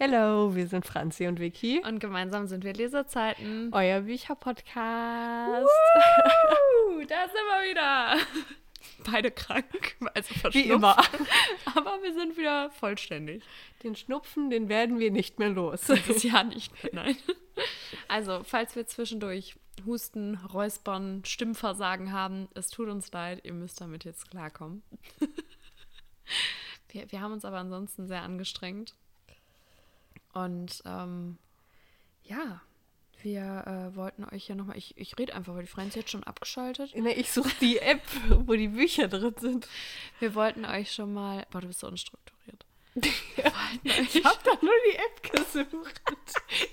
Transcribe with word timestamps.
Hello, 0.00 0.54
wir 0.54 0.68
sind 0.68 0.86
Franzi 0.86 1.26
und 1.26 1.40
Vicky. 1.40 1.82
Und 1.84 1.98
gemeinsam 1.98 2.46
sind 2.46 2.62
wir 2.62 2.72
Leserzeiten. 2.72 3.70
Euer 3.72 4.02
Bücherpodcast. 4.02 5.66
Da 7.08 7.26
sind 7.26 7.34
wir 7.34 7.70
wieder. 7.70 8.16
Beide 9.10 9.30
krank, 9.32 9.96
also 10.14 10.34
verschnupft. 10.34 10.54
Wie 10.54 10.70
immer. 10.70 10.96
Aber 11.74 12.02
wir 12.02 12.14
sind 12.14 12.36
wieder 12.36 12.70
vollständig. 12.70 13.42
Den 13.82 13.96
Schnupfen, 13.96 14.50
den 14.50 14.68
werden 14.68 15.00
wir 15.00 15.10
nicht 15.10 15.40
mehr 15.40 15.48
los. 15.48 15.86
Dieses 15.86 16.22
Jahr 16.22 16.44
nicht 16.44 16.72
mehr, 16.82 16.92
nein. 16.92 17.16
Also, 18.06 18.42
falls 18.44 18.76
wir 18.76 18.86
zwischendurch 18.86 19.56
Husten, 19.84 20.36
Räuspern, 20.52 21.24
Stimmversagen 21.24 22.12
haben, 22.12 22.48
es 22.54 22.68
tut 22.68 22.88
uns 22.88 23.10
leid, 23.10 23.40
ihr 23.44 23.54
müsst 23.54 23.80
damit 23.80 24.04
jetzt 24.04 24.30
klarkommen. 24.30 24.82
Wir, 26.90 27.10
wir 27.10 27.20
haben 27.20 27.32
uns 27.32 27.44
aber 27.44 27.58
ansonsten 27.58 28.06
sehr 28.06 28.22
angestrengt. 28.22 28.94
Und 30.32 30.82
ähm, 30.84 31.38
ja, 32.22 32.60
wir 33.22 33.64
äh, 33.92 33.96
wollten 33.96 34.24
euch 34.24 34.48
ja 34.48 34.54
nochmal, 34.54 34.76
ich, 34.76 34.96
ich 34.96 35.18
rede 35.18 35.34
einfach, 35.34 35.54
weil 35.54 35.62
die 35.62 35.68
Franzi 35.68 35.98
jetzt 35.98 36.10
schon 36.10 36.24
abgeschaltet. 36.24 36.94
Nee, 36.94 37.12
ich 37.12 37.30
suche 37.30 37.52
die 37.60 37.78
App, 37.80 38.02
wo 38.28 38.54
die 38.54 38.68
Bücher 38.68 39.08
drin 39.08 39.34
sind. 39.38 39.68
Wir 40.20 40.34
wollten 40.34 40.64
euch 40.64 40.92
schon 40.92 41.12
mal, 41.12 41.46
boah, 41.50 41.60
du 41.60 41.68
bist 41.68 41.80
so 41.80 41.88
unstrukturiert. 41.88 42.64
Ich 43.84 44.24
habe 44.24 44.38
doch 44.44 44.62
nur 44.62 44.72
die 44.90 44.96
App 44.96 45.32
gesucht. 45.32 46.00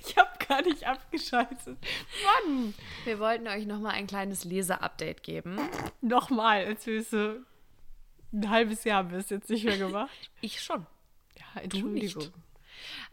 Ich 0.02 0.18
habe 0.18 0.30
gar 0.48 0.62
nicht 0.62 0.85
abgeschaltet. 0.85 1.77
Mann! 2.48 2.74
Wir 3.04 3.20
wollten 3.20 3.48
euch 3.48 3.66
nochmal 3.66 3.94
ein 3.94 4.08
kleines 4.08 4.46
Leser-Update 4.46 5.24
geben. 5.24 5.60
Nochmal, 6.02 6.66
als 6.66 6.85
wir 6.85 7.04
so 7.04 7.35
ein 8.32 8.49
halbes 8.49 8.85
Jahr 8.85 8.99
haben 8.99 9.12
wir 9.12 9.20
es 9.20 9.30
jetzt 9.30 9.49
nicht 9.49 9.66
mehr 9.66 9.77
gemacht. 9.77 10.32
Ich 10.41 10.62
schon. 10.62 10.85
Ja, 11.38 11.62
Entschuldigung. 11.62 12.32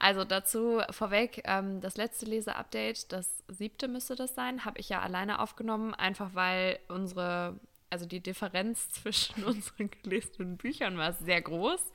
Also 0.02 0.24
dazu 0.24 0.80
vorweg, 0.90 1.42
ähm, 1.44 1.80
das 1.80 1.96
letzte 1.96 2.26
Leser-Update, 2.26 3.12
das 3.12 3.44
siebte 3.46 3.86
müsste 3.86 4.16
das 4.16 4.34
sein, 4.34 4.64
habe 4.64 4.80
ich 4.80 4.88
ja 4.88 5.00
alleine 5.00 5.38
aufgenommen, 5.38 5.94
einfach 5.94 6.34
weil 6.34 6.80
unsere, 6.88 7.60
also 7.88 8.04
die 8.04 8.18
Differenz 8.18 8.90
zwischen 8.90 9.44
unseren 9.44 9.92
gelesenen 9.92 10.56
Büchern 10.56 10.98
war 10.98 11.12
sehr 11.12 11.40
groß. 11.40 11.92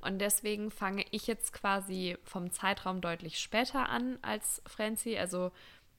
Und 0.00 0.20
deswegen 0.20 0.70
fange 0.70 1.04
ich 1.10 1.26
jetzt 1.26 1.52
quasi 1.52 2.16
vom 2.22 2.52
Zeitraum 2.52 3.00
deutlich 3.00 3.40
später 3.40 3.88
an 3.88 4.20
als 4.22 4.62
Franzi. 4.66 5.18
Also 5.18 5.50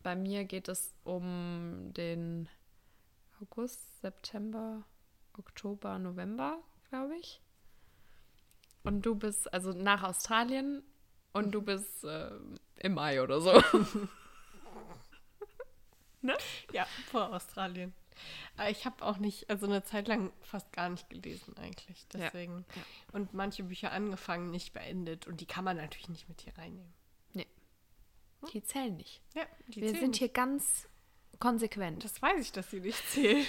bei 0.03 0.15
mir 0.15 0.45
geht 0.45 0.69
es 0.69 0.93
um 1.03 1.91
den 1.91 2.47
August, 3.41 3.99
September, 4.01 4.85
Oktober, 5.37 5.99
November, 5.99 6.59
glaube 6.89 7.17
ich. 7.17 7.41
Und 8.83 9.05
du 9.05 9.15
bist 9.15 9.53
also 9.53 9.73
nach 9.73 10.03
Australien 10.03 10.81
und 11.33 11.51
du 11.51 11.61
bist 11.61 12.03
äh, 12.03 12.31
im 12.77 12.93
Mai 12.93 13.21
oder 13.21 13.41
so. 13.41 13.51
ne? 16.21 16.37
Ja, 16.71 16.85
vor 17.09 17.33
Australien. 17.33 17.93
Aber 18.57 18.69
ich 18.69 18.85
habe 18.85 19.03
auch 19.03 19.17
nicht, 19.17 19.49
also 19.49 19.65
eine 19.65 19.83
Zeit 19.83 20.07
lang 20.07 20.31
fast 20.41 20.71
gar 20.73 20.89
nicht 20.89 21.09
gelesen 21.09 21.55
eigentlich. 21.57 22.05
Deswegen. 22.13 22.65
Ja. 22.75 22.83
Und 23.13 23.33
manche 23.33 23.63
Bücher 23.63 23.91
angefangen, 23.91 24.51
nicht 24.51 24.73
beendet. 24.73 25.27
Und 25.27 25.41
die 25.41 25.45
kann 25.45 25.63
man 25.63 25.77
natürlich 25.77 26.09
nicht 26.09 26.27
mit 26.29 26.41
hier 26.41 26.57
reinnehmen. 26.57 26.93
Nee. 27.33 27.47
Die 28.53 28.63
zählen 28.63 28.95
nicht. 28.95 29.21
Ja, 29.33 29.45
die 29.67 29.81
Wir 29.81 29.87
zählen 29.87 29.99
sind 29.99 30.09
nicht. 30.11 30.19
hier 30.19 30.29
ganz 30.29 30.87
konsequent. 31.39 32.03
Das 32.03 32.21
weiß 32.21 32.39
ich, 32.41 32.51
dass 32.51 32.69
sie 32.69 32.81
nicht 32.81 33.09
zählen. 33.09 33.45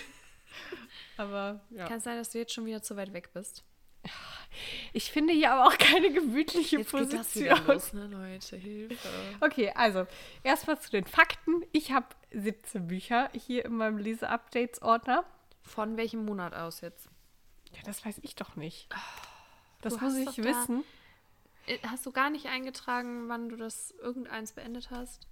aber 1.16 1.60
ja. 1.70 1.86
Kann 1.86 2.00
sein, 2.00 2.16
dass 2.16 2.30
du 2.30 2.38
jetzt 2.38 2.52
schon 2.52 2.66
wieder 2.66 2.82
zu 2.82 2.96
weit 2.96 3.12
weg 3.12 3.32
bist? 3.32 3.64
Ich 4.92 5.10
finde 5.10 5.32
hier 5.32 5.52
aber 5.52 5.66
auch 5.68 5.78
keine 5.78 6.12
gemütliche 6.12 6.76
Jetzt 6.78 6.92
das 6.92 7.00
Position. 7.08 7.66
los, 7.66 7.92
ne, 7.94 8.06
Leute? 8.06 8.56
Hilfe. 8.56 9.08
Okay, 9.40 9.72
also 9.74 10.06
erstmal 10.42 10.78
zu 10.80 10.90
den 10.90 11.04
Fakten. 11.04 11.64
Ich 11.72 11.90
habe 11.92 12.06
17 12.32 12.86
Bücher 12.86 13.30
hier 13.32 13.64
in 13.64 13.76
meinem 13.76 13.98
Lese-Updates-Ordner. 13.98 15.24
Von 15.62 15.96
welchem 15.96 16.24
Monat 16.24 16.54
aus 16.54 16.80
jetzt? 16.82 17.08
Ja, 17.74 17.80
das 17.84 18.04
weiß 18.04 18.18
ich 18.22 18.34
doch 18.34 18.56
nicht. 18.56 18.88
Das 19.80 19.94
Oh, 19.94 19.98
du 19.98 20.04
muss 20.04 20.16
ich 20.16 20.26
doch 20.26 20.36
da- 20.36 20.44
wissen. 20.44 20.84
Äh, 21.66 21.78
Hast 21.88 22.04
du 22.04 22.12
gar 22.12 22.28
nicht 22.30 22.46
eingetragen, 22.46 23.28
wann 23.28 23.48
du 23.48 23.56
das 23.56 23.92
irgendeins 24.02 24.52
beendet 24.52 24.90
hast? 24.90 25.26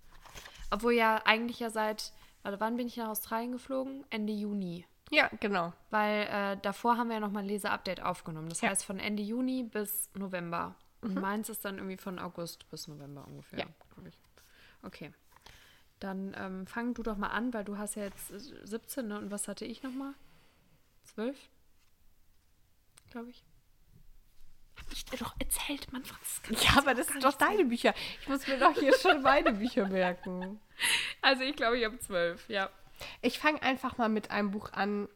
Obwohl 0.71 0.93
ja 0.95 1.21
eigentlich 1.27 1.59
ja 1.61 1.69
seit, 1.71 2.13
warte, 2.43 2.61
wann 2.61 2.77
bin 2.77 2.87
ich 2.87 2.97
nach 2.97 3.09
Australien 3.09 3.53
geflogen? 3.53 4.05
Ende 4.11 4.33
Juni. 4.33 4.87
Ja, 5.11 5.29
genau. 5.41 5.73
Weil 5.91 6.23
äh, 6.29 6.57
davor 6.63 6.97
haben 6.97 7.09
wir 7.09 7.15
ja 7.15 7.21
nochmal 7.21 7.43
ein 7.43 7.49
Leser-Update 7.49 8.01
aufgenommen. 8.03 8.49
Das 8.49 8.61
Ja. 8.61 8.71
heißt 8.71 8.85
von 8.85 8.99
Ende 8.99 9.23
Juni 9.23 9.65
bis 9.65 10.09
November. 10.15 10.75
Und 11.03 11.15
meins 11.15 11.49
ist 11.49 11.65
dann 11.65 11.77
irgendwie 11.79 11.97
von 11.97 12.19
August 12.19 12.69
bis 12.71 12.87
November 12.87 13.25
ungefähr. 13.27 13.59
Ja. 13.61 13.67
glaub 13.95 14.07
ich. 14.07 14.19
Okay. 14.83 15.13
Dann 15.99 16.35
ähm, 16.39 16.67
fang 16.67 16.95
du 16.95 17.03
doch 17.03 17.17
mal 17.17 17.29
an, 17.29 17.53
weil 17.53 17.65
du 17.65 17.77
hast 17.77 17.97
ja 17.97 18.05
jetzt 18.05 18.31
äh, 18.31 18.39
17, 18.67 19.07
ne? 19.09 19.19
Und 19.19 19.31
was 19.31 19.49
hatte 19.49 19.65
ich 19.65 19.83
nochmal? 19.83 20.15
12? 21.15 21.37
Glaube 23.11 23.31
ich. 23.31 23.43
Hab 24.79 24.93
ich 24.93 25.05
dir 25.05 25.19
doch 25.19 25.35
erzählt, 25.39 25.93
Mann, 25.93 26.05
Franz. 26.05 26.41
kannst 26.43 26.63
du 26.63 26.67
Ja, 26.69 26.79
aber 26.79 26.95
das 26.95 27.09
sind 27.09 27.25
doch 27.25 27.35
deine 27.35 27.65
Bücher. 27.65 27.93
Ich 28.21 28.29
muss 28.29 28.47
mir 28.47 28.59
doch 28.59 28.73
hier 28.75 28.97
schon 28.97 29.23
meine 29.23 29.53
Bücher 29.53 29.89
merken. 29.89 30.61
Also 31.21 31.43
ich 31.43 31.55
glaube, 31.57 31.79
ich 31.79 31.85
habe 31.85 31.99
12, 31.99 32.49
ja. 32.49 32.71
Ich 33.23 33.39
fange 33.39 33.63
einfach 33.63 33.99
mal 33.99 34.09
mit 34.09 34.31
einem 34.31 34.51
Buch 34.51 34.73
an, 34.73 35.09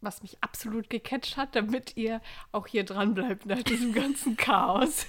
was 0.00 0.22
mich 0.22 0.38
absolut 0.42 0.90
gecatcht 0.90 1.36
hat, 1.36 1.54
damit 1.54 1.96
ihr 1.96 2.20
auch 2.50 2.66
hier 2.66 2.84
dran 2.84 3.14
bleibt 3.14 3.46
nach 3.46 3.62
diesem 3.62 3.92
ganzen 3.94 4.36
Chaos. 4.36 5.06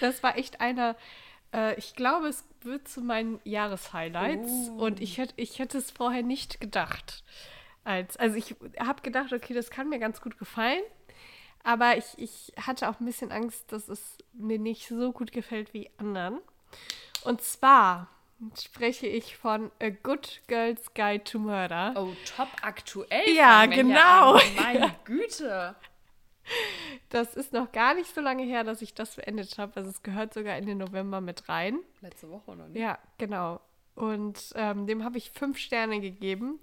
Das 0.00 0.22
war 0.22 0.36
echt 0.36 0.60
einer, 0.60 0.96
äh, 1.54 1.78
ich 1.78 1.94
glaube, 1.94 2.26
es 2.26 2.44
wird 2.62 2.88
zu 2.88 3.00
meinen 3.00 3.40
Jahreshighlights 3.44 4.70
Oh. 4.70 4.84
und 4.86 5.00
ich 5.00 5.18
hätte, 5.18 5.34
ich 5.36 5.58
hätte 5.60 5.78
es 5.78 5.90
vorher 5.92 6.22
nicht 6.22 6.60
gedacht. 6.60 7.22
Als, 7.84 8.16
also 8.16 8.36
ich 8.36 8.56
habe 8.80 9.02
gedacht, 9.02 9.32
okay, 9.32 9.54
das 9.54 9.70
kann 9.70 9.88
mir 9.88 9.98
ganz 10.00 10.20
gut 10.20 10.36
gefallen, 10.36 10.82
aber 11.62 11.96
ich, 11.96 12.04
ich 12.16 12.52
hatte 12.60 12.88
auch 12.90 12.98
ein 13.00 13.06
bisschen 13.06 13.30
Angst, 13.32 13.70
dass 13.72 13.88
es 13.88 14.18
mir 14.32 14.58
nicht 14.58 14.88
so 14.88 15.12
gut 15.12 15.30
gefällt 15.32 15.72
wie 15.74 15.90
anderen. 15.96 16.38
Und 17.24 17.40
zwar 17.40 18.08
spreche 18.60 19.06
ich 19.06 19.36
von 19.36 19.70
A 19.82 19.88
Good 19.90 20.42
Girl's 20.46 20.94
Guide 20.94 21.24
to 21.24 21.38
Murder. 21.38 21.92
Oh, 21.96 22.12
top 22.36 22.48
aktuell. 22.62 23.28
Ja, 23.34 23.66
genau. 23.66 24.34
an. 24.34 24.40
Meine 24.56 24.94
Güte. 25.04 25.74
Das 27.10 27.34
ist 27.34 27.52
noch 27.52 27.72
gar 27.72 27.94
nicht 27.94 28.14
so 28.14 28.20
lange 28.20 28.44
her, 28.44 28.64
dass 28.64 28.80
ich 28.80 28.94
das 28.94 29.16
beendet 29.16 29.58
habe. 29.58 29.72
Also 29.76 29.90
es 29.90 30.02
gehört 30.02 30.32
sogar 30.32 30.56
in 30.56 30.66
den 30.66 30.78
November 30.78 31.20
mit 31.20 31.48
rein. 31.48 31.80
Letzte 32.00 32.30
Woche 32.30 32.54
noch 32.56 32.68
nicht. 32.68 32.80
Ja, 32.80 32.98
genau. 33.18 33.60
Und 33.94 34.52
ähm, 34.54 34.86
dem 34.86 35.04
habe 35.04 35.18
ich 35.18 35.30
fünf 35.32 35.58
Sterne 35.58 36.00
gegeben. 36.00 36.60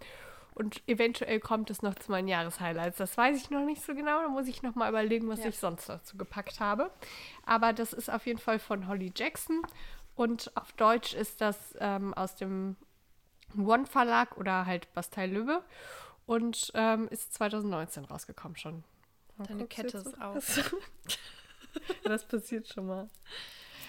Und 0.55 0.81
eventuell 0.87 1.41
kommt 1.41 1.69
es 1.69 1.81
noch 1.81 1.95
zu 1.95 2.09
meinen 2.11 2.29
Jahreshighlights. 2.29 2.97
Das 2.97 3.17
weiß 3.17 3.35
ich 3.35 3.49
noch 3.49 3.65
nicht 3.65 3.83
so 3.83 3.93
genau. 3.93 4.21
Da 4.21 4.29
muss 4.29 4.47
ich 4.47 4.63
noch 4.63 4.73
mal 4.75 4.87
überlegen, 4.89 5.27
was 5.27 5.39
Ja. 5.43 5.49
ich 5.49 5.59
sonst 5.59 5.89
dazu 5.89 6.15
gepackt 6.17 6.61
habe. 6.61 6.89
Aber 7.45 7.73
das 7.73 7.91
ist 7.91 8.09
auf 8.09 8.25
jeden 8.25 8.39
Fall 8.39 8.57
von 8.59 8.87
Holly 8.87 9.11
Jackson. 9.13 9.61
Und 10.15 10.55
auf 10.55 10.71
Deutsch 10.73 11.13
ist 11.13 11.41
das 11.41 11.75
ähm, 11.79 12.13
aus 12.13 12.35
dem 12.35 12.75
One 13.57 13.85
Verlag 13.85 14.37
oder 14.37 14.65
halt 14.65 14.93
Bastei 14.93 15.27
Lübbe. 15.27 15.63
Und 16.25 16.71
ähm, 16.73 17.07
ist 17.09 17.33
2019 17.33 18.05
rausgekommen 18.05 18.57
schon. 18.57 18.83
Mal 19.37 19.47
Deine 19.47 19.67
Kette 19.67 19.97
ist 19.97 20.21
auf. 20.21 20.73
Das 22.03 22.25
passiert 22.25 22.69
schon 22.69 22.87
mal. 22.87 23.09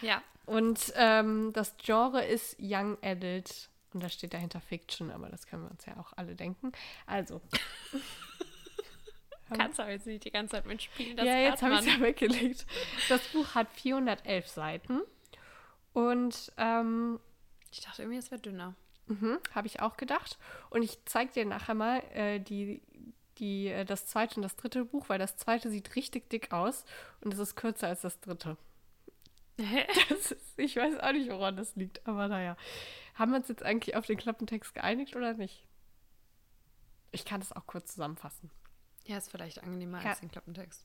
Ja. 0.03 0.21
Und 0.45 0.93
ähm, 0.97 1.53
das 1.53 1.77
Genre 1.77 2.25
ist 2.25 2.57
Young 2.61 2.99
Adult. 3.03 3.69
Und 3.93 4.03
da 4.03 4.09
steht 4.09 4.35
dahinter 4.35 4.61
Fiction, 4.61 5.11
aber 5.11 5.29
das 5.29 5.47
können 5.47 5.63
wir 5.63 5.71
uns 5.71 5.87
ja 5.87 5.97
auch 5.97 6.13
alle 6.17 6.35
denken. 6.35 6.73
Also. 7.07 7.41
Kannst 9.57 9.79
aber 9.79 9.91
jetzt 9.91 10.07
nicht 10.07 10.25
die 10.25 10.33
ganze 10.33 10.57
Zeit 10.57 10.67
mitspielen. 10.67 11.17
Das 11.17 11.25
ja, 11.25 11.39
jetzt 11.39 11.63
habe 11.63 11.75
ich 11.75 11.81
es 11.81 11.87
ja 11.87 12.01
weggelegt. 12.01 12.67
Das 13.09 13.21
Buch 13.29 13.55
hat 13.55 13.71
411 13.73 14.49
Seiten. 14.49 15.03
Und 15.97 16.53
ähm. 16.59 17.19
Ich 17.73 17.81
dachte 17.81 18.03
irgendwie, 18.03 18.19
es 18.19 18.31
wäre 18.31 18.41
dünner. 18.41 18.75
mhm, 19.07 19.39
habe 19.55 19.67
ich 19.67 19.81
auch 19.81 19.97
gedacht. 19.97 20.39
Und 20.71 20.83
ich 20.83 20.99
zeige 21.07 21.33
dir 21.33 21.45
nachher 21.47 21.75
mal 21.75 21.99
äh, 22.15 22.39
die, 22.39 22.83
die, 23.39 23.69
äh, 23.69 23.85
das 23.85 24.07
zweite 24.07 24.37
und 24.37 24.43
das 24.43 24.57
dritte 24.57 24.85
Buch, 24.85 25.09
weil 25.09 25.19
das 25.19 25.37
zweite 25.37 25.71
sieht 25.71 25.95
richtig 25.97 26.29
dick 26.31 26.53
aus 26.53 26.85
und 27.23 27.33
es 27.33 27.39
ist 27.41 27.57
kürzer 27.57 27.89
als 27.89 28.03
das 28.03 28.21
dritte. 28.21 28.57
Das 30.11 30.33
ist, 30.33 30.59
ich 30.59 30.77
weiß 30.77 30.99
auch 31.01 31.13
nicht, 31.13 31.31
woran 31.31 31.57
das 31.57 31.75
liegt, 31.77 32.07
aber 32.07 32.29
naja. 32.29 32.57
Haben 33.15 33.33
wir 33.33 33.39
uns 33.39 33.49
jetzt 33.49 33.63
eigentlich 33.63 33.97
auf 33.97 34.05
den 34.07 34.19
Klappentext 34.19 34.75
geeinigt 34.75 35.17
oder 35.17 35.33
nicht? 35.33 35.67
Ich 37.11 37.25
kann 37.25 37.41
das 37.41 37.53
auch 37.53 37.67
kurz 37.67 37.93
zusammenfassen. 37.95 38.51
ja, 39.07 39.17
ist 39.17 39.31
vielleicht 39.31 39.63
angenehmer 39.63 40.03
Ja. 40.03 40.11
als 40.11 40.21
den 40.21 40.31
Klappentext. 40.31 40.85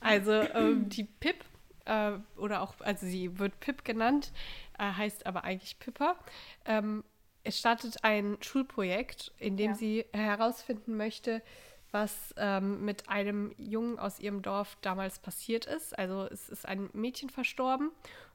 Also 0.00 0.32
ähm, 0.32 0.88
die 0.88 1.04
Pip, 1.04 1.44
äh, 1.84 2.12
oder 2.36 2.62
auch, 2.62 2.74
also 2.80 3.06
sie 3.06 3.38
wird 3.38 3.58
Pip 3.60 3.84
genannt, 3.84 4.32
äh, 4.78 4.84
heißt 4.84 5.26
aber 5.26 5.44
eigentlich 5.44 5.78
Pippa. 5.78 6.16
Ähm, 6.64 7.04
es 7.42 7.58
startet 7.58 8.04
ein 8.04 8.36
Schulprojekt, 8.40 9.32
in 9.38 9.56
dem 9.56 9.70
Ja. 9.72 9.76
sie 9.76 10.04
herausfinden 10.12 10.96
möchte, 10.96 11.42
was 11.90 12.34
ähm, 12.36 12.84
mit 12.84 13.08
einem 13.08 13.54
Jungen 13.56 13.98
aus 13.98 14.20
ihrem 14.20 14.42
Dorf 14.42 14.76
damals 14.82 15.18
passiert 15.18 15.66
ist. 15.66 15.98
Also 15.98 16.26
es 16.30 16.48
ist 16.48 16.66
ein 16.66 16.90
Mädchen 16.92 17.30
verstorben. 17.30 17.90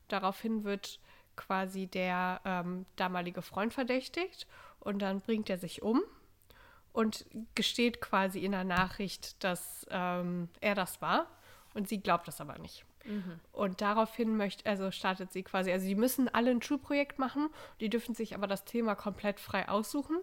Daraufhin 0.08 0.64
wird 0.64 1.00
quasi 1.36 1.88
der 1.88 2.42
ähm, 2.46 2.86
damalige 2.96 3.42
Freund 3.42 3.74
verdächtigt 3.74 4.48
und 4.80 5.00
dann 5.00 5.22
bringt 5.22 5.50
er 5.50 5.58
sich 5.58 5.82
um 5.82 6.02
und 6.94 7.26
gesteht 7.56 8.02
quasi 8.02 8.40
in 8.40 8.54
der 8.54 8.64
Nachricht, 8.64 9.44
dass 9.44 9.86
ähm, 9.90 10.50
er 10.62 10.76
das 10.76 11.02
war 11.02 11.28
und 11.74 11.88
sie 11.90 12.00
glaubt 12.00 12.28
das 12.28 12.40
aber 12.42 12.58
nicht. 12.58 12.86
Mhm. 13.06 13.40
Und 13.52 13.82
daraufhin 13.82 14.36
möchte, 14.38 14.66
also 14.70 14.92
startet 14.92 15.32
sie 15.32 15.44
quasi, 15.44 15.72
also 15.72 15.86
sie 15.86 15.96
müssen 15.96 16.28
alle 16.28 16.52
ein 16.52 16.62
Schulprojekt 16.62 17.20
machen, 17.20 17.50
die 17.80 17.90
dürfen 17.90 18.16
sich 18.16 18.36
aber 18.36 18.48
das 18.48 18.66
Thema 18.66 18.96
komplett 18.96 19.40
frei 19.40 19.70
aussuchen. 19.70 20.18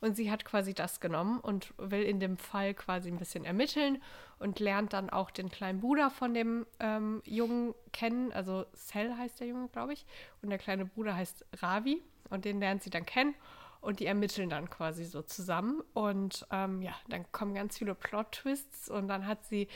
Und 0.00 0.16
sie 0.16 0.30
hat 0.30 0.44
quasi 0.44 0.74
das 0.74 1.00
genommen 1.00 1.40
und 1.40 1.72
will 1.78 2.02
in 2.02 2.20
dem 2.20 2.36
Fall 2.36 2.74
quasi 2.74 3.08
ein 3.08 3.18
bisschen 3.18 3.46
ermitteln 3.46 4.02
und 4.38 4.60
lernt 4.60 4.92
dann 4.92 5.08
auch 5.08 5.30
den 5.30 5.48
kleinen 5.48 5.80
Bruder 5.80 6.10
von 6.10 6.34
dem 6.34 6.66
ähm, 6.78 7.22
Jungen 7.24 7.74
kennen. 7.92 8.30
Also 8.30 8.66
Cell 8.74 9.16
heißt 9.16 9.40
der 9.40 9.46
Junge, 9.46 9.68
glaube 9.68 9.94
ich. 9.94 10.04
Und 10.42 10.50
der 10.50 10.58
kleine 10.58 10.84
Bruder 10.84 11.16
heißt 11.16 11.46
Ravi. 11.62 12.02
Und 12.28 12.44
den 12.44 12.60
lernt 12.60 12.82
sie 12.82 12.90
dann 12.90 13.06
kennen. 13.06 13.34
Und 13.80 14.00
die 14.00 14.06
ermitteln 14.06 14.50
dann 14.50 14.68
quasi 14.68 15.04
so 15.04 15.22
zusammen. 15.22 15.82
Und 15.94 16.46
ähm, 16.50 16.82
ja, 16.82 16.94
dann 17.08 17.24
kommen 17.32 17.54
ganz 17.54 17.78
viele 17.78 17.94
Plot-Twists. 17.94 18.90
Und 18.90 19.08
dann 19.08 19.26
hat 19.26 19.46
sie 19.46 19.68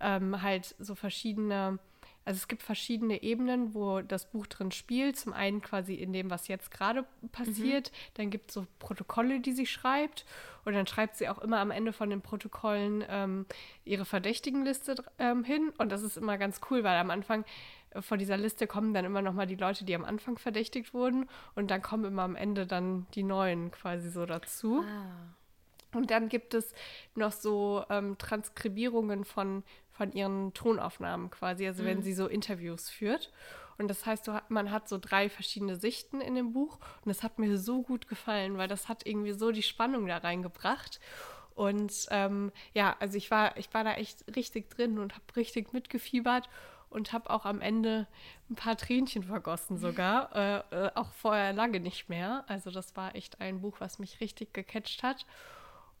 ähm, 0.00 0.40
halt 0.40 0.74
so 0.78 0.94
verschiedene 0.94 1.78
also 2.24 2.38
es 2.38 2.48
gibt 2.48 2.62
verschiedene 2.62 3.22
Ebenen, 3.22 3.74
wo 3.74 4.00
das 4.00 4.30
Buch 4.30 4.46
drin 4.46 4.72
spielt. 4.72 5.16
Zum 5.16 5.32
einen 5.32 5.60
quasi 5.60 5.94
in 5.94 6.12
dem, 6.12 6.30
was 6.30 6.48
jetzt 6.48 6.70
gerade 6.70 7.04
passiert. 7.32 7.90
Mhm. 7.90 7.96
Dann 8.14 8.30
gibt 8.30 8.50
es 8.50 8.54
so 8.54 8.66
Protokolle, 8.78 9.40
die 9.40 9.52
sie 9.52 9.66
schreibt. 9.66 10.24
Und 10.64 10.72
dann 10.72 10.86
schreibt 10.86 11.16
sie 11.16 11.28
auch 11.28 11.38
immer 11.38 11.58
am 11.58 11.70
Ende 11.70 11.92
von 11.92 12.08
den 12.08 12.22
Protokollen 12.22 13.04
ähm, 13.08 13.46
ihre 13.84 14.06
Verdächtigenliste 14.06 14.96
ähm, 15.18 15.44
hin. 15.44 15.72
Und 15.76 15.92
das 15.92 16.02
ist 16.02 16.16
immer 16.16 16.38
ganz 16.38 16.60
cool, 16.70 16.82
weil 16.82 16.96
am 16.96 17.10
Anfang 17.10 17.44
äh, 17.90 18.00
vor 18.00 18.16
dieser 18.16 18.38
Liste 18.38 18.66
kommen 18.66 18.94
dann 18.94 19.04
immer 19.04 19.20
noch 19.20 19.34
mal 19.34 19.46
die 19.46 19.56
Leute, 19.56 19.84
die 19.84 19.94
am 19.94 20.04
Anfang 20.04 20.38
verdächtigt 20.38 20.94
wurden. 20.94 21.28
Und 21.54 21.70
dann 21.70 21.82
kommen 21.82 22.06
immer 22.06 22.22
am 22.22 22.36
Ende 22.36 22.66
dann 22.66 23.06
die 23.14 23.22
neuen 23.22 23.70
quasi 23.70 24.08
so 24.08 24.24
dazu. 24.24 24.82
Ah. 24.82 25.34
Und 25.94 26.10
dann 26.10 26.28
gibt 26.28 26.54
es 26.54 26.74
noch 27.14 27.32
so 27.32 27.84
ähm, 27.88 28.18
Transkribierungen 28.18 29.24
von 29.24 29.62
von 29.94 30.12
ihren 30.12 30.52
Tonaufnahmen 30.54 31.30
quasi, 31.30 31.66
also 31.66 31.82
mhm. 31.82 31.86
wenn 31.86 32.02
sie 32.02 32.14
so 32.14 32.26
Interviews 32.26 32.90
führt. 32.90 33.32
Und 33.78 33.88
das 33.88 34.06
heißt, 34.06 34.30
man 34.48 34.70
hat 34.70 34.88
so 34.88 34.98
drei 34.98 35.28
verschiedene 35.28 35.76
Sichten 35.76 36.20
in 36.20 36.34
dem 36.34 36.52
Buch. 36.52 36.78
Und 37.04 37.08
das 37.08 37.22
hat 37.22 37.38
mir 37.38 37.58
so 37.58 37.82
gut 37.82 38.06
gefallen, 38.08 38.56
weil 38.56 38.68
das 38.68 38.88
hat 38.88 39.06
irgendwie 39.06 39.32
so 39.32 39.50
die 39.50 39.62
Spannung 39.62 40.06
da 40.06 40.18
reingebracht. 40.18 41.00
Und 41.54 42.06
ähm, 42.10 42.52
ja, 42.72 42.96
also 43.00 43.16
ich 43.16 43.30
war, 43.30 43.56
ich 43.56 43.72
war 43.72 43.84
da 43.84 43.94
echt 43.94 44.24
richtig 44.36 44.70
drin 44.70 44.98
und 44.98 45.14
habe 45.14 45.24
richtig 45.36 45.72
mitgefiebert 45.72 46.48
und 46.90 47.12
habe 47.12 47.30
auch 47.30 47.44
am 47.44 47.60
Ende 47.60 48.06
ein 48.50 48.54
paar 48.54 48.76
Tränchen 48.76 49.24
vergossen 49.24 49.78
sogar. 49.78 50.34
äh, 50.72 50.86
äh, 50.86 50.90
auch 50.94 51.12
vorher 51.12 51.52
lange 51.52 51.80
nicht 51.80 52.08
mehr. 52.08 52.44
Also 52.48 52.70
das 52.70 52.96
war 52.96 53.14
echt 53.14 53.40
ein 53.40 53.60
Buch, 53.60 53.76
was 53.80 53.98
mich 53.98 54.20
richtig 54.20 54.52
gecatcht 54.52 55.02
hat. 55.02 55.26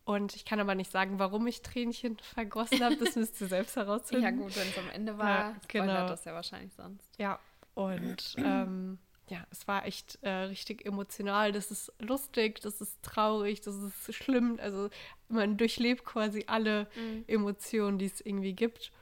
Und 0.04 0.36
ich 0.36 0.44
kann 0.44 0.60
aber 0.60 0.74
nicht 0.74 0.90
sagen, 0.90 1.18
warum 1.18 1.46
ich 1.46 1.62
Tränchen 1.62 2.18
vergossen 2.18 2.82
habe. 2.84 2.96
Das 2.96 3.16
müsst 3.16 3.40
ihr 3.40 3.46
selbst 3.46 3.76
herausfinden. 3.76 4.24
ja, 4.24 4.30
gut, 4.30 4.54
wenn 4.56 4.68
es 4.68 4.78
am 4.78 4.90
Ende 4.90 5.16
war, 5.16 5.28
ja, 5.28 5.56
genau. 5.68 6.06
das 6.06 6.24
ja 6.24 6.34
wahrscheinlich 6.34 6.74
sonst. 6.74 7.08
Ja, 7.18 7.38
und 7.74 8.36
ähm, 8.36 8.98
ja, 9.28 9.46
es 9.50 9.66
war 9.66 9.86
echt 9.86 10.18
äh, 10.22 10.30
richtig 10.30 10.84
emotional. 10.84 11.52
Das 11.52 11.70
ist 11.70 11.92
lustig, 11.98 12.60
das 12.60 12.80
ist 12.80 13.02
traurig, 13.02 13.62
das 13.62 13.76
ist 13.76 14.14
schlimm. 14.14 14.58
Also 14.60 14.90
man 15.28 15.56
durchlebt 15.56 16.04
quasi 16.04 16.44
alle 16.46 16.86
mhm. 16.94 17.24
Emotionen, 17.26 17.98
die 17.98 18.06
es 18.06 18.20
irgendwie 18.20 18.52
gibt. 18.52 18.92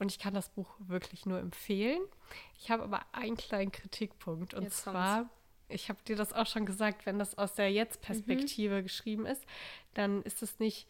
Und 0.00 0.10
ich 0.10 0.18
kann 0.18 0.34
das 0.34 0.48
Buch 0.48 0.74
wirklich 0.78 1.26
nur 1.26 1.38
empfehlen. 1.38 2.00
Ich 2.58 2.70
habe 2.70 2.82
aber 2.82 3.02
einen 3.12 3.36
kleinen 3.36 3.70
Kritikpunkt. 3.70 4.54
Und 4.54 4.64
Jetzt 4.64 4.78
zwar 4.78 5.18
kommt's 5.18 5.34
ich 5.70 5.88
habe 5.88 5.98
dir 6.06 6.16
das 6.16 6.32
auch 6.32 6.46
schon 6.46 6.66
gesagt, 6.66 7.06
wenn 7.06 7.18
das 7.18 7.38
aus 7.38 7.54
der 7.54 7.70
Jetzt-Perspektive 7.72 8.80
mhm. 8.80 8.82
geschrieben 8.82 9.26
ist, 9.26 9.44
dann 9.94 10.22
ist 10.22 10.42
es 10.42 10.58
nicht 10.58 10.86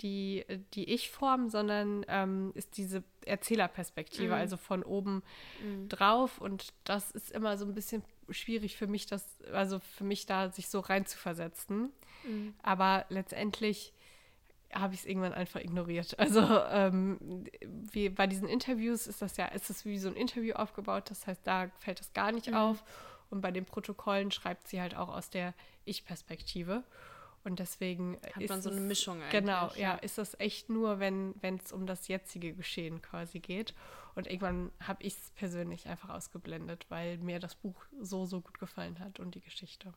die, 0.00 0.44
die 0.74 0.90
Ich-Form, 0.90 1.48
sondern 1.48 2.04
ähm, 2.08 2.52
ist 2.54 2.76
diese 2.76 3.02
Erzählerperspektive, 3.26 4.28
mhm. 4.28 4.40
also 4.40 4.56
von 4.56 4.82
oben 4.82 5.22
mhm. 5.62 5.88
drauf. 5.88 6.38
Und 6.38 6.72
das 6.84 7.10
ist 7.10 7.32
immer 7.32 7.56
so 7.58 7.64
ein 7.64 7.74
bisschen 7.74 8.02
schwierig 8.30 8.76
für 8.76 8.86
mich, 8.86 9.06
das, 9.06 9.24
also 9.52 9.80
für 9.80 10.04
mich 10.04 10.26
da 10.26 10.50
sich 10.50 10.68
so 10.68 10.80
rein 10.80 11.06
zu 11.06 11.18
versetzen. 11.18 11.90
Mhm. 12.24 12.54
Aber 12.62 13.06
letztendlich 13.08 13.92
habe 14.72 14.94
ich 14.94 15.00
es 15.00 15.06
irgendwann 15.06 15.32
einfach 15.32 15.60
ignoriert. 15.60 16.16
Also 16.18 16.40
ähm, 16.42 17.46
wie 17.60 18.08
bei 18.08 18.26
diesen 18.26 18.48
Interviews 18.48 19.06
ist 19.06 19.22
das 19.22 19.36
ja, 19.36 19.46
ist 19.46 19.70
es 19.70 19.84
wie 19.84 19.98
so 19.98 20.08
ein 20.08 20.16
Interview 20.16 20.54
aufgebaut, 20.54 21.10
das 21.10 21.26
heißt, 21.26 21.40
da 21.44 21.70
fällt 21.78 22.00
das 22.00 22.12
gar 22.12 22.32
nicht 22.32 22.48
mhm. 22.48 22.54
auf. 22.54 22.84
Und 23.30 23.40
bei 23.40 23.50
den 23.50 23.64
Protokollen 23.64 24.30
schreibt 24.30 24.68
sie 24.68 24.80
halt 24.80 24.94
auch 24.94 25.08
aus 25.08 25.28
der 25.28 25.52
Ich-Perspektive. 25.84 26.82
Und 27.48 27.60
deswegen 27.60 28.18
hat 28.34 28.46
man 28.46 28.60
so 28.60 28.68
eine 28.68 28.82
Mischung 28.82 29.22
eigentlich. 29.22 29.40
Genau, 29.40 29.68
ja, 29.74 29.80
ja, 29.80 29.94
ist 29.94 30.18
das 30.18 30.38
echt 30.38 30.68
nur, 30.68 31.00
wenn 31.00 31.34
es 31.42 31.72
um 31.72 31.86
das 31.86 32.06
jetzige 32.06 32.52
Geschehen 32.52 33.00
quasi 33.00 33.40
geht. 33.40 33.74
Und 34.14 34.26
irgendwann 34.26 34.70
habe 34.86 35.02
ich 35.02 35.14
es 35.14 35.30
persönlich 35.30 35.88
einfach 35.88 36.10
ausgeblendet, 36.10 36.84
weil 36.90 37.16
mir 37.18 37.38
das 37.38 37.54
Buch 37.54 37.82
so, 38.00 38.26
so 38.26 38.42
gut 38.42 38.58
gefallen 38.58 38.98
hat 38.98 39.18
und 39.18 39.34
die 39.34 39.40
Geschichte. 39.40 39.94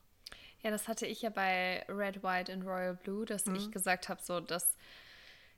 Ja, 0.62 0.72
das 0.72 0.88
hatte 0.88 1.06
ich 1.06 1.24
ja 1.24 1.30
bei 1.30 1.84
Red, 1.90 2.24
White 2.24 2.54
and 2.54 2.64
Royal 2.66 2.94
Blue, 2.94 3.26
dass 3.26 3.46
mhm. 3.48 3.56
ich 3.56 3.70
gesagt 3.70 4.08
habe, 4.08 4.22
so 4.22 4.40
dass 4.40 4.78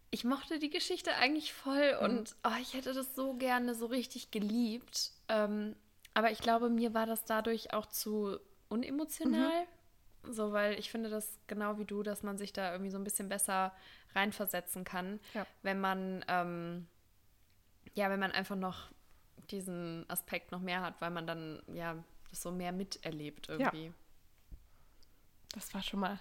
ich 0.09 0.23
mochte 0.23 0.57
die 0.57 0.69
Geschichte 0.71 1.13
eigentlich 1.15 1.53
voll 1.53 1.95
mhm. 1.99 2.05
und 2.05 2.35
oh, 2.43 2.57
ich 2.59 2.73
hätte 2.73 2.93
das 2.93 3.13
so 3.13 3.35
gerne 3.35 3.75
so 3.75 3.85
richtig 3.85 4.31
geliebt. 4.31 5.11
Ähm, 5.27 5.75
aber 6.15 6.31
ich 6.31 6.39
glaube, 6.39 6.69
mir 6.69 6.95
war 6.95 7.05
das 7.05 7.23
dadurch 7.25 7.73
auch 7.73 7.85
zu 7.85 8.39
unemotional. 8.69 9.61
Mhm. 9.61 9.67
So, 10.29 10.53
weil 10.53 10.79
ich 10.79 10.89
finde 10.89 11.09
das 11.09 11.37
genau 11.47 11.77
wie 11.77 11.85
du, 11.85 12.03
dass 12.03 12.23
man 12.23 12.37
sich 12.37 12.53
da 12.53 12.71
irgendwie 12.71 12.91
so 12.91 12.97
ein 12.97 13.03
bisschen 13.03 13.29
besser 13.29 13.73
reinversetzen 14.15 14.83
kann, 14.83 15.19
ja. 15.33 15.45
wenn 15.63 15.81
man, 15.81 16.23
ähm, 16.27 16.87
ja, 17.93 18.09
wenn 18.09 18.19
man 18.19 18.31
einfach 18.31 18.55
noch 18.55 18.91
diesen 19.51 20.09
Aspekt 20.09 20.51
noch 20.51 20.61
mehr 20.61 20.81
hat, 20.81 20.95
weil 21.01 21.11
man 21.11 21.27
dann, 21.27 21.61
ja, 21.73 22.01
das 22.29 22.41
so 22.41 22.51
mehr 22.51 22.71
miterlebt 22.71 23.49
irgendwie. 23.49 23.87
Ja. 23.87 23.93
Das 25.53 25.73
war 25.73 25.83
schon 25.83 25.99
mal 25.99 26.19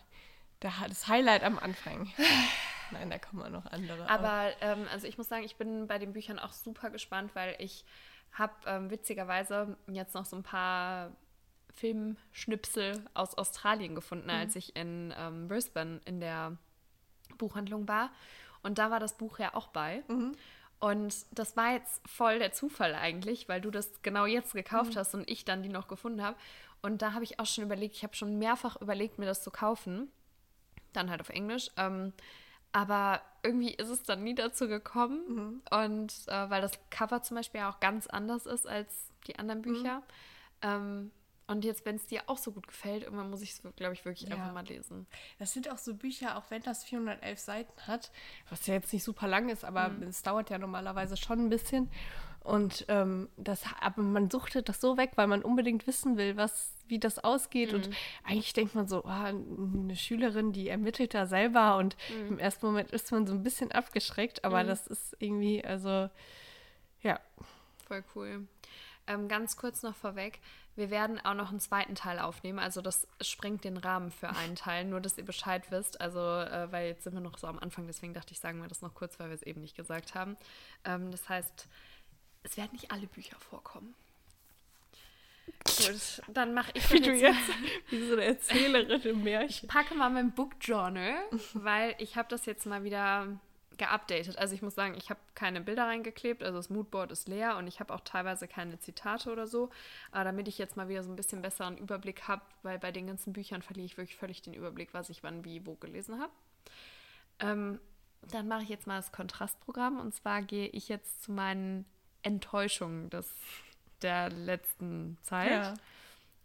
der, 0.62 0.72
das 0.88 1.08
Highlight 1.08 1.42
am 1.42 1.58
Anfang. 1.58 2.12
Nein, 2.90 3.08
da 3.08 3.18
kommen 3.18 3.50
noch 3.52 3.66
andere. 3.66 4.08
Aber 4.08 4.52
ähm, 4.60 4.86
also 4.90 5.06
ich 5.06 5.16
muss 5.16 5.28
sagen, 5.28 5.44
ich 5.44 5.56
bin 5.56 5.86
bei 5.86 5.98
den 5.98 6.12
Büchern 6.12 6.38
auch 6.38 6.52
super 6.52 6.90
gespannt, 6.90 7.34
weil 7.34 7.54
ich 7.58 7.84
habe 8.32 8.52
ähm, 8.66 8.90
witzigerweise 8.90 9.76
jetzt 9.86 10.14
noch 10.14 10.26
so 10.26 10.36
ein 10.36 10.42
paar 10.42 11.12
Filmschnipsel 11.74 13.04
aus 13.14 13.36
Australien 13.36 13.94
gefunden, 13.94 14.26
mhm. 14.26 14.30
als 14.30 14.56
ich 14.56 14.76
in 14.76 15.14
ähm, 15.16 15.48
Brisbane 15.48 16.00
in 16.04 16.20
der 16.20 16.56
Buchhandlung 17.38 17.88
war. 17.88 18.10
Und 18.62 18.78
da 18.78 18.90
war 18.90 19.00
das 19.00 19.16
Buch 19.16 19.38
ja 19.38 19.54
auch 19.54 19.68
bei. 19.68 20.02
Mhm. 20.08 20.32
Und 20.78 21.14
das 21.30 21.56
war 21.56 21.72
jetzt 21.72 22.02
voll 22.08 22.40
der 22.40 22.52
Zufall 22.52 22.94
eigentlich, 22.94 23.48
weil 23.48 23.60
du 23.60 23.70
das 23.70 24.02
genau 24.02 24.26
jetzt 24.26 24.52
gekauft 24.52 24.94
mhm. 24.94 24.98
hast 24.98 25.14
und 25.14 25.30
ich 25.30 25.44
dann 25.44 25.62
die 25.62 25.68
noch 25.68 25.88
gefunden 25.88 26.22
habe. 26.22 26.36
Und 26.82 27.02
da 27.02 27.12
habe 27.12 27.24
ich 27.24 27.38
auch 27.38 27.46
schon 27.46 27.64
überlegt, 27.64 27.94
ich 27.94 28.02
habe 28.02 28.16
schon 28.16 28.38
mehrfach 28.38 28.80
überlegt, 28.80 29.18
mir 29.18 29.26
das 29.26 29.42
zu 29.42 29.50
kaufen. 29.50 30.10
Dann 30.92 31.08
halt 31.08 31.20
auf 31.20 31.28
Englisch. 31.28 31.70
Ähm, 31.76 32.12
aber 32.72 33.20
irgendwie 33.42 33.72
ist 33.72 33.90
es 33.90 34.02
dann 34.02 34.24
nie 34.24 34.34
dazu 34.34 34.66
gekommen. 34.66 35.20
Mhm. 35.28 35.62
Und 35.70 36.14
äh, 36.26 36.50
weil 36.50 36.62
das 36.62 36.72
Cover 36.90 37.22
zum 37.22 37.36
Beispiel 37.36 37.60
auch 37.60 37.78
ganz 37.80 38.06
anders 38.08 38.46
ist 38.46 38.66
als 38.66 39.08
die 39.26 39.38
anderen 39.38 39.60
mhm. 39.60 39.64
Bücher. 39.64 39.98
Mhm. 39.98 40.02
Ähm, 40.62 41.10
und 41.46 41.64
jetzt, 41.64 41.84
wenn 41.84 41.96
es 41.96 42.06
dir 42.06 42.22
auch 42.26 42.38
so 42.38 42.52
gut 42.52 42.66
gefällt, 42.66 43.02
irgendwann 43.02 43.30
muss 43.30 43.42
ich 43.42 43.50
es, 43.52 43.62
glaube 43.76 43.94
ich, 43.94 44.04
wirklich 44.04 44.28
ja. 44.28 44.36
einfach 44.36 44.52
mal 44.52 44.64
lesen. 44.64 45.06
Das 45.38 45.52
sind 45.52 45.70
auch 45.70 45.78
so 45.78 45.94
Bücher, 45.94 46.36
auch 46.36 46.44
wenn 46.50 46.62
das 46.62 46.84
411 46.84 47.38
Seiten 47.38 47.86
hat, 47.86 48.10
was 48.48 48.66
ja 48.66 48.74
jetzt 48.74 48.92
nicht 48.92 49.04
super 49.04 49.28
lang 49.28 49.48
ist, 49.48 49.64
aber 49.64 49.88
mhm. 49.88 50.04
es 50.04 50.22
dauert 50.22 50.50
ja 50.50 50.58
normalerweise 50.58 51.16
schon 51.16 51.40
ein 51.40 51.48
bisschen. 51.50 51.90
Und 52.44 52.86
ähm, 52.88 53.28
das, 53.36 53.62
aber 53.80 54.02
man 54.02 54.28
suchtet 54.28 54.68
das 54.68 54.80
so 54.80 54.96
weg, 54.96 55.12
weil 55.14 55.28
man 55.28 55.42
unbedingt 55.42 55.86
wissen 55.86 56.16
will, 56.16 56.36
was, 56.36 56.74
wie 56.88 56.98
das 56.98 57.20
ausgeht. 57.20 57.70
Mhm. 57.70 57.76
Und 57.76 57.90
eigentlich 58.24 58.52
denkt 58.52 58.74
man 58.74 58.88
so, 58.88 59.04
oh, 59.04 59.08
eine 59.08 59.94
Schülerin, 59.94 60.52
die 60.52 60.68
ermittelt 60.68 61.14
da 61.14 61.26
selber. 61.26 61.76
Und 61.76 61.96
mhm. 62.08 62.32
im 62.32 62.38
ersten 62.38 62.66
Moment 62.66 62.90
ist 62.90 63.12
man 63.12 63.26
so 63.26 63.34
ein 63.34 63.44
bisschen 63.44 63.70
abgeschreckt, 63.70 64.44
aber 64.44 64.64
mhm. 64.64 64.68
das 64.68 64.88
ist 64.88 65.16
irgendwie, 65.20 65.64
also 65.64 66.10
ja. 67.02 67.20
Voll 67.86 68.02
cool. 68.16 68.48
Ähm, 69.06 69.28
ganz 69.28 69.56
kurz 69.56 69.82
noch 69.82 69.96
vorweg, 69.96 70.40
wir 70.74 70.90
werden 70.90 71.20
auch 71.24 71.34
noch 71.34 71.50
einen 71.50 71.60
zweiten 71.60 71.94
Teil 71.94 72.18
aufnehmen. 72.18 72.58
Also 72.58 72.80
das 72.80 73.06
sprengt 73.20 73.64
den 73.64 73.76
Rahmen 73.76 74.10
für 74.10 74.30
einen 74.30 74.56
Teil, 74.56 74.84
nur 74.84 75.00
dass 75.00 75.18
ihr 75.18 75.24
Bescheid 75.24 75.70
wisst. 75.70 76.00
Also, 76.00 76.20
äh, 76.20 76.70
weil 76.72 76.88
jetzt 76.88 77.04
sind 77.04 77.14
wir 77.14 77.20
noch 77.20 77.38
so 77.38 77.46
am 77.46 77.58
Anfang, 77.58 77.86
deswegen 77.86 78.14
dachte 78.14 78.32
ich, 78.32 78.40
sagen 78.40 78.60
wir 78.60 78.68
das 78.68 78.80
noch 78.80 78.94
kurz, 78.94 79.18
weil 79.18 79.28
wir 79.28 79.34
es 79.34 79.42
eben 79.42 79.60
nicht 79.60 79.76
gesagt 79.76 80.14
haben. 80.14 80.36
Ähm, 80.84 81.10
das 81.10 81.28
heißt, 81.28 81.68
es 82.42 82.56
werden 82.56 82.72
nicht 82.72 82.90
alle 82.90 83.06
Bücher 83.06 83.36
vorkommen. 83.38 83.94
Gut, 85.64 86.22
dann 86.28 86.54
mache 86.54 86.72
ich 86.74 86.90
wie 86.90 86.96
jetzt, 86.96 87.06
du 87.06 87.12
jetzt 87.12 87.50
wie 87.90 88.06
so 88.06 88.14
eine 88.14 88.24
Erzählerin 88.24 89.02
im 89.02 89.22
Märchen. 89.22 89.66
Ich 89.66 89.68
packe 89.68 89.94
mal 89.94 90.10
mein 90.10 90.32
Book 90.32 90.54
Journal, 90.60 91.14
weil 91.54 91.94
ich 91.98 92.16
habe 92.16 92.28
das 92.28 92.46
jetzt 92.46 92.66
mal 92.66 92.84
wieder 92.84 93.28
geupdatet. 93.78 94.38
Also 94.38 94.54
ich 94.54 94.62
muss 94.62 94.74
sagen, 94.74 94.94
ich 94.96 95.10
habe 95.10 95.20
keine 95.34 95.60
Bilder 95.60 95.84
reingeklebt, 95.84 96.42
also 96.42 96.58
das 96.58 96.70
Moodboard 96.70 97.12
ist 97.12 97.28
leer 97.28 97.56
und 97.56 97.66
ich 97.66 97.80
habe 97.80 97.92
auch 97.94 98.00
teilweise 98.00 98.48
keine 98.48 98.78
Zitate 98.78 99.30
oder 99.30 99.46
so. 99.46 99.70
Aber 100.10 100.24
damit 100.24 100.48
ich 100.48 100.58
jetzt 100.58 100.76
mal 100.76 100.88
wieder 100.88 101.02
so 101.02 101.10
ein 101.10 101.16
bisschen 101.16 101.42
besseren 101.42 101.78
Überblick 101.78 102.28
habe, 102.28 102.42
weil 102.62 102.78
bei 102.78 102.92
den 102.92 103.06
ganzen 103.06 103.32
Büchern 103.32 103.62
verliere 103.62 103.86
ich 103.86 103.96
wirklich 103.96 104.16
völlig 104.16 104.42
den 104.42 104.54
Überblick, 104.54 104.94
was 104.94 105.10
ich 105.10 105.22
wann, 105.22 105.44
wie, 105.44 105.66
wo 105.66 105.74
gelesen 105.74 106.20
habe. 106.20 106.32
Ähm, 107.40 107.80
dann 108.30 108.48
mache 108.48 108.62
ich 108.62 108.68
jetzt 108.68 108.86
mal 108.86 108.96
das 108.96 109.12
Kontrastprogramm 109.12 109.98
und 109.98 110.14
zwar 110.14 110.42
gehe 110.42 110.68
ich 110.68 110.88
jetzt 110.88 111.22
zu 111.22 111.32
meinen 111.32 111.84
Enttäuschungen 112.22 113.10
des, 113.10 113.28
der 114.02 114.30
letzten 114.30 115.18
Zeit. 115.22 115.50
Ja. 115.50 115.74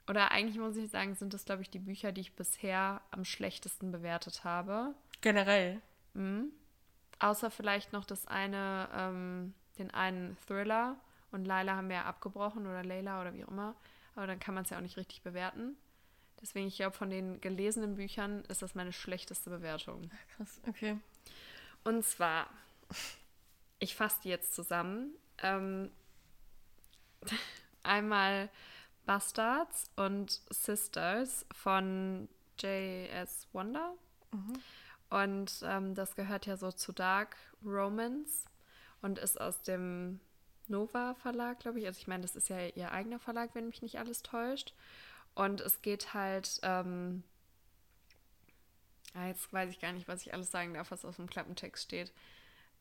Oder 0.08 0.32
eigentlich 0.32 0.58
muss 0.58 0.78
ich 0.78 0.90
sagen, 0.90 1.16
sind 1.16 1.34
das, 1.34 1.46
glaube 1.46 1.62
ich, 1.62 1.70
die 1.70 1.80
Bücher, 1.80 2.12
die 2.12 2.22
ich 2.22 2.34
bisher 2.34 3.02
am 3.12 3.26
schlechtesten 3.26 3.92
bewertet 3.92 4.44
habe. 4.44 4.96
Generell. 5.22 5.82
Mhm. 6.14 6.52
Außer 7.20 7.50
vielleicht 7.50 7.94
noch 7.94 8.06
das 8.06 8.28
eine, 8.28 8.90
ähm, 8.94 9.54
den 9.80 9.92
einen 9.92 10.38
Thriller. 10.48 10.98
Und 11.32 11.46
Laila 11.46 11.76
haben 11.76 11.90
wir 11.90 11.98
ja 11.98 12.06
abgebrochen 12.06 12.68
oder 12.68 12.84
Layla 12.84 13.22
oder 13.22 13.34
wie 13.34 13.44
auch 13.44 13.50
immer. 13.50 13.76
Aber 14.16 14.28
dann 14.28 14.40
kann 14.40 14.54
man 14.56 14.64
es 14.64 14.70
ja 14.70 14.78
auch 14.78 14.82
nicht 14.82 14.98
richtig 14.98 15.22
bewerten. 15.22 15.76
Deswegen, 16.42 16.68
ich 16.68 16.78
glaube, 16.78 16.96
von 16.96 17.10
den 17.10 17.42
gelesenen 17.42 17.96
Büchern 17.96 18.44
ist 18.46 18.62
das 18.62 18.76
meine 18.76 18.94
schlechteste 18.94 19.50
Bewertung. 19.50 20.12
Krass, 20.36 20.62
okay. 20.68 21.00
Und 21.84 22.06
zwar, 22.06 22.48
ich 23.80 23.96
fasse 23.96 24.22
die 24.24 24.30
jetzt 24.30 24.54
zusammen. 24.54 25.16
Ähm, 25.42 25.92
einmal 27.84 28.50
Bastards 29.06 29.90
und 29.96 30.42
Sisters 30.50 31.46
von 31.52 32.28
J.S. 32.60 33.48
Wonder. 33.54 33.94
Mhm. 34.32 34.54
Und 35.10 35.62
ähm, 35.64 35.96
das 35.96 36.16
gehört 36.16 36.46
ja 36.46 36.58
so 36.58 36.72
zu 36.72 36.92
Dark 36.92 37.38
Romance 37.64 38.46
und 39.02 39.20
ist 39.20 39.40
aus 39.40 39.62
dem 39.62 40.20
Nova 40.68 41.16
Verlag, 41.16 41.60
glaube 41.60 41.80
ich. 41.80 41.86
Also 41.86 42.00
ich 42.00 42.08
meine, 42.08 42.24
das 42.24 42.36
ist 42.36 42.50
ja 42.50 42.68
ihr 42.68 42.92
eigener 42.92 43.20
Verlag, 43.20 43.52
wenn 43.54 43.68
mich 43.68 43.82
nicht 43.82 44.00
alles 44.00 44.22
täuscht. 44.22 44.74
Und 45.34 45.62
es 45.62 45.82
geht 45.82 46.14
halt, 46.14 46.60
ähm, 46.64 47.24
ja, 49.16 49.28
jetzt 49.28 49.52
weiß 49.54 49.70
ich 49.70 49.80
gar 49.80 49.94
nicht, 49.94 50.08
was 50.08 50.22
ich 50.24 50.34
alles 50.34 50.52
sagen 50.52 50.74
darf, 50.74 50.92
was 50.92 51.06
auf 51.06 51.16
dem 51.16 51.30
Klappentext 51.30 51.84
steht. 51.84 52.12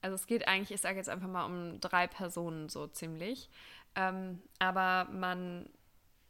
Also 0.03 0.15
es 0.15 0.27
geht 0.27 0.49
eigentlich, 0.49 0.73
ich 0.73 0.81
sage 0.81 0.97
jetzt 0.97 1.09
einfach 1.09 1.29
mal 1.29 1.45
um 1.45 1.81
drei 1.81 2.07
Personen 2.07 2.69
so 2.69 2.87
ziemlich. 2.87 3.51
Ähm, 3.95 4.43
aber 4.59 5.11
man, 5.11 5.69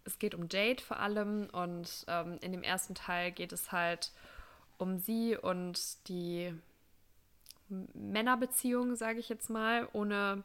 es 0.05 0.19
geht 0.19 0.35
um 0.35 0.49
Jade 0.51 0.83
vor 0.83 0.99
allem 0.99 1.49
und 1.53 2.05
ähm, 2.09 2.39
in 2.43 2.53
dem 2.53 2.63
ersten 2.63 2.95
Teil 2.95 3.33
geht 3.33 3.53
es 3.53 3.73
halt 3.73 4.13
um 4.13 4.36
sie 4.99 5.37
und 5.37 6.09
die 6.09 6.53
Männerbeziehung, 7.69 8.97
sage 8.97 9.19
ich 9.19 9.29
jetzt 9.29 9.51
mal, 9.51 9.89
ohne 9.93 10.45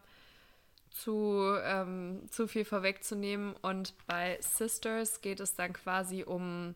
zu, 0.92 1.56
ähm, 1.64 2.24
zu 2.30 2.48
viel 2.48 2.66
vorwegzunehmen. 2.66 3.56
Und 3.62 3.94
bei 4.08 4.38
Sisters 4.42 5.22
geht 5.22 5.40
es 5.40 5.56
dann 5.56 5.74
quasi 5.74 6.24
um 6.24 6.76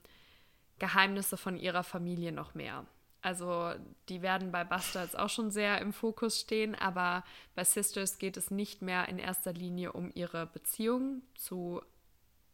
Geheimnisse 0.79 1.37
von 1.37 1.57
ihrer 1.57 1.83
Familie 1.83 2.31
noch 2.31 2.53
mehr. 2.55 2.85
Also 3.21 3.73
die 4.07 4.21
werden 4.21 4.51
bei 4.51 4.63
Bastards 4.63 5.15
auch 5.15 5.29
schon 5.29 5.49
sehr 5.49 5.81
im 5.81 5.93
Fokus 5.93 6.39
stehen, 6.39 6.75
aber 6.75 7.23
bei 7.55 7.63
Sisters 7.63 8.19
geht 8.19 8.37
es 8.37 8.51
nicht 8.51 8.83
mehr 8.83 9.09
in 9.09 9.17
erster 9.17 9.51
Linie 9.51 9.93
um 9.93 10.11
ihre 10.13 10.45
Beziehung 10.45 11.23
zu, 11.33 11.81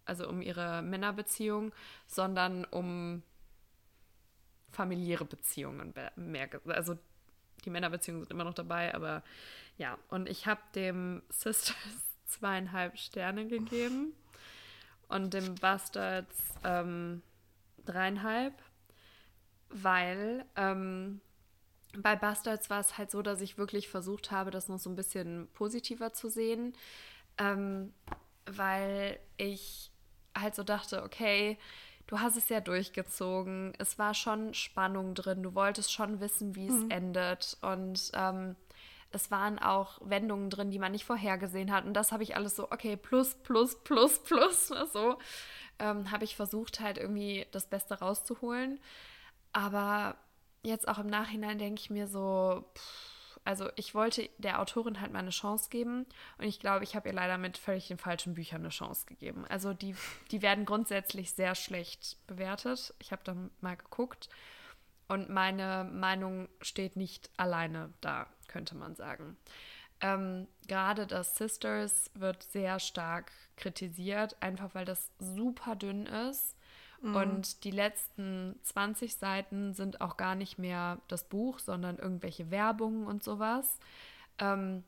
also 0.05 0.29
um 0.29 0.41
ihre 0.41 0.81
Männerbeziehung, 0.81 1.73
sondern 2.07 2.63
um 2.63 3.21
familiäre 4.71 5.25
Beziehungen 5.25 5.93
mehr. 6.15 6.49
Also 6.67 6.97
die 7.65 7.69
Männerbeziehungen 7.69 8.23
sind 8.23 8.31
immer 8.31 8.43
noch 8.43 8.53
dabei, 8.53 8.93
aber 8.93 9.23
ja. 9.77 9.97
Und 10.09 10.29
ich 10.29 10.47
habe 10.47 10.61
dem 10.75 11.21
Sisters 11.29 11.75
zweieinhalb 12.25 12.97
Sterne 12.97 13.47
gegeben 13.47 14.13
und 15.09 15.33
dem 15.33 15.55
Bastards 15.55 16.37
ähm, 16.63 17.21
dreieinhalb, 17.85 18.53
weil 19.69 20.45
ähm, 20.55 21.21
bei 21.97 22.15
Bastards 22.15 22.69
war 22.69 22.79
es 22.79 22.97
halt 22.97 23.11
so, 23.11 23.21
dass 23.21 23.41
ich 23.41 23.57
wirklich 23.57 23.89
versucht 23.89 24.31
habe, 24.31 24.51
das 24.51 24.69
noch 24.69 24.79
so 24.79 24.89
ein 24.89 24.95
bisschen 24.95 25.49
positiver 25.53 26.13
zu 26.13 26.29
sehen, 26.29 26.73
ähm, 27.37 27.93
weil 28.45 29.19
ich 29.37 29.91
halt 30.37 30.55
so 30.55 30.63
dachte, 30.63 31.03
okay, 31.03 31.57
du 32.11 32.19
hast 32.19 32.35
es 32.35 32.49
ja 32.49 32.59
durchgezogen. 32.59 33.73
Es 33.77 33.97
war 33.97 34.13
schon 34.13 34.53
Spannung 34.53 35.15
drin. 35.15 35.43
Du 35.43 35.55
wolltest 35.55 35.93
schon 35.93 36.19
wissen, 36.19 36.55
wie 36.55 36.67
es 36.67 36.73
mhm. 36.73 36.91
endet. 36.91 37.57
Und 37.61 38.11
ähm, 38.13 38.57
es 39.11 39.31
waren 39.31 39.59
auch 39.59 39.97
Wendungen 40.03 40.49
drin, 40.49 40.71
die 40.71 40.79
man 40.79 40.91
nicht 40.91 41.05
vorhergesehen 41.05 41.71
hat. 41.71 41.85
Und 41.85 41.93
das 41.93 42.11
habe 42.11 42.23
ich 42.23 42.35
alles 42.35 42.57
so, 42.57 42.69
okay, 42.69 42.97
plus, 42.97 43.35
plus, 43.35 43.81
plus, 43.83 44.19
plus. 44.19 44.73
So 44.91 45.17
ähm, 45.79 46.11
habe 46.11 46.25
ich 46.25 46.35
versucht, 46.35 46.81
halt 46.81 46.97
irgendwie 46.97 47.47
das 47.51 47.67
Beste 47.67 47.97
rauszuholen. 47.99 48.81
Aber 49.53 50.17
jetzt 50.63 50.89
auch 50.89 50.97
im 50.97 51.07
Nachhinein 51.07 51.59
denke 51.59 51.79
ich 51.79 51.89
mir 51.89 52.07
so, 52.07 52.65
pff, 52.75 53.10
also 53.43 53.69
ich 53.75 53.95
wollte 53.95 54.29
der 54.37 54.59
Autorin 54.61 55.01
halt 55.01 55.11
mal 55.11 55.19
eine 55.19 55.31
Chance 55.31 55.69
geben 55.69 56.05
und 56.37 56.45
ich 56.45 56.59
glaube, 56.59 56.83
ich 56.83 56.95
habe 56.95 57.09
ihr 57.09 57.15
leider 57.15 57.37
mit 57.37 57.57
völlig 57.57 57.87
den 57.87 57.97
falschen 57.97 58.35
Büchern 58.35 58.61
eine 58.61 58.69
Chance 58.69 59.05
gegeben. 59.07 59.45
Also 59.49 59.73
die, 59.73 59.95
die 60.31 60.41
werden 60.41 60.65
grundsätzlich 60.65 61.31
sehr 61.31 61.55
schlecht 61.55 62.17
bewertet. 62.27 62.93
Ich 62.99 63.11
habe 63.11 63.23
da 63.23 63.35
mal 63.61 63.77
geguckt 63.77 64.29
und 65.07 65.29
meine 65.29 65.89
Meinung 65.91 66.49
steht 66.61 66.95
nicht 66.95 67.31
alleine 67.37 67.93
da, 68.01 68.27
könnte 68.47 68.75
man 68.75 68.95
sagen. 68.95 69.37
Ähm, 70.01 70.47
gerade 70.67 71.07
das 71.07 71.35
Sisters 71.35 72.11
wird 72.13 72.43
sehr 72.43 72.79
stark 72.79 73.31
kritisiert, 73.55 74.35
einfach 74.41 74.73
weil 74.73 74.85
das 74.85 75.11
super 75.19 75.75
dünn 75.75 76.05
ist 76.05 76.55
Mhm. 77.01 77.15
Und 77.15 77.63
die 77.63 77.71
letzten 77.71 78.59
20 78.63 79.15
Seiten 79.15 79.73
sind 79.73 80.01
auch 80.01 80.17
gar 80.17 80.35
nicht 80.35 80.57
mehr 80.57 80.99
das 81.07 81.23
Buch, 81.23 81.59
sondern 81.59 81.97
irgendwelche 81.97 82.51
Werbungen 82.51 83.07
und 83.07 83.23
sowas. 83.23 83.79
Ähm, 84.37 84.83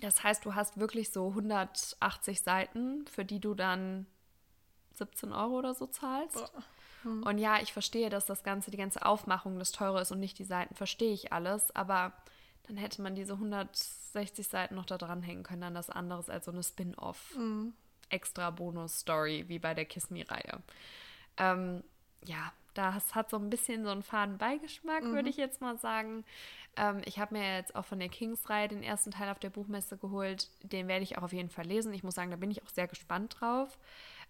das 0.00 0.22
heißt, 0.24 0.44
du 0.44 0.54
hast 0.54 0.78
wirklich 0.78 1.12
so 1.12 1.28
180 1.28 2.40
Seiten, 2.40 3.06
für 3.06 3.24
die 3.24 3.40
du 3.40 3.54
dann 3.54 4.06
17 4.94 5.32
Euro 5.32 5.58
oder 5.58 5.74
so 5.74 5.86
zahlst. 5.86 6.52
Mhm. 7.04 7.22
Und 7.22 7.38
ja, 7.38 7.60
ich 7.60 7.72
verstehe, 7.72 8.10
dass 8.10 8.26
das 8.26 8.42
Ganze, 8.42 8.70
die 8.70 8.76
ganze 8.76 9.04
Aufmachung 9.04 9.58
das 9.58 9.72
teure 9.72 10.00
ist 10.00 10.12
und 10.12 10.20
nicht 10.20 10.38
die 10.38 10.44
Seiten, 10.44 10.74
verstehe 10.74 11.12
ich 11.12 11.32
alles, 11.32 11.74
aber 11.76 12.12
dann 12.66 12.76
hätte 12.76 13.02
man 13.02 13.14
diese 13.14 13.34
160 13.34 14.48
Seiten 14.48 14.74
noch 14.74 14.86
da 14.86 14.96
dranhängen 14.96 15.44
können 15.44 15.64
an 15.64 15.74
das 15.74 15.90
anderes 15.90 16.30
als 16.30 16.46
so 16.46 16.52
eine 16.52 16.62
Spin-off. 16.62 17.36
Mhm. 17.36 17.74
Extra 18.08 18.50
Bonus-Story, 18.50 19.44
wie 19.48 19.58
bei 19.58 19.74
der 19.74 19.84
Kiss 19.84 20.10
Me-Reihe. 20.10 20.62
Ähm, 21.36 21.82
ja, 22.24 22.52
das 22.74 23.14
hat 23.14 23.30
so 23.30 23.36
ein 23.36 23.50
bisschen 23.50 23.84
so 23.84 23.90
einen 23.90 24.02
faden 24.02 24.38
Beigeschmack, 24.38 25.04
mhm. 25.04 25.14
würde 25.14 25.28
ich 25.28 25.36
jetzt 25.36 25.60
mal 25.60 25.78
sagen. 25.78 26.24
Ähm, 26.76 27.02
ich 27.04 27.18
habe 27.18 27.34
mir 27.34 27.56
jetzt 27.56 27.76
auch 27.76 27.84
von 27.84 28.00
der 28.00 28.08
Kings-Reihe 28.08 28.68
den 28.68 28.82
ersten 28.82 29.12
Teil 29.12 29.30
auf 29.30 29.38
der 29.38 29.50
Buchmesse 29.50 29.96
geholt. 29.96 30.48
Den 30.62 30.88
werde 30.88 31.04
ich 31.04 31.16
auch 31.16 31.22
auf 31.22 31.32
jeden 31.32 31.50
Fall 31.50 31.66
lesen. 31.66 31.94
Ich 31.94 32.02
muss 32.02 32.16
sagen, 32.16 32.30
da 32.30 32.36
bin 32.36 32.50
ich 32.50 32.62
auch 32.62 32.70
sehr 32.70 32.88
gespannt 32.88 33.36
drauf. 33.38 33.78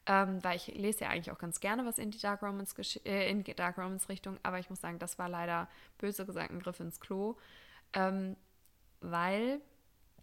Ähm, 0.07 0.45
weil 0.45 0.57
ich 0.57 0.67
lese 0.67 1.05
ja 1.05 1.11
eigentlich 1.11 1.31
auch 1.31 1.39
ganz 1.39 1.61
gerne 1.61 1.87
was 1.87 1.99
in 1.99 2.11
die 2.11 2.19
Dark 2.19 2.43
Romance, 2.43 2.75
äh, 3.07 3.31
in 3.31 3.43
Dark 3.43 3.79
Romance 3.79 4.07
Richtung, 4.11 4.37
aber 4.43 4.59
ich 4.59 4.69
muss 4.69 4.83
sagen, 4.83 4.99
das 4.99 5.19
war 5.19 5.31
leider 5.31 5.67
böse 5.97 6.27
gesagt 6.27 6.51
ein 6.51 6.61
Griff 6.61 6.79
ins 6.79 7.01
Klo, 7.01 7.37
ähm, 7.95 8.37
weil 9.01 9.63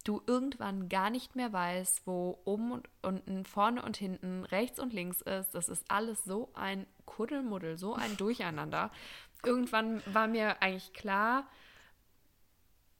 du 0.04 0.22
irgendwann 0.26 0.88
gar 0.88 1.10
nicht 1.10 1.36
mehr 1.36 1.52
weißt, 1.52 2.06
wo 2.06 2.40
oben 2.44 2.72
und 2.72 2.88
unten, 3.02 3.44
vorne 3.44 3.82
und 3.82 3.96
hinten, 3.96 4.44
rechts 4.44 4.80
und 4.80 4.92
links 4.92 5.20
ist. 5.20 5.50
Das 5.54 5.68
ist 5.68 5.84
alles 5.88 6.24
so 6.24 6.50
ein 6.54 6.86
Kuddelmuddel, 7.06 7.78
so 7.78 7.94
ein 7.94 8.16
Durcheinander. 8.16 8.90
Irgendwann 9.44 10.02
war 10.06 10.28
mir 10.28 10.62
eigentlich 10.62 10.92
klar, 10.92 11.46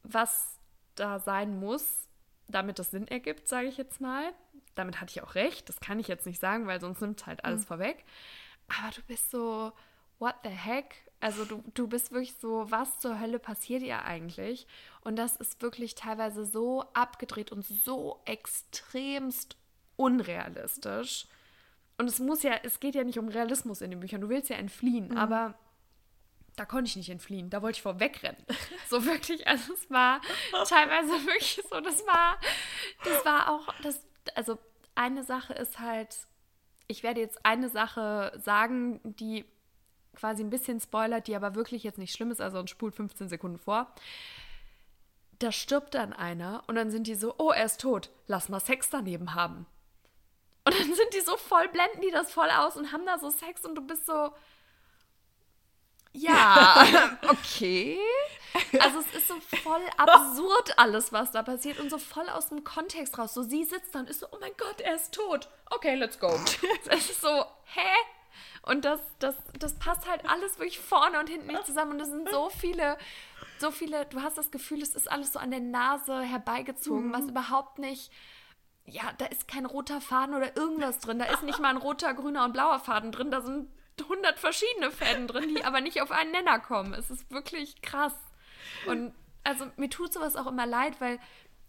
was 0.03 0.59
da 0.95 1.19
sein 1.19 1.59
muss, 1.59 2.07
damit 2.47 2.79
es 2.79 2.91
Sinn 2.91 3.07
ergibt, 3.07 3.47
sage 3.47 3.67
ich 3.67 3.77
jetzt 3.77 4.01
mal. 4.01 4.33
Damit 4.75 4.99
hatte 4.99 5.11
ich 5.11 5.21
auch 5.21 5.35
recht. 5.35 5.69
Das 5.69 5.79
kann 5.79 5.99
ich 5.99 6.07
jetzt 6.07 6.25
nicht 6.25 6.39
sagen, 6.39 6.67
weil 6.67 6.81
sonst 6.81 7.01
nimmt 7.01 7.25
halt 7.25 7.45
alles 7.45 7.61
mhm. 7.61 7.67
vorweg. 7.67 8.05
Aber 8.67 8.91
du 8.91 9.01
bist 9.03 9.31
so, 9.31 9.71
what 10.19 10.35
the 10.43 10.49
heck? 10.49 10.95
Also 11.19 11.45
du, 11.45 11.63
du 11.73 11.87
bist 11.87 12.11
wirklich 12.11 12.35
so, 12.35 12.69
was 12.69 12.99
zur 12.99 13.19
Hölle 13.19 13.39
passiert 13.39 13.81
ihr 13.81 14.03
eigentlich? 14.03 14.67
Und 15.03 15.17
das 15.17 15.35
ist 15.35 15.61
wirklich 15.61 15.95
teilweise 15.95 16.45
so 16.45 16.85
abgedreht 16.93 17.51
und 17.51 17.65
so 17.65 18.21
extremst 18.25 19.57
unrealistisch. 19.95 21.27
Und 21.97 22.07
es 22.07 22.19
muss 22.19 22.43
ja, 22.43 22.53
es 22.63 22.79
geht 22.79 22.95
ja 22.95 23.03
nicht 23.03 23.19
um 23.19 23.27
Realismus 23.27 23.81
in 23.81 23.91
den 23.91 23.99
Büchern. 23.99 24.21
Du 24.21 24.29
willst 24.29 24.49
ja 24.49 24.55
entfliehen, 24.55 25.09
mhm. 25.09 25.17
aber 25.17 25.55
da 26.55 26.65
konnte 26.65 26.89
ich 26.89 26.95
nicht 26.95 27.09
entfliehen. 27.09 27.49
Da 27.49 27.61
wollte 27.61 27.77
ich 27.77 27.81
vorwegrennen. 27.81 28.43
So 28.89 29.05
wirklich, 29.05 29.47
also 29.47 29.73
es 29.73 29.89
war 29.89 30.21
teilweise 30.67 31.09
wirklich 31.25 31.59
so, 31.67 31.79
das 31.81 32.05
war, 32.05 32.37
das 33.03 33.25
war 33.25 33.49
auch, 33.49 33.73
das, 33.81 34.05
also 34.35 34.59
eine 34.93 35.23
Sache 35.23 35.53
ist 35.53 35.79
halt, 35.79 36.15
ich 36.87 37.01
werde 37.01 37.21
jetzt 37.21 37.43
eine 37.43 37.69
Sache 37.69 38.39
sagen, 38.43 38.99
die 39.03 39.45
quasi 40.15 40.43
ein 40.43 40.51
bisschen 40.51 40.79
spoilert, 40.79 41.27
die 41.27 41.35
aber 41.35 41.55
wirklich 41.55 41.83
jetzt 41.83 41.97
nicht 41.97 42.13
schlimm 42.13 42.29
ist, 42.29 42.39
also 42.39 42.59
und 42.59 42.69
spult 42.69 42.93
15 42.93 43.29
Sekunden 43.29 43.57
vor. 43.57 43.91
Da 45.43 45.51
stirbt 45.51 45.93
dann 45.95 46.13
einer 46.13 46.63
und 46.67 46.75
dann 46.75 46.91
sind 46.91 47.07
die 47.07 47.15
so, 47.15 47.35
oh, 47.37 47.51
er 47.51 47.65
ist 47.65 47.81
tot, 47.81 48.09
lass 48.27 48.49
mal 48.49 48.59
Sex 48.59 48.89
daneben 48.89 49.35
haben. 49.35 49.65
Und 50.65 50.79
dann 50.79 50.93
sind 50.93 51.13
die 51.13 51.21
so 51.21 51.35
voll, 51.37 51.67
blenden 51.67 52.01
die 52.01 52.11
das 52.11 52.31
voll 52.31 52.49
aus 52.49 52.77
und 52.77 52.91
haben 52.91 53.05
da 53.05 53.19
so 53.19 53.29
Sex 53.29 53.65
und 53.65 53.75
du 53.75 53.81
bist 53.81 54.05
so, 54.05 54.33
ja, 56.13 56.85
okay. 57.27 57.99
Also 58.79 58.99
es 58.99 59.17
ist 59.17 59.27
so 59.27 59.35
voll 59.63 59.81
absurd 59.97 60.77
alles, 60.77 61.11
was 61.11 61.31
da 61.31 61.41
passiert 61.41 61.79
und 61.79 61.89
so 61.89 61.97
voll 61.97 62.29
aus 62.29 62.49
dem 62.49 62.63
Kontext 62.63 63.17
raus. 63.17 63.33
So 63.33 63.41
sie 63.41 63.63
sitzt 63.63 63.93
da 63.95 63.99
und 63.99 64.09
ist 64.09 64.19
so, 64.19 64.27
oh 64.31 64.37
mein 64.39 64.55
Gott, 64.57 64.79
er 64.79 64.95
ist 64.95 65.13
tot. 65.13 65.49
Okay, 65.71 65.95
let's 65.95 66.19
go. 66.19 66.27
Es 66.89 67.09
ist 67.09 67.21
so, 67.21 67.45
hä? 67.65 67.89
Und 68.63 68.85
das, 68.85 68.99
das, 69.19 69.35
das 69.59 69.77
passt 69.77 70.09
halt 70.09 70.27
alles 70.27 70.57
wirklich 70.57 70.79
vorne 70.79 71.19
und 71.19 71.29
hinten 71.29 71.47
nicht 71.47 71.65
zusammen. 71.65 71.91
Und 71.91 72.01
es 72.01 72.09
sind 72.09 72.29
so 72.29 72.49
viele, 72.49 72.97
so 73.59 73.71
viele, 73.71 74.05
du 74.05 74.21
hast 74.21 74.37
das 74.37 74.51
Gefühl, 74.51 74.81
es 74.81 74.95
ist 74.95 75.11
alles 75.11 75.33
so 75.33 75.39
an 75.39 75.51
der 75.51 75.59
Nase 75.59 76.21
herbeigezogen, 76.21 77.09
mhm. 77.09 77.13
was 77.13 77.27
überhaupt 77.27 77.79
nicht 77.79 78.11
ja, 78.85 79.13
da 79.17 79.25
ist 79.25 79.47
kein 79.47 79.65
roter 79.65 80.01
Faden 80.01 80.35
oder 80.35 80.57
irgendwas 80.57 80.99
drin. 80.99 81.19
Da 81.19 81.25
ist 81.25 81.43
nicht 81.43 81.59
mal 81.61 81.69
ein 81.69 81.77
roter, 81.77 82.13
grüner 82.13 82.45
und 82.45 82.53
blauer 82.53 82.79
Faden 82.79 83.11
drin. 83.11 83.31
Da 83.31 83.41
sind 83.41 83.69
100 84.01 84.39
verschiedene 84.39 84.91
Fäden 84.91 85.27
drin, 85.27 85.53
die 85.55 85.63
aber 85.63 85.81
nicht 85.81 86.01
auf 86.01 86.11
einen 86.11 86.31
Nenner 86.31 86.59
kommen. 86.59 86.93
Es 86.93 87.09
ist 87.11 87.29
wirklich 87.31 87.81
krass. 87.81 88.15
Und 88.87 89.13
also 89.43 89.65
mir 89.77 89.89
tut 89.89 90.13
sowas 90.13 90.35
auch 90.35 90.47
immer 90.47 90.65
leid, 90.65 90.99
weil 90.99 91.19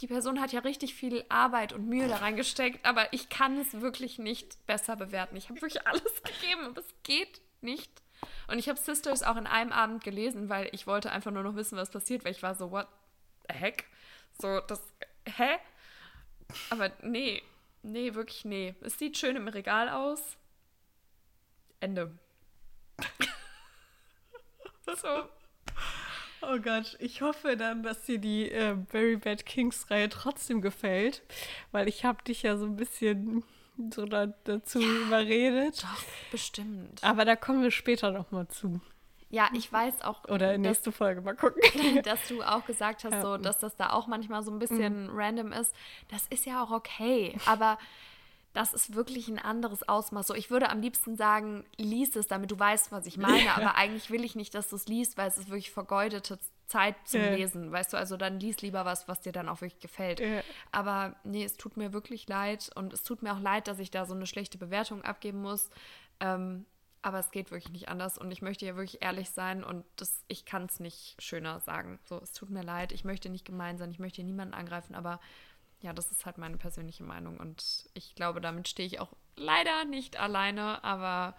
die 0.00 0.06
Person 0.06 0.40
hat 0.40 0.52
ja 0.52 0.60
richtig 0.60 0.94
viel 0.94 1.24
Arbeit 1.28 1.72
und 1.72 1.86
Mühe 1.86 2.08
da 2.08 2.16
reingesteckt, 2.16 2.84
aber 2.84 3.12
ich 3.12 3.28
kann 3.28 3.58
es 3.58 3.80
wirklich 3.80 4.18
nicht 4.18 4.66
besser 4.66 4.96
bewerten. 4.96 5.36
Ich 5.36 5.48
habe 5.48 5.60
wirklich 5.60 5.86
alles 5.86 6.02
gegeben, 6.22 6.66
aber 6.66 6.80
es 6.80 6.94
geht 7.02 7.40
nicht. 7.60 8.02
Und 8.48 8.58
ich 8.58 8.68
habe 8.68 8.78
Sisters 8.78 9.22
auch 9.22 9.36
in 9.36 9.46
einem 9.46 9.72
Abend 9.72 10.02
gelesen, 10.02 10.48
weil 10.48 10.68
ich 10.72 10.86
wollte 10.86 11.10
einfach 11.10 11.30
nur 11.30 11.42
noch 11.42 11.56
wissen, 11.56 11.76
was 11.76 11.90
passiert, 11.90 12.24
weil 12.24 12.32
ich 12.32 12.42
war 12.42 12.54
so, 12.54 12.70
what 12.70 12.88
the 13.48 13.54
heck? 13.54 13.86
So, 14.40 14.60
das, 14.60 14.80
hä? 15.26 15.58
Aber 16.70 16.90
nee, 17.02 17.42
nee, 17.82 18.14
wirklich 18.14 18.44
nee. 18.44 18.74
Es 18.80 18.98
sieht 18.98 19.16
schön 19.16 19.36
im 19.36 19.48
Regal 19.48 19.88
aus. 19.88 20.36
Ende. 21.80 22.18
so. 24.96 25.28
Oh 26.50 26.58
Gott, 26.58 26.96
ich 26.98 27.22
hoffe 27.22 27.56
dann, 27.56 27.82
dass 27.82 28.02
dir 28.02 28.18
die 28.18 28.50
äh, 28.50 28.76
Very 28.88 29.16
Bad 29.16 29.46
Kings 29.46 29.90
Reihe 29.90 30.08
trotzdem 30.08 30.60
gefällt, 30.60 31.22
weil 31.72 31.88
ich 31.88 32.04
habe 32.04 32.22
dich 32.24 32.42
ja 32.42 32.56
so 32.56 32.66
ein 32.66 32.76
bisschen 32.76 33.44
so 33.90 34.06
da, 34.06 34.26
dazu 34.44 34.80
ja, 34.80 34.88
überredet. 35.06 35.82
Doch, 35.82 36.04
bestimmt. 36.30 37.02
Aber 37.02 37.24
da 37.24 37.36
kommen 37.36 37.62
wir 37.62 37.70
später 37.70 38.10
noch 38.10 38.30
mal 38.30 38.48
zu. 38.48 38.80
Ja, 39.30 39.48
ich 39.52 39.72
weiß 39.72 40.02
auch. 40.02 40.24
Oder 40.28 40.54
in 40.54 40.60
nächste 40.60 40.92
Folge 40.92 41.20
mal 41.20 41.34
gucken. 41.34 41.60
Dass 42.04 42.28
du 42.28 42.42
auch 42.42 42.64
gesagt 42.66 43.02
hast, 43.04 43.12
ja. 43.12 43.22
so, 43.22 43.36
dass 43.36 43.58
das 43.58 43.76
da 43.76 43.90
auch 43.90 44.06
manchmal 44.06 44.44
so 44.44 44.52
ein 44.52 44.60
bisschen 44.60 45.08
mhm. 45.08 45.18
random 45.18 45.52
ist. 45.52 45.74
Das 46.08 46.26
ist 46.28 46.46
ja 46.46 46.62
auch 46.62 46.70
okay. 46.70 47.36
Aber 47.46 47.78
das 48.54 48.72
ist 48.72 48.94
wirklich 48.94 49.28
ein 49.28 49.40
anderes 49.40 49.86
Ausmaß. 49.86 50.28
So, 50.28 50.34
ich 50.34 50.48
würde 50.48 50.70
am 50.70 50.80
liebsten 50.80 51.16
sagen, 51.16 51.64
lies 51.76 52.14
es, 52.14 52.28
damit 52.28 52.52
du 52.52 52.58
weißt, 52.58 52.92
was 52.92 53.04
ich 53.04 53.18
meine. 53.18 53.34
Ja. 53.44 53.56
Aber 53.56 53.74
eigentlich 53.74 54.10
will 54.10 54.24
ich 54.24 54.36
nicht, 54.36 54.54
dass 54.54 54.68
du 54.68 54.76
es 54.76 54.86
liest, 54.86 55.18
weil 55.18 55.28
es 55.28 55.36
ist 55.36 55.48
wirklich 55.48 55.72
vergeudete 55.72 56.38
Zeit 56.66 56.94
zum 57.04 57.20
ja. 57.20 57.30
Lesen. 57.30 57.72
Weißt 57.72 57.92
du, 57.92 57.96
also 57.96 58.16
dann 58.16 58.38
lies 58.38 58.62
lieber 58.62 58.84
was, 58.84 59.08
was 59.08 59.20
dir 59.20 59.32
dann 59.32 59.48
auch 59.48 59.60
wirklich 59.60 59.80
gefällt. 59.80 60.20
Ja. 60.20 60.40
Aber 60.70 61.16
nee, 61.24 61.44
es 61.44 61.56
tut 61.56 61.76
mir 61.76 61.92
wirklich 61.92 62.28
leid. 62.28 62.70
Und 62.76 62.92
es 62.92 63.02
tut 63.02 63.22
mir 63.22 63.34
auch 63.34 63.40
leid, 63.40 63.66
dass 63.66 63.80
ich 63.80 63.90
da 63.90 64.06
so 64.06 64.14
eine 64.14 64.26
schlechte 64.26 64.56
Bewertung 64.56 65.02
abgeben 65.02 65.42
muss. 65.42 65.68
Ähm, 66.20 66.64
aber 67.02 67.18
es 67.18 67.32
geht 67.32 67.50
wirklich 67.50 67.72
nicht 67.72 67.88
anders. 67.88 68.16
Und 68.16 68.30
ich 68.30 68.40
möchte 68.40 68.64
ja 68.64 68.76
wirklich 68.76 69.02
ehrlich 69.02 69.30
sein 69.30 69.62
und 69.64 69.84
das, 69.96 70.24
ich 70.28 70.46
kann 70.46 70.64
es 70.66 70.80
nicht 70.80 71.20
schöner 71.20 71.60
sagen. 71.60 71.98
So, 72.04 72.18
es 72.22 72.32
tut 72.32 72.50
mir 72.50 72.62
leid. 72.62 72.92
Ich 72.92 73.04
möchte 73.04 73.28
nicht 73.28 73.44
gemein 73.44 73.78
sein. 73.78 73.90
Ich 73.90 73.98
möchte 73.98 74.22
niemanden 74.22 74.54
angreifen, 74.54 74.94
aber 74.94 75.20
ja, 75.80 75.92
das 75.92 76.10
ist 76.10 76.26
halt 76.26 76.38
meine 76.38 76.56
persönliche 76.56 77.04
Meinung 77.04 77.38
und 77.38 77.88
ich 77.94 78.14
glaube, 78.14 78.40
damit 78.40 78.68
stehe 78.68 78.86
ich 78.86 79.00
auch 79.00 79.12
leider 79.36 79.84
nicht 79.84 80.18
alleine, 80.18 80.82
aber 80.82 81.36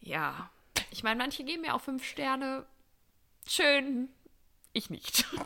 ja, 0.00 0.50
ich 0.90 1.02
meine, 1.02 1.18
manche 1.18 1.44
geben 1.44 1.62
mir 1.62 1.74
auch 1.74 1.80
fünf 1.80 2.04
Sterne. 2.04 2.66
Schön, 3.46 4.08
ich 4.72 4.90
nicht. 4.90 5.26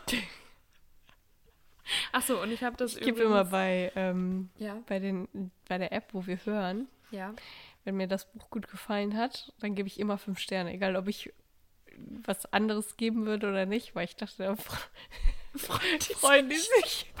Achso, 2.11 2.41
und 2.41 2.51
ich 2.51 2.63
habe 2.63 2.77
das 2.77 2.95
Ich 2.95 3.01
gebe 3.01 3.21
immer 3.21 3.45
bei, 3.45 3.91
ähm, 3.95 4.49
ja? 4.57 4.81
bei, 4.87 4.99
den, 4.99 5.51
bei 5.67 5.77
der 5.77 5.91
App, 5.91 6.13
wo 6.13 6.25
wir 6.25 6.43
hören. 6.45 6.87
Ja. 7.11 7.33
Wenn 7.83 7.97
mir 7.97 8.07
das 8.07 8.31
Buch 8.31 8.49
gut 8.49 8.69
gefallen 8.69 9.17
hat, 9.17 9.53
dann 9.59 9.75
gebe 9.75 9.87
ich 9.87 9.99
immer 9.99 10.17
fünf 10.17 10.39
Sterne, 10.39 10.73
egal 10.73 10.95
ob 10.95 11.07
ich 11.07 11.33
was 12.25 12.51
anderes 12.51 12.97
geben 12.97 13.25
würde 13.25 13.49
oder 13.49 13.65
nicht, 13.65 13.95
weil 13.95 14.05
ich 14.05 14.15
dachte, 14.15 14.43
da 14.43 14.55
freuen 15.55 16.49
die 16.49 16.55
sich 16.55 17.13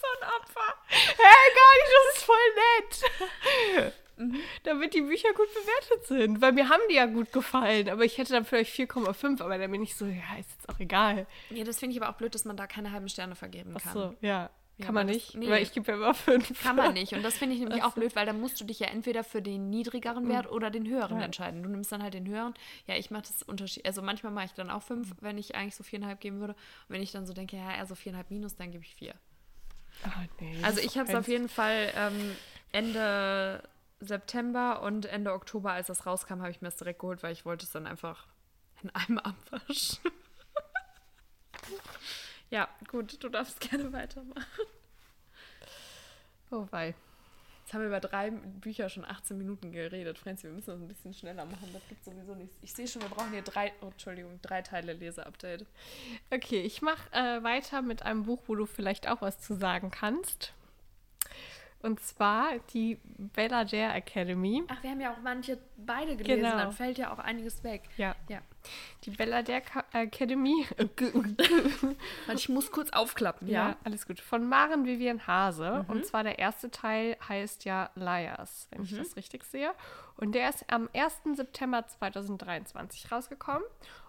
so 0.00 0.06
ein 0.20 0.28
Opfer. 0.40 0.74
Hä, 0.86 0.96
hey, 0.96 1.05
gar 1.18 1.74
nicht, 1.76 1.92
das 1.94 2.16
ist 2.16 2.24
voll 2.24 2.36
nett. 2.56 3.92
Mhm. 4.18 4.40
Damit 4.62 4.94
die 4.94 5.02
Bücher 5.02 5.28
gut 5.34 5.48
bewertet 5.52 6.06
sind. 6.06 6.40
Weil 6.40 6.52
mir 6.52 6.68
haben 6.68 6.82
die 6.90 6.94
ja 6.94 7.06
gut 7.06 7.32
gefallen. 7.32 7.88
Aber 7.88 8.04
ich 8.04 8.18
hätte 8.18 8.32
dann 8.32 8.44
vielleicht 8.44 8.74
4,5. 8.74 9.42
Aber 9.42 9.58
dann 9.58 9.70
bin 9.70 9.82
ich 9.82 9.94
so, 9.94 10.06
ja, 10.06 10.38
ist 10.38 10.50
jetzt 10.56 10.68
auch 10.68 10.80
egal. 10.80 11.26
Ja, 11.50 11.64
das 11.64 11.78
finde 11.78 11.94
ich 11.94 12.02
aber 12.02 12.10
auch 12.10 12.16
blöd, 12.16 12.34
dass 12.34 12.44
man 12.44 12.56
da 12.56 12.66
keine 12.66 12.92
halben 12.92 13.08
Sterne 13.08 13.34
vergeben 13.34 13.74
kann. 13.74 13.82
Ach 13.84 13.92
so, 13.92 14.14
ja. 14.20 14.50
Kann 14.78 14.88
ja, 14.88 14.92
man 14.92 15.06
nicht, 15.06 15.28
das, 15.28 15.34
nee. 15.36 15.48
weil 15.48 15.62
ich 15.62 15.72
gebe 15.72 15.90
ja 15.90 15.96
immer 15.96 16.12
fünf. 16.12 16.62
Kann 16.62 16.76
man 16.76 16.92
nicht. 16.92 17.14
Und 17.14 17.22
das 17.22 17.38
finde 17.38 17.54
ich 17.54 17.60
nämlich 17.60 17.82
auch 17.84 17.94
blöd, 17.94 18.14
weil 18.14 18.26
dann 18.26 18.38
musst 18.38 18.60
du 18.60 18.64
dich 18.64 18.78
ja 18.78 18.88
entweder 18.88 19.24
für 19.24 19.40
den 19.40 19.70
niedrigeren 19.70 20.24
mhm. 20.24 20.28
Wert 20.28 20.50
oder 20.50 20.70
den 20.70 20.86
höheren 20.86 21.18
ja. 21.18 21.24
entscheiden. 21.24 21.62
Du 21.62 21.70
nimmst 21.70 21.90
dann 21.92 22.02
halt 22.02 22.12
den 22.12 22.28
höheren. 22.28 22.52
Ja, 22.86 22.94
ich 22.94 23.10
mache 23.10 23.22
das 23.22 23.42
Unterschied. 23.42 23.86
Also 23.86 24.02
manchmal 24.02 24.32
mache 24.32 24.46
ich 24.46 24.52
dann 24.52 24.68
auch 24.68 24.82
fünf, 24.82 25.08
mhm. 25.08 25.16
wenn 25.20 25.38
ich 25.38 25.54
eigentlich 25.54 25.76
so 25.76 25.82
viereinhalb 25.82 26.20
geben 26.20 26.40
würde. 26.40 26.52
Und 26.52 26.94
wenn 26.94 27.02
ich 27.02 27.10
dann 27.10 27.24
so 27.24 27.32
denke, 27.32 27.56
ja, 27.56 27.74
eher 27.74 27.86
so 27.86 27.94
viereinhalb 27.94 28.30
minus, 28.30 28.54
dann 28.54 28.70
gebe 28.70 28.84
ich 28.84 28.94
vier. 28.94 29.14
Oh, 30.04 30.08
nee, 30.40 30.62
also 30.62 30.80
ich 30.80 30.98
habe 30.98 31.08
es 31.08 31.14
auf 31.14 31.28
jeden 31.28 31.48
Fall 31.48 31.92
ähm, 31.94 32.36
Ende 32.72 33.62
September 34.00 34.82
und 34.82 35.06
Ende 35.06 35.32
Oktober, 35.32 35.72
als 35.72 35.86
das 35.86 36.06
rauskam, 36.06 36.40
habe 36.40 36.50
ich 36.50 36.60
mir 36.60 36.68
das 36.68 36.76
direkt 36.76 37.00
geholt, 37.00 37.22
weil 37.22 37.32
ich 37.32 37.44
wollte 37.44 37.64
es 37.64 37.72
dann 37.72 37.86
einfach 37.86 38.26
in 38.82 38.90
einem 38.90 39.18
abwaschen. 39.18 39.98
ja, 42.50 42.68
gut, 42.88 43.22
du 43.22 43.28
darfst 43.28 43.60
gerne 43.60 43.92
weitermachen. 43.92 44.44
Oh 46.50 46.66
wei. 46.70 46.94
Jetzt 47.66 47.74
haben 47.74 47.80
wir 47.80 47.88
über 47.88 47.98
drei 47.98 48.30
Bücher 48.30 48.88
schon 48.88 49.04
18 49.04 49.36
Minuten 49.36 49.72
geredet. 49.72 50.20
Franzi, 50.20 50.44
wir 50.44 50.52
müssen 50.52 50.70
das 50.70 50.80
ein 50.80 50.86
bisschen 50.86 51.12
schneller 51.12 51.44
machen. 51.44 51.68
Das 51.72 51.82
gibt 51.88 52.04
sowieso 52.04 52.36
nichts. 52.36 52.56
Ich 52.62 52.72
sehe 52.72 52.86
schon, 52.86 53.02
wir 53.02 53.08
brauchen 53.08 53.32
hier 53.32 53.42
drei, 53.42 53.72
oh, 53.80 53.86
Entschuldigung, 53.86 54.38
drei 54.40 54.62
Teile 54.62 54.92
Leseupdate. 54.92 55.66
Okay, 56.30 56.60
ich 56.60 56.80
mache 56.80 57.10
äh, 57.10 57.42
weiter 57.42 57.82
mit 57.82 58.04
einem 58.04 58.22
Buch, 58.22 58.38
wo 58.46 58.54
du 58.54 58.66
vielleicht 58.66 59.08
auch 59.08 59.20
was 59.20 59.40
zu 59.40 59.56
sagen 59.56 59.90
kannst. 59.90 60.52
Und 61.82 61.98
zwar 61.98 62.56
die 62.72 63.00
Bella 63.34 63.64
Dare 63.64 63.94
Academy. 63.94 64.62
Ach, 64.68 64.80
wir 64.84 64.90
haben 64.90 65.00
ja 65.00 65.12
auch 65.12 65.20
manche 65.24 65.58
beide 65.76 66.16
gelesen, 66.16 66.42
genau. 66.42 66.56
dann 66.58 66.72
fällt 66.72 66.98
ja 66.98 67.12
auch 67.12 67.18
einiges 67.18 67.64
weg. 67.64 67.82
Ja. 67.96 68.14
ja. 68.28 68.42
Die 69.04 69.10
Bella 69.10 69.42
Dare 69.42 69.62
Academy. 69.92 70.66
ich 72.34 72.48
muss 72.48 72.70
kurz 72.70 72.90
aufklappen, 72.90 73.48
ja. 73.48 73.70
ja. 73.70 73.76
alles 73.84 74.06
gut. 74.06 74.20
Von 74.20 74.48
Maren 74.48 74.84
Vivian 74.84 75.26
Hase. 75.26 75.84
Mhm. 75.84 75.94
Und 75.94 76.06
zwar 76.06 76.22
der 76.22 76.38
erste 76.38 76.70
Teil 76.70 77.16
heißt 77.28 77.64
ja 77.64 77.90
Liars, 77.94 78.68
wenn 78.70 78.80
mhm. 78.80 78.86
ich 78.86 78.96
das 78.96 79.16
richtig 79.16 79.44
sehe. 79.44 79.72
Und 80.16 80.34
der 80.34 80.48
ist 80.48 80.64
am 80.68 80.88
1. 80.94 81.36
September 81.36 81.86
2023 81.86 83.12
rausgekommen. 83.12 83.64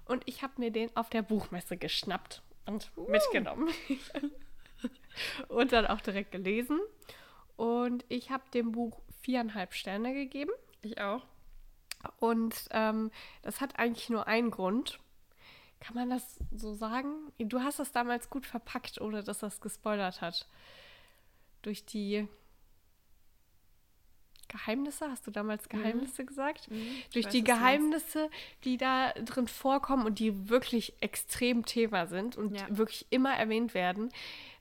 Und 0.05 0.23
ich 0.25 0.41
habe 0.41 0.53
mir 0.57 0.71
den 0.71 0.89
auf 0.95 1.09
der 1.09 1.21
Buchmesse 1.21 1.77
geschnappt 1.77 2.41
und 2.65 2.91
uh. 2.95 3.09
mitgenommen. 3.09 3.69
und 5.49 5.71
dann 5.71 5.85
auch 5.85 6.01
direkt 6.01 6.31
gelesen. 6.31 6.79
Und 7.55 8.05
ich 8.07 8.29
habe 8.29 8.43
dem 8.53 8.71
Buch 8.71 9.01
viereinhalb 9.21 9.73
Sterne 9.73 10.13
gegeben. 10.13 10.51
Ich 10.81 11.01
auch. 11.01 11.25
Und 12.19 12.67
ähm, 12.71 13.11
das 13.41 13.61
hat 13.61 13.79
eigentlich 13.79 14.09
nur 14.09 14.27
einen 14.27 14.51
Grund. 14.51 14.99
Kann 15.79 15.95
man 15.95 16.09
das 16.09 16.39
so 16.55 16.73
sagen? 16.73 17.13
Du 17.37 17.61
hast 17.61 17.79
das 17.79 17.91
damals 17.91 18.29
gut 18.29 18.45
verpackt, 18.45 18.99
ohne 18.99 19.23
dass 19.23 19.39
das 19.39 19.61
gespoilert 19.61 20.21
hat. 20.21 20.47
Durch 21.61 21.85
die 21.85 22.27
Geheimnisse, 24.47 25.09
hast 25.09 25.27
du 25.27 25.31
damals 25.31 25.65
mhm. 25.65 25.77
Geheimnisse 25.77 26.23
mhm. 26.23 26.27
gesagt? 26.27 26.71
Mhm. 26.71 26.87
Durch 27.13 27.27
die 27.27 27.43
Geheimnisse, 27.43 28.29
die 28.63 28.77
da 28.77 29.11
drin 29.13 29.47
vorkommen 29.47 30.05
und 30.05 30.19
die 30.19 30.49
wirklich 30.49 30.93
extrem 31.01 31.65
Thema 31.65 32.07
sind 32.07 32.37
und 32.37 32.55
ja. 32.55 32.65
wirklich 32.69 33.05
immer 33.09 33.33
erwähnt 33.33 33.73
werden, 33.73 34.11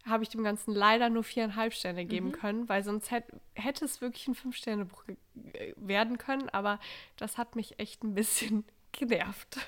habe 0.07 0.23
ich 0.23 0.29
dem 0.29 0.45
Ganzen 0.45 0.73
leider 0.73 1.11
nur 1.11 1.25
viereinhalb 1.25 1.75
Sterne 1.75 2.05
geben 2.05 2.29
mhm. 2.29 2.33
können, 2.33 2.69
weil 2.69 2.85
sonst 2.85 3.11
hätte, 3.11 3.41
hätte 3.55 3.85
es 3.85 4.01
wirklich 4.01 4.29
ein 4.29 4.35
Fünf-Sterne-Buch 4.35 5.05
werden 5.77 6.19
können, 6.19 6.49
aber 6.51 6.79
das 7.17 7.39
hat 7.39 7.57
mich 7.57 7.79
echt 7.79 8.05
ein 8.05 8.15
bisschen 8.15 8.65
genervt. 8.93 9.59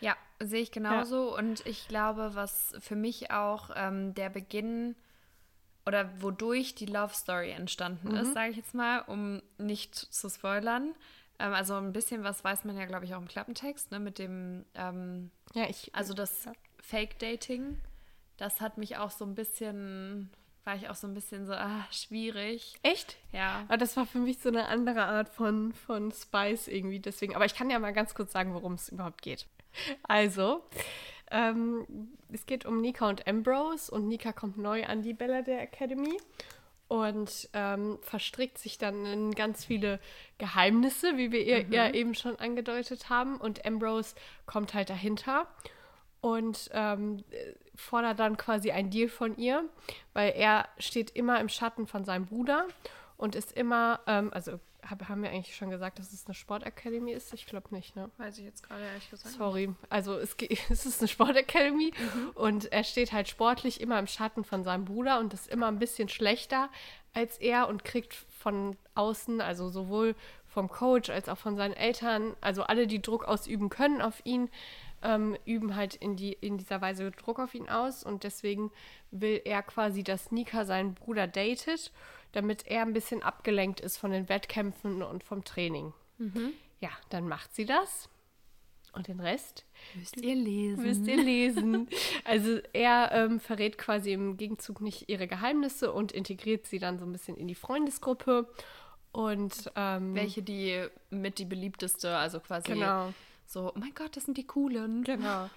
Ja, 0.00 0.16
sehe 0.40 0.62
ich 0.62 0.70
genauso. 0.70 1.30
Ja. 1.30 1.38
Und 1.38 1.66
ich 1.66 1.88
glaube, 1.88 2.34
was 2.34 2.74
für 2.80 2.96
mich 2.96 3.30
auch 3.30 3.70
ähm, 3.74 4.14
der 4.14 4.30
Beginn 4.30 4.94
oder 5.86 6.10
wodurch 6.22 6.74
die 6.74 6.86
Love 6.86 7.14
Story 7.14 7.50
entstanden 7.50 8.08
mhm. 8.08 8.16
ist, 8.16 8.32
sage 8.32 8.50
ich 8.50 8.56
jetzt 8.56 8.74
mal, 8.74 9.00
um 9.00 9.42
nicht 9.58 9.94
zu 9.94 10.30
spoilern. 10.30 10.94
Ähm, 11.38 11.52
also 11.52 11.74
ein 11.74 11.92
bisschen 11.92 12.22
was 12.22 12.44
weiß 12.44 12.64
man 12.64 12.76
ja, 12.76 12.86
glaube 12.86 13.04
ich, 13.04 13.14
auch 13.14 13.20
im 13.20 13.28
Klappentext, 13.28 13.90
ne, 13.90 13.98
mit 13.98 14.18
dem, 14.18 14.64
ähm, 14.74 15.30
ja, 15.54 15.64
ich, 15.68 15.94
also 15.94 16.14
das 16.14 16.44
ja. 16.44 16.52
Fake-Dating 16.80 17.80
das 18.36 18.60
hat 18.60 18.78
mich 18.78 18.96
auch 18.96 19.10
so 19.10 19.24
ein 19.24 19.34
bisschen, 19.34 20.30
war 20.64 20.76
ich 20.76 20.88
auch 20.88 20.94
so 20.94 21.06
ein 21.06 21.14
bisschen 21.14 21.46
so, 21.46 21.52
ah, 21.52 21.84
schwierig. 21.90 22.74
Echt? 22.82 23.16
Ja. 23.32 23.64
Aber 23.68 23.76
das 23.76 23.96
war 23.96 24.06
für 24.06 24.18
mich 24.18 24.38
so 24.38 24.48
eine 24.48 24.66
andere 24.66 25.04
Art 25.04 25.28
von, 25.28 25.72
von 25.72 26.12
Spice 26.12 26.68
irgendwie. 26.68 27.00
Deswegen. 27.00 27.34
Aber 27.34 27.44
ich 27.44 27.54
kann 27.54 27.70
ja 27.70 27.78
mal 27.78 27.92
ganz 27.92 28.14
kurz 28.14 28.32
sagen, 28.32 28.54
worum 28.54 28.74
es 28.74 28.88
überhaupt 28.88 29.22
geht. 29.22 29.46
Also, 30.02 30.64
ähm, 31.30 31.86
es 32.32 32.46
geht 32.46 32.64
um 32.64 32.80
Nika 32.80 33.08
und 33.08 33.26
Ambrose 33.26 33.90
und 33.90 34.08
Nika 34.08 34.32
kommt 34.32 34.56
neu 34.56 34.84
an 34.86 35.02
die 35.02 35.14
Bella 35.14 35.42
der 35.42 35.62
Academy 35.62 36.16
und 36.88 37.48
ähm, 37.54 37.98
verstrickt 38.02 38.58
sich 38.58 38.78
dann 38.78 39.06
in 39.06 39.30
ganz 39.32 39.64
viele 39.64 39.98
Geheimnisse, 40.38 41.16
wie 41.16 41.32
wir 41.32 41.44
ihr, 41.44 41.64
mhm. 41.64 41.72
ja 41.72 41.90
eben 41.90 42.14
schon 42.14 42.36
angedeutet 42.36 43.08
haben. 43.08 43.36
Und 43.38 43.64
Ambrose 43.66 44.14
kommt 44.46 44.74
halt 44.74 44.90
dahinter 44.90 45.48
und 46.20 46.70
ähm, 46.72 47.24
fordert 47.74 48.18
dann 48.18 48.36
quasi 48.36 48.70
ein 48.70 48.90
Deal 48.90 49.08
von 49.08 49.36
ihr, 49.36 49.64
weil 50.12 50.32
er 50.36 50.68
steht 50.78 51.10
immer 51.10 51.40
im 51.40 51.48
Schatten 51.48 51.86
von 51.86 52.04
seinem 52.04 52.26
Bruder 52.26 52.66
und 53.16 53.34
ist 53.34 53.52
immer, 53.52 54.00
ähm, 54.06 54.30
also 54.32 54.60
hab, 54.88 55.08
haben 55.08 55.22
wir 55.22 55.30
eigentlich 55.30 55.56
schon 55.56 55.70
gesagt, 55.70 55.98
dass 55.98 56.12
es 56.12 56.26
eine 56.26 56.34
Sportakademie 56.34 57.12
ist? 57.12 57.32
Ich 57.32 57.46
glaube 57.46 57.74
nicht, 57.74 57.96
ne? 57.96 58.10
Weiß 58.18 58.38
ich 58.38 58.44
jetzt 58.44 58.62
gerade 58.62 58.84
ehrlich 58.84 59.08
gesagt. 59.10 59.34
Sorry. 59.34 59.74
Also 59.88 60.18
es, 60.18 60.36
es 60.70 60.86
ist 60.86 61.00
eine 61.00 61.08
Sportakademie 61.08 61.92
mhm. 61.92 62.30
und 62.34 62.72
er 62.72 62.84
steht 62.84 63.12
halt 63.12 63.28
sportlich 63.28 63.80
immer 63.80 63.98
im 63.98 64.06
Schatten 64.06 64.44
von 64.44 64.62
seinem 64.62 64.84
Bruder 64.84 65.20
und 65.20 65.32
ist 65.32 65.48
immer 65.48 65.68
ein 65.68 65.78
bisschen 65.78 66.08
schlechter 66.08 66.68
als 67.14 67.38
er 67.38 67.68
und 67.68 67.84
kriegt 67.84 68.12
von 68.12 68.76
außen, 68.94 69.40
also 69.40 69.68
sowohl 69.68 70.16
vom 70.48 70.68
Coach 70.68 71.10
als 71.10 71.28
auch 71.28 71.38
von 71.38 71.56
seinen 71.56 71.74
Eltern, 71.74 72.36
also 72.40 72.64
alle, 72.64 72.86
die 72.86 73.00
Druck 73.00 73.24
ausüben 73.24 73.70
können 73.70 74.02
auf 74.02 74.20
ihn, 74.24 74.50
ähm, 75.04 75.36
üben 75.44 75.76
halt 75.76 75.94
in, 75.94 76.16
die, 76.16 76.32
in 76.32 76.58
dieser 76.58 76.80
Weise 76.80 77.10
Druck 77.12 77.38
auf 77.38 77.54
ihn 77.54 77.68
aus 77.68 78.02
und 78.02 78.24
deswegen 78.24 78.72
will 79.10 79.40
er 79.44 79.62
quasi, 79.62 80.02
dass 80.02 80.32
Nika 80.32 80.64
seinen 80.64 80.94
Bruder 80.94 81.26
datet 81.28 81.92
damit 82.34 82.66
er 82.66 82.82
ein 82.82 82.92
bisschen 82.92 83.22
abgelenkt 83.22 83.80
ist 83.80 83.96
von 83.96 84.10
den 84.10 84.28
Wettkämpfen 84.28 85.02
und 85.02 85.22
vom 85.24 85.44
Training. 85.44 85.92
Mhm. 86.18 86.52
Ja, 86.80 86.90
dann 87.08 87.28
macht 87.28 87.54
sie 87.54 87.64
das. 87.64 88.08
Und 88.92 89.08
den 89.08 89.18
Rest 89.18 89.64
müsst 89.96 90.20
ihr 90.20 90.36
lesen. 90.36 90.84
Müsst 90.84 91.06
ihr 91.06 91.16
lesen. 91.16 91.88
Also 92.24 92.58
er 92.72 93.10
ähm, 93.12 93.40
verrät 93.40 93.76
quasi 93.76 94.12
im 94.12 94.36
Gegenzug 94.36 94.80
nicht 94.80 95.08
ihre 95.08 95.26
Geheimnisse 95.26 95.92
und 95.92 96.12
integriert 96.12 96.66
sie 96.66 96.78
dann 96.78 96.98
so 96.98 97.04
ein 97.04 97.12
bisschen 97.12 97.36
in 97.36 97.48
die 97.48 97.54
Freundesgruppe. 97.54 98.48
Und 99.10 99.70
ähm, 99.76 100.14
welche 100.14 100.42
die 100.42 100.86
mit 101.10 101.38
die 101.38 101.44
beliebteste, 101.44 102.16
also 102.16 102.40
quasi 102.40 102.72
genau. 102.72 103.12
So, 103.46 103.72
oh 103.74 103.78
mein 103.78 103.94
Gott, 103.94 104.16
das 104.16 104.24
sind 104.24 104.36
die 104.36 104.46
coolen. 104.46 105.04
Genau. 105.04 105.48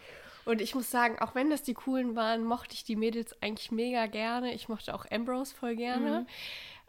Und 0.45 0.61
ich 0.61 0.75
muss 0.75 0.89
sagen, 0.89 1.19
auch 1.19 1.35
wenn 1.35 1.49
das 1.49 1.61
die 1.61 1.73
coolen 1.73 2.15
waren, 2.15 2.43
mochte 2.45 2.73
ich 2.73 2.85
die 2.85 2.95
Mädels 2.95 3.35
eigentlich 3.41 3.71
mega 3.71 4.05
gerne. 4.05 4.53
Ich 4.53 4.69
mochte 4.69 4.95
auch 4.95 5.05
Ambrose 5.11 5.53
voll 5.53 5.75
gerne. 5.75 6.21
Mhm. 6.21 6.27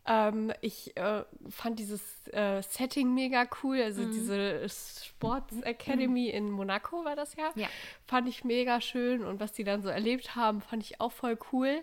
Ähm, 0.06 0.52
ich 0.62 0.96
äh, 0.96 1.24
fand 1.50 1.78
dieses 1.78 2.00
äh, 2.28 2.62
Setting 2.62 3.12
mega 3.14 3.46
cool. 3.62 3.82
Also 3.82 4.02
mhm. 4.02 4.12
diese 4.12 4.68
Sports 4.68 5.60
Academy 5.62 6.28
mhm. 6.28 6.36
in 6.36 6.50
Monaco 6.50 7.04
war 7.04 7.16
das 7.16 7.34
ja. 7.34 7.50
ja. 7.56 7.68
Fand 8.06 8.28
ich 8.28 8.44
mega 8.44 8.80
schön. 8.80 9.24
Und 9.24 9.38
was 9.40 9.52
die 9.52 9.64
dann 9.64 9.82
so 9.82 9.88
erlebt 9.88 10.34
haben, 10.34 10.62
fand 10.62 10.82
ich 10.82 11.00
auch 11.00 11.12
voll 11.12 11.36
cool. 11.52 11.82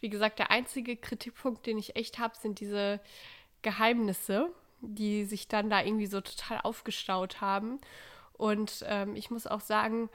Wie 0.00 0.08
gesagt, 0.08 0.38
der 0.38 0.50
einzige 0.50 0.96
Kritikpunkt, 0.96 1.66
den 1.66 1.76
ich 1.76 1.96
echt 1.96 2.18
habe, 2.18 2.34
sind 2.36 2.60
diese 2.60 3.00
Geheimnisse, 3.60 4.48
die 4.80 5.24
sich 5.24 5.48
dann 5.48 5.68
da 5.68 5.82
irgendwie 5.82 6.06
so 6.06 6.20
total 6.20 6.60
aufgestaut 6.62 7.40
haben. 7.40 7.80
Und 8.36 8.84
ähm, 8.86 9.16
ich 9.16 9.30
muss 9.30 9.46
auch 9.46 9.60
sagen, 9.60 10.10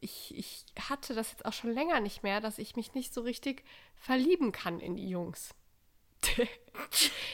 ich, 0.00 0.36
ich 0.36 0.64
hatte 0.88 1.14
das 1.14 1.30
jetzt 1.30 1.46
auch 1.46 1.52
schon 1.52 1.72
länger 1.72 2.00
nicht 2.00 2.22
mehr, 2.22 2.40
dass 2.40 2.58
ich 2.58 2.76
mich 2.76 2.94
nicht 2.94 3.14
so 3.14 3.20
richtig 3.22 3.64
verlieben 3.96 4.52
kann 4.52 4.80
in 4.80 4.96
die 4.96 5.08
Jungs. 5.08 5.54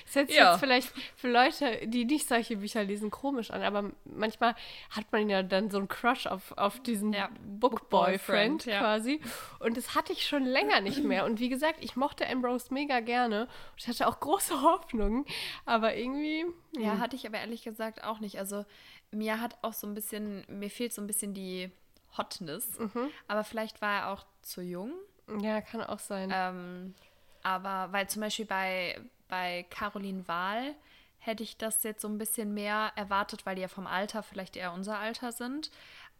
das 0.06 0.14
hört 0.14 0.28
sich 0.28 0.36
ja. 0.36 0.52
jetzt 0.52 0.60
vielleicht 0.60 0.92
für 1.16 1.30
Leute, 1.30 1.86
die 1.86 2.04
nicht 2.04 2.26
solche 2.26 2.56
Bücher 2.56 2.82
lesen, 2.84 3.10
komisch 3.10 3.50
an, 3.50 3.62
aber 3.62 3.90
manchmal 4.04 4.54
hat 4.90 5.12
man 5.12 5.28
ja 5.28 5.42
dann 5.42 5.70
so 5.70 5.78
einen 5.78 5.88
Crush 5.88 6.26
auf, 6.26 6.56
auf 6.56 6.80
diesen 6.80 7.12
ja. 7.12 7.28
Book-Boyfriend 7.42 8.64
ja. 8.64 8.80
quasi. 8.80 9.20
Und 9.60 9.76
das 9.76 9.94
hatte 9.94 10.12
ich 10.12 10.26
schon 10.26 10.44
länger 10.44 10.80
nicht 10.80 11.04
mehr. 11.04 11.24
Und 11.26 11.38
wie 11.38 11.48
gesagt, 11.48 11.84
ich 11.84 11.96
mochte 11.96 12.26
Ambrose 12.26 12.72
mega 12.72 13.00
gerne 13.00 13.42
und 13.42 13.78
ich 13.78 13.88
hatte 13.88 14.08
auch 14.08 14.20
große 14.20 14.62
Hoffnungen, 14.62 15.24
aber 15.64 15.94
irgendwie. 15.94 16.46
Ja, 16.78 16.92
hm. 16.92 17.00
hatte 17.00 17.16
ich 17.16 17.26
aber 17.26 17.38
ehrlich 17.38 17.62
gesagt 17.62 18.04
auch 18.04 18.20
nicht. 18.20 18.38
Also 18.38 18.64
mir 19.10 19.40
hat 19.40 19.56
auch 19.62 19.72
so 19.72 19.86
ein 19.86 19.94
bisschen, 19.94 20.44
mir 20.48 20.70
fehlt 20.70 20.92
so 20.92 21.02
ein 21.02 21.06
bisschen 21.06 21.34
die 21.34 21.70
Hotness. 22.16 22.78
Mhm. 22.78 23.10
Aber 23.26 23.44
vielleicht 23.44 23.80
war 23.80 24.00
er 24.00 24.08
auch 24.10 24.24
zu 24.42 24.60
jung. 24.62 24.92
Ja, 25.40 25.60
kann 25.60 25.82
auch 25.82 25.98
sein. 25.98 26.30
Ähm, 26.32 26.94
aber 27.42 27.92
weil 27.92 28.08
zum 28.08 28.22
Beispiel 28.22 28.46
bei, 28.46 29.00
bei 29.28 29.66
Caroline 29.70 30.26
Wahl 30.26 30.74
hätte 31.18 31.42
ich 31.42 31.56
das 31.56 31.82
jetzt 31.82 32.02
so 32.02 32.08
ein 32.08 32.18
bisschen 32.18 32.54
mehr 32.54 32.92
erwartet, 32.96 33.44
weil 33.44 33.56
die 33.56 33.62
ja 33.62 33.68
vom 33.68 33.86
Alter 33.86 34.22
vielleicht 34.22 34.56
eher 34.56 34.72
unser 34.72 34.98
Alter 34.98 35.32
sind. 35.32 35.70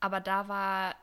Aber 0.01 0.21
da 0.21 0.49
war, 0.49 0.95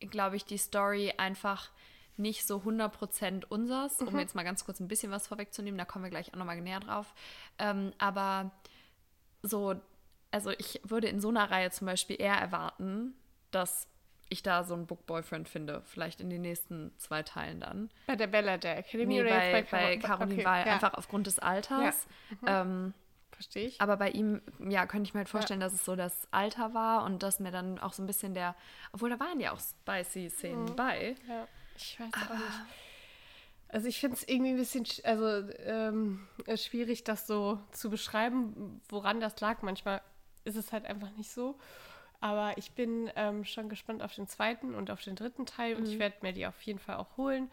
glaube 0.00 0.36
ich, 0.36 0.44
die 0.44 0.58
Story 0.58 1.14
einfach 1.16 1.70
nicht 2.16 2.46
so 2.46 2.58
100% 2.58 3.44
unsers, 3.48 4.00
um 4.00 4.12
mhm. 4.12 4.20
jetzt 4.20 4.34
mal 4.34 4.44
ganz 4.44 4.64
kurz 4.64 4.78
ein 4.78 4.88
bisschen 4.88 5.10
was 5.10 5.26
vorwegzunehmen, 5.26 5.76
da 5.78 5.84
kommen 5.84 6.04
wir 6.04 6.10
gleich 6.10 6.32
auch 6.32 6.38
nochmal 6.38 6.60
näher 6.60 6.80
drauf. 6.80 7.12
Ähm, 7.58 7.92
aber 7.98 8.52
so, 9.42 9.74
also 10.34 10.50
ich 10.50 10.80
würde 10.82 11.06
in 11.06 11.20
so 11.20 11.28
einer 11.28 11.48
Reihe 11.48 11.70
zum 11.70 11.86
Beispiel 11.86 12.20
eher 12.20 12.34
erwarten, 12.34 13.14
dass 13.52 13.86
ich 14.28 14.42
da 14.42 14.64
so 14.64 14.74
einen 14.74 14.86
Book-Boyfriend 14.86 15.48
finde. 15.48 15.82
Vielleicht 15.84 16.20
in 16.20 16.28
den 16.28 16.42
nächsten 16.42 16.92
zwei 16.98 17.22
Teilen 17.22 17.60
dann. 17.60 17.88
Bei 18.08 18.16
der 18.16 18.26
Bella 18.26 18.56
der 18.56 18.78
Academy 18.78 19.14
nee, 19.14 19.20
oder 19.20 19.30
bei, 19.30 19.62
bei, 19.62 19.68
bei 19.70 19.96
Caroline 19.98 20.34
okay, 20.34 20.44
Wahl, 20.44 20.66
ja. 20.66 20.72
einfach 20.72 20.94
aufgrund 20.94 21.28
des 21.28 21.38
Alters. 21.38 22.08
Ja. 22.42 22.64
Mhm. 22.64 22.72
Ähm, 22.72 22.94
Verstehe 23.30 23.66
ich. 23.66 23.80
Aber 23.80 23.96
bei 23.96 24.10
ihm, 24.10 24.42
ja, 24.58 24.86
könnte 24.86 25.06
ich 25.08 25.14
mir 25.14 25.18
halt 25.18 25.28
vorstellen, 25.28 25.60
ja. 25.60 25.66
dass 25.66 25.74
es 25.74 25.84
so 25.84 25.94
das 25.94 26.26
Alter 26.32 26.74
war 26.74 27.04
und 27.04 27.22
dass 27.22 27.38
mir 27.38 27.52
dann 27.52 27.78
auch 27.78 27.92
so 27.92 28.02
ein 28.02 28.06
bisschen 28.06 28.34
der, 28.34 28.56
obwohl 28.92 29.10
da 29.10 29.20
waren 29.20 29.38
ja 29.38 29.52
auch 29.52 29.60
spicy-Szenen 29.60 30.64
mhm. 30.64 30.76
bei. 30.76 31.14
Ja, 31.28 31.46
ich 31.76 32.00
weiß 32.00 32.12
aber, 32.12 32.34
auch 32.34 32.38
nicht. 32.38 32.50
Also 33.68 33.88
ich 33.88 33.98
finde 33.98 34.16
es 34.16 34.28
irgendwie 34.28 34.50
ein 34.50 34.56
bisschen 34.56 34.86
also, 35.04 35.48
ähm, 35.64 36.26
schwierig, 36.56 37.04
das 37.04 37.26
so 37.26 37.60
zu 37.72 37.90
beschreiben, 37.90 38.80
woran 38.88 39.20
das 39.20 39.40
lag. 39.40 39.62
Manchmal 39.62 40.00
ist 40.44 40.56
es 40.56 40.72
halt 40.72 40.84
einfach 40.86 41.10
nicht 41.16 41.30
so. 41.30 41.56
Aber 42.20 42.56
ich 42.56 42.72
bin 42.72 43.10
ähm, 43.16 43.44
schon 43.44 43.68
gespannt 43.68 44.02
auf 44.02 44.14
den 44.14 44.26
zweiten 44.26 44.74
und 44.74 44.90
auf 44.90 45.02
den 45.02 45.16
dritten 45.16 45.46
Teil 45.46 45.76
und 45.76 45.82
mhm. 45.82 45.90
ich 45.90 45.98
werde 45.98 46.16
mir 46.22 46.32
die 46.32 46.46
auf 46.46 46.60
jeden 46.62 46.78
Fall 46.78 46.96
auch 46.96 47.16
holen. 47.16 47.50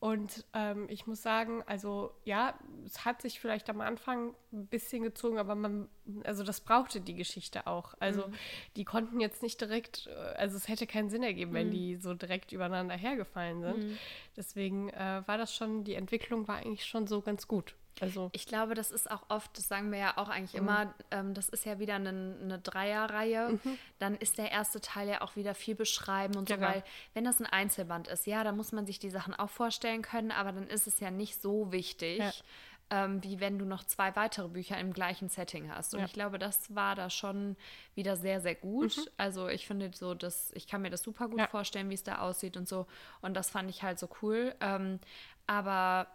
Und 0.00 0.44
ähm, 0.54 0.86
ich 0.88 1.08
muss 1.08 1.22
sagen, 1.22 1.64
also 1.66 2.12
ja, 2.24 2.54
es 2.84 3.04
hat 3.04 3.20
sich 3.20 3.40
vielleicht 3.40 3.68
am 3.68 3.80
Anfang 3.80 4.34
ein 4.52 4.66
bisschen 4.68 5.02
gezogen, 5.02 5.38
aber 5.38 5.56
man, 5.56 5.88
also 6.22 6.44
das 6.44 6.60
brauchte 6.60 7.00
die 7.00 7.14
Geschichte 7.14 7.66
auch. 7.66 7.94
Also 7.98 8.28
mhm. 8.28 8.34
die 8.76 8.84
konnten 8.84 9.18
jetzt 9.18 9.42
nicht 9.42 9.60
direkt, 9.60 10.06
äh, 10.06 10.36
also 10.36 10.56
es 10.56 10.68
hätte 10.68 10.86
keinen 10.86 11.10
Sinn 11.10 11.24
ergeben, 11.24 11.50
mhm. 11.50 11.56
wenn 11.56 11.70
die 11.72 11.96
so 11.96 12.14
direkt 12.14 12.52
übereinander 12.52 12.94
hergefallen 12.94 13.60
sind. 13.60 13.84
Mhm. 13.84 13.98
Deswegen 14.36 14.88
äh, 14.90 15.22
war 15.26 15.36
das 15.36 15.52
schon, 15.52 15.82
die 15.82 15.94
Entwicklung 15.94 16.46
war 16.46 16.58
eigentlich 16.58 16.86
schon 16.86 17.08
so 17.08 17.20
ganz 17.20 17.48
gut. 17.48 17.74
Also 18.00 18.30
ich 18.32 18.46
glaube, 18.46 18.74
das 18.74 18.90
ist 18.90 19.10
auch 19.10 19.22
oft, 19.28 19.56
das 19.56 19.68
sagen 19.68 19.90
wir 19.90 19.98
ja 19.98 20.16
auch 20.16 20.28
eigentlich 20.28 20.54
mhm. 20.54 20.68
immer, 20.68 20.94
ähm, 21.10 21.34
das 21.34 21.48
ist 21.48 21.64
ja 21.64 21.78
wieder 21.78 21.94
eine, 21.94 22.10
eine 22.10 22.58
Dreierreihe. 22.58 23.58
Mhm. 23.62 23.78
Dann 23.98 24.16
ist 24.16 24.38
der 24.38 24.50
erste 24.50 24.80
Teil 24.80 25.08
ja 25.08 25.22
auch 25.22 25.36
wieder 25.36 25.54
viel 25.54 25.74
beschreiben 25.74 26.36
und 26.36 26.48
genau. 26.48 26.66
so, 26.66 26.72
weil 26.74 26.84
wenn 27.14 27.24
das 27.24 27.40
ein 27.40 27.46
Einzelband 27.46 28.08
ist, 28.08 28.26
ja, 28.26 28.44
dann 28.44 28.56
muss 28.56 28.72
man 28.72 28.86
sich 28.86 28.98
die 28.98 29.10
Sachen 29.10 29.34
auch 29.34 29.50
vorstellen 29.50 30.02
können, 30.02 30.30
aber 30.30 30.52
dann 30.52 30.66
ist 30.66 30.86
es 30.86 31.00
ja 31.00 31.10
nicht 31.10 31.40
so 31.40 31.72
wichtig. 31.72 32.18
Ja. 32.18 32.32
Ähm, 32.90 33.22
wie 33.22 33.38
wenn 33.38 33.58
du 33.58 33.66
noch 33.66 33.84
zwei 33.84 34.16
weitere 34.16 34.48
Bücher 34.48 34.78
im 34.78 34.94
gleichen 34.94 35.28
Setting 35.28 35.70
hast. 35.70 35.92
Und 35.92 36.00
ja. 36.00 36.06
ich 36.06 36.14
glaube, 36.14 36.38
das 36.38 36.74
war 36.74 36.94
da 36.94 37.10
schon 37.10 37.54
wieder 37.94 38.16
sehr, 38.16 38.40
sehr 38.40 38.54
gut. 38.54 38.96
Mhm. 38.96 39.02
Also 39.18 39.48
ich 39.48 39.66
finde 39.66 39.90
so, 39.92 40.14
dass 40.14 40.52
ich 40.52 40.66
kann 40.66 40.80
mir 40.80 40.88
das 40.88 41.02
super 41.02 41.28
gut 41.28 41.38
ja. 41.38 41.48
vorstellen, 41.48 41.90
wie 41.90 41.94
es 41.94 42.02
da 42.02 42.20
aussieht 42.20 42.56
und 42.56 42.66
so. 42.66 42.86
Und 43.20 43.34
das 43.34 43.50
fand 43.50 43.68
ich 43.68 43.82
halt 43.82 43.98
so 43.98 44.08
cool. 44.22 44.54
Ähm, 44.62 45.00
aber 45.46 46.06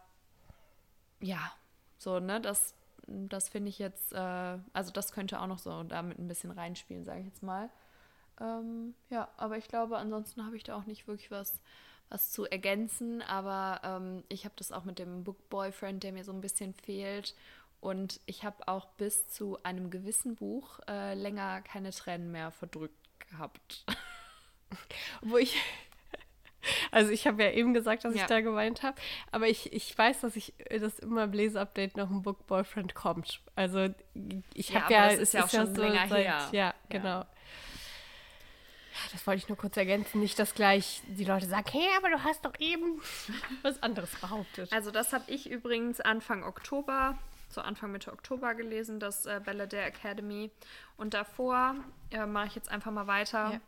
ja, 1.24 1.54
so, 2.04 2.20
ne, 2.20 2.42
das, 2.42 2.76
das 3.08 3.50
finde 3.50 3.70
ich 3.70 3.80
jetzt, 3.80 4.14
äh, 4.14 4.58
also 4.74 4.92
das 4.92 5.12
könnte 5.12 5.40
auch 5.40 5.48
noch 5.48 5.60
so 5.60 5.84
damit 5.84 6.20
ein 6.20 6.28
bisschen 6.28 6.52
reinspielen, 6.52 7.04
sage 7.06 7.22
ich 7.22 7.26
jetzt 7.28 7.44
mal. 7.44 7.70
Ähm, 8.40 8.96
ja, 9.10 9.30
aber 9.38 9.58
ich 9.58 9.68
glaube, 9.68 9.98
ansonsten 9.98 10.46
habe 10.46 10.58
ich 10.58 10.64
da 10.64 10.76
auch 10.76 10.86
nicht 10.86 11.08
wirklich 11.08 11.32
was, 11.32 11.60
was 12.10 12.32
zu 12.32 12.46
ergänzen. 12.46 13.22
Aber 13.22 13.82
ähm, 13.84 14.24
ich 14.30 14.46
habe 14.46 14.56
das 14.58 14.72
auch 14.72 14.84
mit 14.84 15.00
dem 15.00 15.24
Book 15.24 15.50
Boyfriend, 15.50 16.04
der 16.04 16.14
mir 16.14 16.24
so 16.24 16.32
ein 16.32 16.42
bisschen 16.42 16.74
fehlt. 16.74 17.36
Und 17.80 18.22
ich 18.26 18.46
habe 18.46 18.68
auch 18.68 18.86
bis 18.92 19.28
zu 19.28 19.62
einem 19.64 19.90
gewissen 19.90 20.36
Buch 20.36 20.80
äh, 20.88 21.16
länger 21.16 21.62
keine 21.62 21.92
Tränen 21.92 22.32
mehr 22.32 22.52
verdrückt 22.52 22.96
gehabt. 23.20 23.86
Wo 25.22 25.38
ich, 25.38 25.56
also 26.92 27.12
ich 27.12 27.28
habe 27.28 27.44
ja 27.44 27.52
eben 27.52 27.74
gesagt, 27.74 28.06
dass 28.06 28.16
ja. 28.16 28.22
ich 28.22 28.28
da 28.28 28.42
geweint 28.42 28.84
habe, 28.84 28.96
aber 29.32 29.48
ich, 29.48 29.74
ich 29.74 29.98
weiß, 29.98 30.22
dass 30.22 30.36
ich 30.36 30.54
das 30.70 31.00
immer 31.00 31.24
im 31.26 31.32
Leseupdate 31.32 31.98
noch 31.98 32.10
ein 32.10 32.22
Book 32.22 32.46
Boyfriend 32.48 32.96
kommt. 32.96 33.42
Also 33.56 33.90
ich 34.54 34.76
habe 34.76 34.94
ja, 34.94 35.10
das 35.10 35.20
ist 35.20 35.34
ja 35.34 35.42
auch 35.42 35.46
ist 35.46 35.56
schon 35.56 35.68
ja 35.68 35.76
so 35.76 35.82
länger 35.82 36.08
seit, 36.08 36.26
her. 36.26 36.50
Ja, 36.52 36.74
genau. 36.90 37.26
Das 39.12 39.26
wollte 39.26 39.40
ich 39.40 39.50
nur 39.50 39.58
kurz 39.58 39.76
ergänzen. 39.78 40.20
Nicht, 40.20 40.38
dass 40.40 40.54
gleich 40.54 41.02
die 41.08 41.26
Leute 41.26 41.48
sagen, 41.48 41.68
hey, 41.72 41.88
aber 41.98 42.10
du 42.10 42.24
hast 42.24 42.46
doch 42.46 42.54
eben 42.60 43.02
was 43.62 43.82
anderes 43.82 44.12
behauptet. 44.16 44.72
Also 44.72 44.92
das 44.92 45.14
habe 45.14 45.24
ich 45.28 45.50
übrigens 45.50 46.00
Anfang 46.00 46.44
Oktober, 46.44 47.18
so 47.50 47.62
Anfang 47.62 47.92
Mitte 47.92 48.12
Oktober 48.12 48.54
gelesen, 48.54 49.00
das 49.00 49.26
äh, 49.26 49.42
Belladere 49.44 49.84
Academy. 49.84 50.52
Und 50.98 51.14
davor 51.14 51.76
äh, 52.12 52.26
mache 52.26 52.48
ich 52.48 52.56
jetzt 52.56 52.70
einfach 52.70 52.92
mal 52.92 53.08
weiter. 53.08 53.54
Ja. 53.54 53.62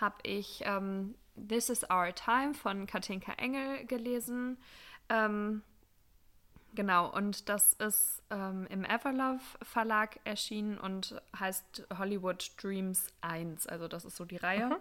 Habe 0.00 0.16
ich 0.24 0.62
ähm, 0.64 1.14
This 1.36 1.68
is 1.68 1.84
Our 1.90 2.14
Time 2.14 2.54
von 2.54 2.86
Katinka 2.86 3.32
Engel 3.32 3.84
gelesen. 3.86 4.58
Ähm, 5.08 5.62
Genau, 6.74 7.08
und 7.08 7.48
das 7.48 7.74
ist 7.74 8.22
ähm, 8.30 8.66
im 8.68 8.84
Everlove 8.84 9.42
Verlag 9.62 10.18
erschienen 10.24 10.76
und 10.78 11.20
heißt 11.38 11.86
Hollywood 11.98 12.50
Dreams 12.60 13.06
1. 13.20 13.68
Also 13.68 13.86
das 13.86 14.04
ist 14.04 14.16
so 14.16 14.24
die 14.24 14.36
Reihe. 14.36 14.66
Mhm. 14.66 14.76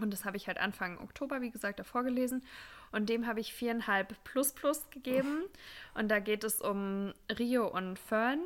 Und 0.00 0.12
das 0.12 0.24
habe 0.24 0.36
ich 0.36 0.46
halt 0.46 0.58
Anfang 0.58 0.98
Oktober, 0.98 1.40
wie 1.40 1.50
gesagt, 1.50 1.80
davor 1.80 2.04
gelesen. 2.04 2.44
Und 2.92 3.08
dem 3.10 3.26
habe 3.26 3.40
ich 3.40 3.52
viereinhalb 3.52 4.22
plus 4.24 4.52
plus 4.52 4.88
gegeben. 4.90 5.42
Und 5.94 6.08
da 6.08 6.20
geht 6.20 6.44
es 6.44 6.62
um 6.62 7.12
Rio 7.38 7.66
und 7.68 7.98
Fern. 7.98 8.40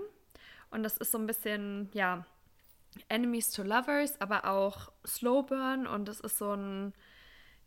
Und 0.70 0.83
das 0.83 0.96
ist 0.96 1.12
so 1.12 1.18
ein 1.18 1.26
bisschen, 1.26 1.90
ja, 1.92 2.24
Enemies 3.09 3.50
to 3.52 3.62
Lovers, 3.62 4.20
aber 4.20 4.46
auch 4.46 4.90
Slow 5.07 5.42
Burn. 5.42 5.87
Und 5.87 6.09
es 6.09 6.20
ist 6.20 6.38
so 6.38 6.55
ein 6.55 6.94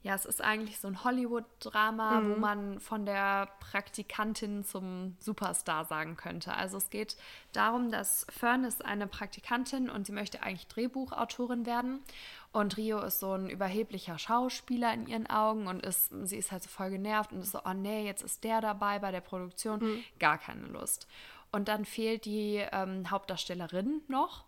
ja, 0.06 0.14
es 0.14 0.26
ist 0.26 0.40
eigentlich 0.40 0.80
so 0.80 0.88
ein 0.88 1.04
Hollywood-Drama, 1.04 2.20
mhm. 2.22 2.30
wo 2.30 2.40
man 2.40 2.80
von 2.80 3.08
der 3.08 3.50
Praktikantin 3.60 4.64
zum 4.64 5.18
Superstar 5.20 5.84
sagen 5.86 6.16
könnte. 6.16 6.54
Also 6.54 6.78
es 6.78 6.92
geht 6.92 7.18
darum, 7.54 7.90
dass 7.90 8.28
Fern 8.30 8.66
ist 8.66 8.86
eine 8.86 9.08
Praktikantin 9.08 9.90
und 9.90 10.06
sie 10.06 10.12
möchte 10.12 10.44
eigentlich 10.44 10.68
Drehbuchautorin 10.68 11.66
werden. 11.66 12.04
Und 12.52 12.78
Rio 12.78 13.00
ist 13.00 13.20
so 13.20 13.34
ein 13.34 13.50
überheblicher 13.50 14.20
Schauspieler 14.20 14.94
in 14.94 15.08
ihren 15.08 15.26
Augen 15.26 15.66
und 15.66 15.84
ist, 15.84 16.12
sie 16.22 16.38
ist 16.38 16.52
halt 16.52 16.62
so 16.62 16.70
voll 16.70 16.92
genervt 16.92 17.32
und 17.32 17.42
ist 17.42 17.54
so, 17.54 17.62
oh 17.66 17.74
nee, 17.74 18.06
jetzt 18.06 18.22
ist 18.22 18.44
der 18.44 18.62
dabei 18.62 19.00
bei 19.00 19.12
der 19.12 19.22
Produktion. 19.22 19.80
Mhm. 19.80 20.04
Gar 20.20 20.38
keine 20.38 20.68
Lust. 20.68 21.08
Und 21.52 21.68
dann 21.68 21.84
fehlt 21.84 22.26
die 22.26 22.64
ähm, 22.72 23.10
Hauptdarstellerin 23.10 24.02
noch. 24.08 24.46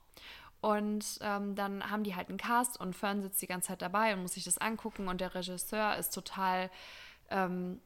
Und 0.59 1.19
ähm, 1.21 1.55
dann 1.55 1.89
haben 1.89 2.03
die 2.03 2.15
halt 2.15 2.29
einen 2.29 2.37
Cast 2.37 2.79
und 2.79 2.95
Fern 2.95 3.21
sitzt 3.21 3.41
die 3.41 3.47
ganze 3.47 3.69
Zeit 3.69 3.81
dabei 3.81 4.13
und 4.13 4.21
muss 4.21 4.33
sich 4.33 4.43
das 4.43 4.57
angucken 4.57 5.07
und 5.07 5.21
der 5.21 5.35
Regisseur 5.35 5.95
ist 5.97 6.13
total 6.13 6.71
ähm, 7.29 7.79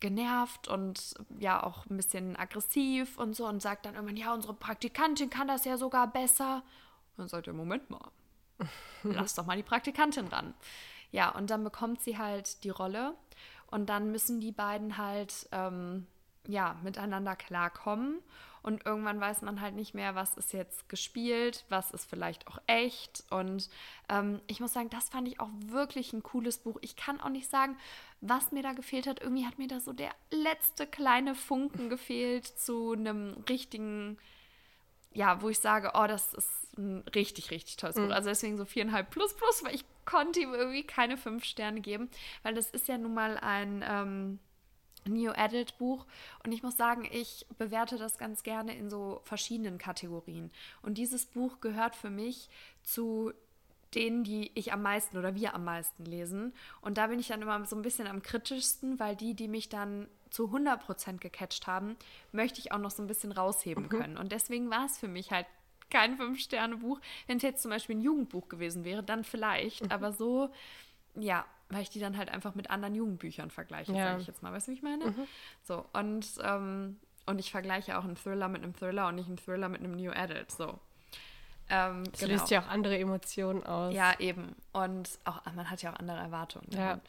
genervt 0.00 0.68
und 0.68 1.14
ja 1.38 1.62
auch 1.62 1.86
ein 1.86 1.96
bisschen 1.96 2.36
aggressiv 2.36 3.16
und 3.16 3.34
so 3.34 3.46
und 3.46 3.62
sagt 3.62 3.86
dann 3.86 3.94
irgendwann, 3.94 4.18
ja, 4.18 4.34
unsere 4.34 4.52
Praktikantin 4.52 5.30
kann 5.30 5.48
das 5.48 5.64
ja 5.64 5.78
sogar 5.78 6.06
besser. 6.06 6.56
Und 7.16 7.20
dann 7.20 7.28
sagt 7.28 7.46
er, 7.46 7.54
Moment 7.54 7.88
mal, 7.88 8.10
lass 9.02 9.34
doch 9.34 9.46
mal 9.46 9.56
die 9.56 9.62
Praktikantin 9.62 10.26
ran. 10.26 10.52
Ja, 11.10 11.30
und 11.30 11.48
dann 11.48 11.64
bekommt 11.64 12.02
sie 12.02 12.18
halt 12.18 12.64
die 12.64 12.70
Rolle 12.70 13.14
und 13.68 13.86
dann 13.86 14.10
müssen 14.10 14.40
die 14.40 14.52
beiden 14.52 14.98
halt 14.98 15.48
ähm, 15.52 16.06
ja 16.46 16.76
miteinander 16.82 17.36
klarkommen 17.36 18.22
und 18.64 18.86
irgendwann 18.86 19.20
weiß 19.20 19.42
man 19.42 19.60
halt 19.60 19.74
nicht 19.74 19.92
mehr, 19.92 20.14
was 20.14 20.38
ist 20.38 20.54
jetzt 20.54 20.88
gespielt, 20.88 21.66
was 21.68 21.90
ist 21.90 22.08
vielleicht 22.08 22.48
auch 22.48 22.56
echt. 22.66 23.22
Und 23.28 23.68
ähm, 24.08 24.40
ich 24.46 24.58
muss 24.58 24.72
sagen, 24.72 24.88
das 24.88 25.10
fand 25.10 25.28
ich 25.28 25.38
auch 25.38 25.50
wirklich 25.66 26.14
ein 26.14 26.22
cooles 26.22 26.56
Buch. 26.56 26.78
Ich 26.80 26.96
kann 26.96 27.20
auch 27.20 27.28
nicht 27.28 27.50
sagen, 27.50 27.76
was 28.22 28.52
mir 28.52 28.62
da 28.62 28.72
gefehlt 28.72 29.06
hat. 29.06 29.20
Irgendwie 29.20 29.44
hat 29.44 29.58
mir 29.58 29.68
da 29.68 29.80
so 29.80 29.92
der 29.92 30.12
letzte 30.30 30.86
kleine 30.86 31.34
Funken 31.34 31.90
gefehlt 31.90 32.46
zu 32.46 32.92
einem 32.92 33.36
richtigen, 33.50 34.16
ja, 35.12 35.42
wo 35.42 35.50
ich 35.50 35.58
sage, 35.58 35.90
oh, 35.92 36.06
das 36.06 36.32
ist 36.32 36.78
ein 36.78 37.04
richtig, 37.14 37.50
richtig 37.50 37.76
tolles 37.76 37.96
mhm. 37.96 38.06
Buch. 38.06 38.14
Also 38.14 38.30
deswegen 38.30 38.56
so 38.56 38.64
viereinhalb 38.64 39.10
plus 39.10 39.36
plus, 39.36 39.62
weil 39.62 39.74
ich 39.74 39.84
konnte 40.06 40.40
ihm 40.40 40.54
irgendwie 40.54 40.84
keine 40.84 41.18
fünf 41.18 41.44
Sterne 41.44 41.82
geben, 41.82 42.08
weil 42.42 42.54
das 42.54 42.70
ist 42.70 42.88
ja 42.88 42.96
nun 42.96 43.12
mal 43.12 43.36
ein 43.36 43.84
ähm, 43.86 44.38
New 45.06 45.30
Adult 45.32 45.76
Buch 45.78 46.06
und 46.44 46.52
ich 46.52 46.62
muss 46.62 46.76
sagen, 46.76 47.08
ich 47.10 47.46
bewerte 47.58 47.98
das 47.98 48.18
ganz 48.18 48.42
gerne 48.42 48.76
in 48.76 48.90
so 48.90 49.20
verschiedenen 49.24 49.78
Kategorien. 49.78 50.50
Und 50.82 50.98
dieses 50.98 51.26
Buch 51.26 51.60
gehört 51.60 51.96
für 51.96 52.10
mich 52.10 52.48
zu 52.82 53.32
denen, 53.94 54.24
die 54.24 54.50
ich 54.54 54.72
am 54.72 54.82
meisten 54.82 55.16
oder 55.16 55.34
wir 55.34 55.54
am 55.54 55.64
meisten 55.64 56.04
lesen. 56.04 56.52
Und 56.80 56.98
da 56.98 57.06
bin 57.06 57.18
ich 57.18 57.28
dann 57.28 57.42
immer 57.42 57.64
so 57.64 57.76
ein 57.76 57.82
bisschen 57.82 58.06
am 58.06 58.22
kritischsten, 58.22 58.98
weil 58.98 59.16
die, 59.16 59.34
die 59.34 59.48
mich 59.48 59.68
dann 59.68 60.08
zu 60.30 60.46
100% 60.46 61.18
gecatcht 61.18 61.66
haben, 61.66 61.96
möchte 62.32 62.58
ich 62.58 62.72
auch 62.72 62.78
noch 62.78 62.90
so 62.90 63.02
ein 63.02 63.06
bisschen 63.06 63.32
rausheben 63.32 63.84
mhm. 63.84 63.88
können. 63.88 64.16
Und 64.16 64.32
deswegen 64.32 64.70
war 64.70 64.86
es 64.86 64.98
für 64.98 65.08
mich 65.08 65.30
halt 65.30 65.46
kein 65.90 66.16
Fünf-Sterne-Buch. 66.16 67.00
Wenn 67.26 67.36
es 67.36 67.42
jetzt 67.42 67.62
zum 67.62 67.70
Beispiel 67.70 67.96
ein 67.96 68.00
Jugendbuch 68.00 68.48
gewesen 68.48 68.84
wäre, 68.84 69.02
dann 69.02 69.22
vielleicht. 69.22 69.84
Mhm. 69.84 69.92
Aber 69.92 70.12
so, 70.12 70.50
ja, 71.14 71.44
weil 71.74 71.82
ich 71.82 71.90
die 71.90 72.00
dann 72.00 72.16
halt 72.16 72.30
einfach 72.30 72.54
mit 72.54 72.70
anderen 72.70 72.94
Jugendbüchern 72.94 73.50
vergleiche, 73.50 73.92
ja. 73.92 74.04
sage 74.04 74.20
ich 74.22 74.26
jetzt 74.26 74.42
mal. 74.42 74.52
Weißt 74.52 74.68
du, 74.68 74.72
wie 74.72 74.76
ich 74.76 74.82
meine? 74.82 75.06
Mhm. 75.06 75.26
So, 75.62 75.84
und, 75.92 76.26
ähm, 76.42 76.98
und 77.26 77.38
ich 77.38 77.50
vergleiche 77.50 77.98
auch 77.98 78.04
einen 78.04 78.16
Thriller 78.16 78.48
mit 78.48 78.62
einem 78.62 78.74
Thriller 78.74 79.08
und 79.08 79.16
nicht 79.16 79.26
einen 79.26 79.38
Thriller 79.38 79.68
mit 79.68 79.80
einem 79.80 79.96
New 79.96 80.12
Adult. 80.12 80.50
So. 80.50 80.78
Ähm, 81.68 82.04
das 82.10 82.20
genau. 82.20 82.32
löst 82.34 82.50
ja 82.50 82.62
auch 82.62 82.68
andere 82.68 82.98
Emotionen 82.98 83.64
aus. 83.64 83.92
Ja, 83.94 84.18
eben. 84.20 84.54
Und 84.72 85.18
auch, 85.24 85.44
man 85.54 85.70
hat 85.70 85.82
ja 85.82 85.92
auch 85.92 85.98
andere 85.98 86.18
Erwartungen. 86.18 86.68
Ja. 86.70 87.00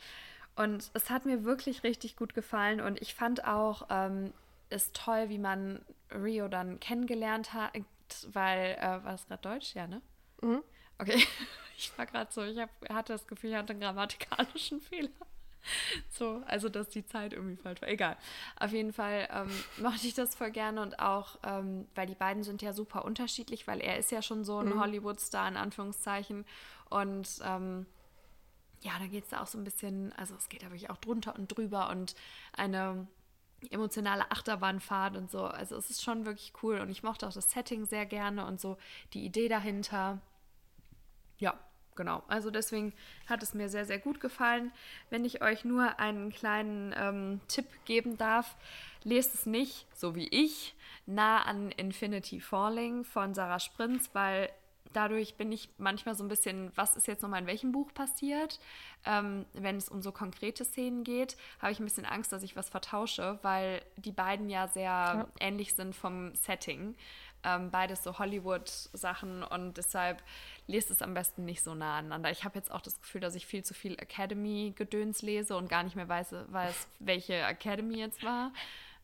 Und 0.56 0.90
es 0.94 1.10
hat 1.10 1.26
mir 1.26 1.44
wirklich 1.44 1.84
richtig 1.84 2.16
gut 2.16 2.34
gefallen 2.34 2.80
und 2.80 3.02
ich 3.02 3.14
fand 3.14 3.46
auch 3.46 3.88
ähm, 3.90 4.34
es 4.70 4.94
toll, 4.94 5.30
wie 5.30 5.38
man 5.38 5.82
Rio 6.12 6.48
dann 6.48 6.80
kennengelernt 6.80 7.54
hat, 7.54 7.74
weil, 8.32 8.78
äh, 8.80 9.04
war 9.04 9.12
das 9.12 9.28
gerade 9.28 9.42
Deutsch? 9.42 9.76
Ja, 9.76 9.86
ne? 9.86 10.02
Mhm. 10.42 10.64
Okay. 10.98 11.26
Ich 11.78 11.92
war 11.98 12.06
gerade 12.06 12.32
so, 12.32 12.42
ich 12.42 12.58
hab, 12.58 12.70
hatte 12.90 13.12
das 13.12 13.28
Gefühl, 13.28 13.50
ich 13.50 13.56
hatte 13.58 13.74
einen 13.74 13.82
grammatikalischen 13.82 14.80
Fehler. 14.90 15.10
So, 16.10 16.42
also 16.46 16.70
dass 16.70 16.88
die 16.88 17.06
Zeit 17.06 17.34
irgendwie 17.34 17.58
falsch 17.58 17.82
war. 17.82 17.90
Egal. 17.90 18.18
Auf 18.58 18.72
jeden 18.72 18.94
Fall 18.94 19.28
ähm, 19.30 19.52
mochte 19.84 20.08
ich 20.08 20.14
das 20.14 20.36
voll 20.36 20.52
gerne 20.52 20.82
und 20.82 21.00
auch, 21.00 21.38
ähm, 21.44 21.86
weil 21.96 22.08
die 22.08 22.16
beiden 22.16 22.44
sind 22.44 22.62
ja 22.62 22.72
super 22.72 23.04
unterschiedlich, 23.04 23.68
weil 23.68 23.82
er 23.82 23.98
ist 23.98 24.10
ja 24.10 24.22
schon 24.22 24.46
so 24.46 24.60
ein 24.60 24.70
mhm. 24.70 24.80
Hollywood-Star 24.80 25.48
in 25.50 25.58
Anführungszeichen. 25.58 26.46
Und 26.90 27.28
ähm, 27.44 27.86
ja, 28.82 28.94
da 29.00 29.08
geht 29.08 29.26
es 29.26 29.32
da 29.32 29.42
auch 29.42 29.48
so 29.48 29.58
ein 29.58 29.64
bisschen, 29.64 30.14
also 30.14 30.36
es 30.36 30.48
geht 30.48 30.62
da 30.62 30.68
wirklich 30.68 30.90
auch 30.90 30.98
drunter 30.98 31.36
und 31.36 31.48
drüber 31.48 31.90
und 31.90 32.16
eine 32.54 33.08
emotionale 33.72 34.32
Achterbahnfahrt 34.32 35.18
und 35.18 35.32
so. 35.32 35.46
Also 35.46 35.76
es 35.76 35.90
ist 35.90 36.04
schon 36.04 36.26
wirklich 36.26 36.54
cool 36.62 36.80
und 36.80 36.90
ich 36.90 37.04
mochte 37.04 37.28
auch 37.28 37.34
das 37.34 37.52
Setting 37.52 37.86
sehr 37.86 38.06
gerne 38.06 38.46
und 38.46 38.62
so 38.62 38.78
die 39.14 39.26
Idee 39.26 39.48
dahinter. 39.48 40.22
Ja, 41.38 41.60
genau. 41.96 42.24
Also 42.28 42.52
deswegen 42.52 42.94
hat 43.28 43.44
es 43.44 43.54
mir 43.54 43.70
sehr, 43.70 43.86
sehr 43.86 44.00
gut 44.00 44.20
gefallen. 44.20 44.72
Wenn 45.10 45.26
ich 45.26 45.42
euch 45.42 45.66
nur 45.66 46.00
einen 46.00 46.32
kleinen 46.32 46.94
ähm, 46.98 47.42
Tipp 47.48 47.68
geben 47.86 48.18
darf, 48.18 48.56
lest 49.04 49.34
es 49.34 49.46
nicht, 49.46 49.88
so 49.94 50.16
wie 50.16 50.28
ich, 50.28 50.76
nah 51.06 51.44
an 51.44 51.72
Infinity 51.72 52.40
Falling 52.40 53.04
von 53.04 53.34
Sarah 53.34 53.60
Sprinz, 53.60 54.10
weil 54.14 54.50
dadurch 54.96 55.36
bin 55.36 55.52
ich 55.52 55.70
manchmal 55.78 56.16
so 56.16 56.24
ein 56.24 56.28
bisschen, 56.28 56.72
was 56.76 56.96
ist 56.96 57.08
jetzt 57.08 57.22
nochmal 57.22 57.42
in 57.42 57.48
welchem 57.48 57.72
Buch 57.72 57.94
passiert? 57.94 58.60
Ähm, 59.06 59.46
wenn 59.54 59.78
es 59.78 59.90
um 59.90 60.02
so 60.02 60.12
konkrete 60.12 60.64
Szenen 60.64 61.04
geht, 61.04 61.36
habe 61.60 61.72
ich 61.72 61.80
ein 61.80 61.86
bisschen 61.86 62.06
Angst, 62.06 62.32
dass 62.32 62.44
ich 62.44 62.56
was 62.56 62.70
vertausche, 62.70 63.40
weil 63.42 63.82
die 63.98 64.12
beiden 64.12 64.50
ja 64.50 64.68
sehr 64.68 64.84
ja. 64.84 65.28
ähnlich 65.40 65.74
sind 65.74 65.96
vom 65.96 66.34
Setting. 66.36 66.96
Ähm, 67.46 67.70
beides 67.70 68.04
so 68.04 68.18
Hollywood-Sachen 68.18 69.44
und 69.44 69.78
deshalb 69.78 70.24
lest 70.66 70.90
es 70.90 71.04
am 71.04 71.14
besten 71.14 71.46
nicht 71.46 71.64
so 71.64 71.76
nah 71.76 72.00
aneinander. 72.00 72.32
Ich 72.32 72.44
habe 72.44 72.58
jetzt 72.58 72.72
auch 72.72 72.82
das 72.82 73.00
Gefühl, 73.00 73.22
dass 73.22 73.36
ich 73.36 73.46
viel 73.46 73.64
zu 73.64 73.76
viel 73.76 73.94
Academy-Gedöns 74.00 75.22
lese 75.22 75.56
und 75.56 75.70
gar 75.70 75.84
nicht 75.84 75.96
mehr 75.96 76.10
weiß, 76.10 76.34
weiß 76.48 76.88
welche 77.00 77.36
Academy 77.36 78.00
jetzt 78.00 78.24
war. 78.24 78.52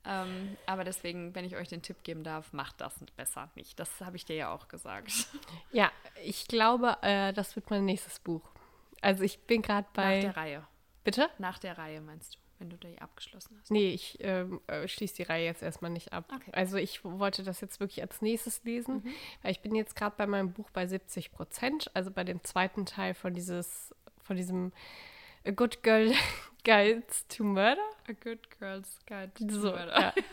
Ähm, 0.04 0.58
aber 0.66 0.84
deswegen, 0.84 1.36
wenn 1.36 1.46
ich 1.46 1.56
euch 1.56 1.68
den 1.68 1.84
Tipp 1.84 2.04
geben 2.04 2.24
darf, 2.24 2.54
macht 2.54 2.82
das 2.82 2.96
besser 3.16 3.50
nicht. 3.54 3.80
Das 3.80 4.02
habe 4.02 4.16
ich 4.16 4.26
dir 4.26 4.36
ja 4.36 4.52
auch 4.52 4.68
gesagt. 4.68 5.12
Ja, 5.72 5.92
ich 6.24 6.48
glaube, 6.48 6.98
äh, 7.02 7.34
das 7.34 7.56
wird 7.56 7.70
mein 7.70 7.86
nächstes 7.86 8.20
Buch. 8.20 8.42
Also 9.02 9.24
ich 9.24 9.40
bin 9.42 9.62
gerade 9.62 9.88
bei. 9.94 10.16
Nach 10.16 10.34
der 10.34 10.38
Reihe. 10.38 10.68
Bitte? 11.04 11.30
Nach 11.38 11.60
der 11.60 11.78
Reihe 11.78 12.02
meinst 12.02 12.36
du? 12.36 12.41
Wenn 12.62 12.70
du 12.70 12.78
die 12.78 13.02
abgeschlossen 13.02 13.58
hast? 13.60 13.72
Nee, 13.72 13.90
ich 13.90 14.18
ähm, 14.22 14.62
äh, 14.68 14.88
schließe 14.88 15.16
die 15.16 15.24
Reihe 15.24 15.46
jetzt 15.46 15.64
erstmal 15.64 15.92
nicht 15.92 16.14
ab. 16.14 16.32
Okay. 16.34 16.52
Also 16.54 16.78
ich 16.78 17.04
wollte 17.04 17.44
das 17.44 17.60
jetzt 17.60 17.80
wirklich 17.80 18.02
als 18.02 18.22
nächstes 18.22 18.64
lesen, 18.64 19.02
mhm. 19.04 19.14
weil 19.42 19.52
ich 19.52 19.62
bin 19.62 19.76
jetzt 19.76 19.96
gerade 19.96 20.16
bei 20.18 20.28
meinem 20.28 20.54
Buch 20.54 20.70
bei 20.70 20.86
70 20.86 21.32
Prozent, 21.32 21.92
also 21.94 22.12
bei 22.12 22.24
dem 22.24 22.44
zweiten 22.44 22.86
Teil 22.86 23.14
von 23.14 23.34
dieses, 23.34 23.94
von 24.22 24.38
diesem 24.38 24.72
A 25.46 25.52
Good 25.52 25.84
Girl 25.84 26.14
Guides 26.64 27.28
to 27.28 27.44
Murder. 27.44 27.82
A 28.08 28.14
Good 28.14 28.50
Girl's 28.60 29.00
Guide 29.08 29.32
to 29.34 29.50
so, 29.50 29.72
Murder. 29.72 30.00
Ja. 30.00 30.14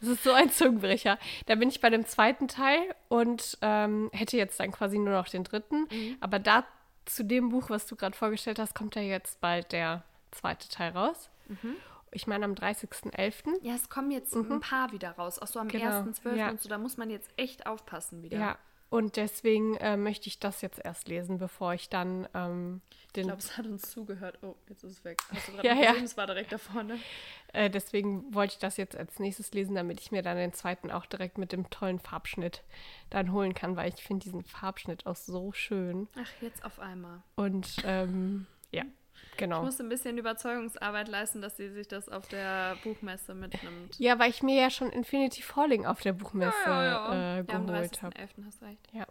Das 0.00 0.08
ist 0.10 0.24
so 0.24 0.32
ein 0.32 0.50
Zungenbrecher. 0.50 1.18
Da 1.46 1.54
bin 1.54 1.70
ich 1.70 1.80
bei 1.80 1.88
dem 1.88 2.04
zweiten 2.04 2.46
Teil 2.46 2.94
und 3.08 3.56
ähm, 3.62 4.10
hätte 4.12 4.36
jetzt 4.36 4.60
dann 4.60 4.70
quasi 4.70 4.98
nur 4.98 5.14
noch 5.14 5.28
den 5.28 5.44
dritten. 5.44 5.86
Mhm. 5.90 6.18
Aber 6.20 6.38
da 6.38 6.66
zu 7.06 7.24
dem 7.24 7.48
Buch, 7.48 7.70
was 7.70 7.86
du 7.86 7.96
gerade 7.96 8.14
vorgestellt 8.14 8.58
hast, 8.58 8.74
kommt 8.74 8.96
ja 8.96 9.02
jetzt 9.02 9.40
bald 9.40 9.72
der 9.72 10.02
zweite 10.30 10.68
Teil 10.68 10.90
raus. 10.92 11.30
Mhm. 11.48 11.76
Ich 12.14 12.26
meine 12.28 12.44
am 12.44 12.52
30.11. 12.52 13.58
Ja, 13.62 13.74
es 13.74 13.88
kommen 13.88 14.10
jetzt 14.12 14.34
mhm. 14.34 14.52
ein 14.52 14.60
paar 14.60 14.92
wieder 14.92 15.10
raus, 15.12 15.40
auch 15.40 15.48
so 15.48 15.58
am 15.58 15.68
genau. 15.68 15.84
1.12. 15.84 16.34
Ja. 16.36 16.50
und 16.50 16.60
so. 16.60 16.68
Da 16.68 16.78
muss 16.78 16.96
man 16.96 17.10
jetzt 17.10 17.28
echt 17.36 17.66
aufpassen 17.66 18.22
wieder. 18.22 18.38
Ja, 18.38 18.58
Und 18.88 19.16
deswegen 19.16 19.76
äh, 19.78 19.96
möchte 19.96 20.28
ich 20.28 20.38
das 20.38 20.60
jetzt 20.60 20.78
erst 20.78 21.08
lesen, 21.08 21.38
bevor 21.38 21.74
ich 21.74 21.88
dann 21.88 22.28
ähm, 22.32 22.82
den. 23.16 23.22
Ich 23.22 23.26
glaube, 23.26 23.40
es 23.40 23.58
hat 23.58 23.66
uns 23.66 23.90
zugehört. 23.90 24.38
Oh, 24.42 24.54
jetzt 24.68 24.84
ist 24.84 24.92
es 24.92 25.04
weg. 25.04 25.20
Hast 25.32 25.48
du 25.48 25.52
ja, 25.62 25.74
gesehen? 25.74 25.82
Ja. 25.82 25.94
Es 26.04 26.16
war 26.16 26.26
direkt 26.26 26.52
da 26.52 26.58
vorne. 26.58 26.98
Äh, 27.52 27.68
deswegen 27.68 28.32
wollte 28.32 28.54
ich 28.54 28.58
das 28.60 28.76
jetzt 28.76 28.96
als 28.96 29.18
nächstes 29.18 29.52
lesen, 29.52 29.74
damit 29.74 30.00
ich 30.00 30.12
mir 30.12 30.22
dann 30.22 30.36
den 30.36 30.52
zweiten 30.52 30.92
auch 30.92 31.06
direkt 31.06 31.36
mit 31.36 31.50
dem 31.50 31.68
tollen 31.70 31.98
Farbschnitt 31.98 32.62
dann 33.10 33.32
holen 33.32 33.54
kann, 33.54 33.74
weil 33.74 33.92
ich 33.92 34.04
finde 34.04 34.22
diesen 34.22 34.44
Farbschnitt 34.44 35.06
auch 35.06 35.16
so 35.16 35.50
schön. 35.52 36.06
Ach, 36.16 36.30
jetzt 36.40 36.64
auf 36.64 36.78
einmal. 36.78 37.22
Und 37.34 37.78
ähm, 37.84 38.46
ja. 38.70 38.84
Genau. 39.36 39.58
Ich 39.58 39.64
musste 39.64 39.82
ein 39.82 39.88
bisschen 39.88 40.18
Überzeugungsarbeit 40.18 41.08
leisten, 41.08 41.42
dass 41.42 41.56
sie 41.56 41.70
sich 41.70 41.88
das 41.88 42.08
auf 42.08 42.28
der 42.28 42.76
Buchmesse 42.82 43.34
mitnimmt. 43.34 43.98
Ja, 43.98 44.18
weil 44.18 44.30
ich 44.30 44.42
mir 44.42 44.60
ja 44.60 44.70
schon 44.70 44.90
Infinity 44.90 45.42
Falling 45.42 45.86
auf 45.86 46.00
der 46.00 46.12
Buchmesse 46.12 46.56
ja, 46.66 46.84
ja, 46.84 47.14
ja. 47.14 47.38
Äh, 47.38 47.44
geholt 47.44 47.96
ja, 47.96 48.02
habe. 48.02 48.16
11. 48.16 48.30
hast 48.46 48.62
recht. 48.62 48.88
Ja. 48.92 49.06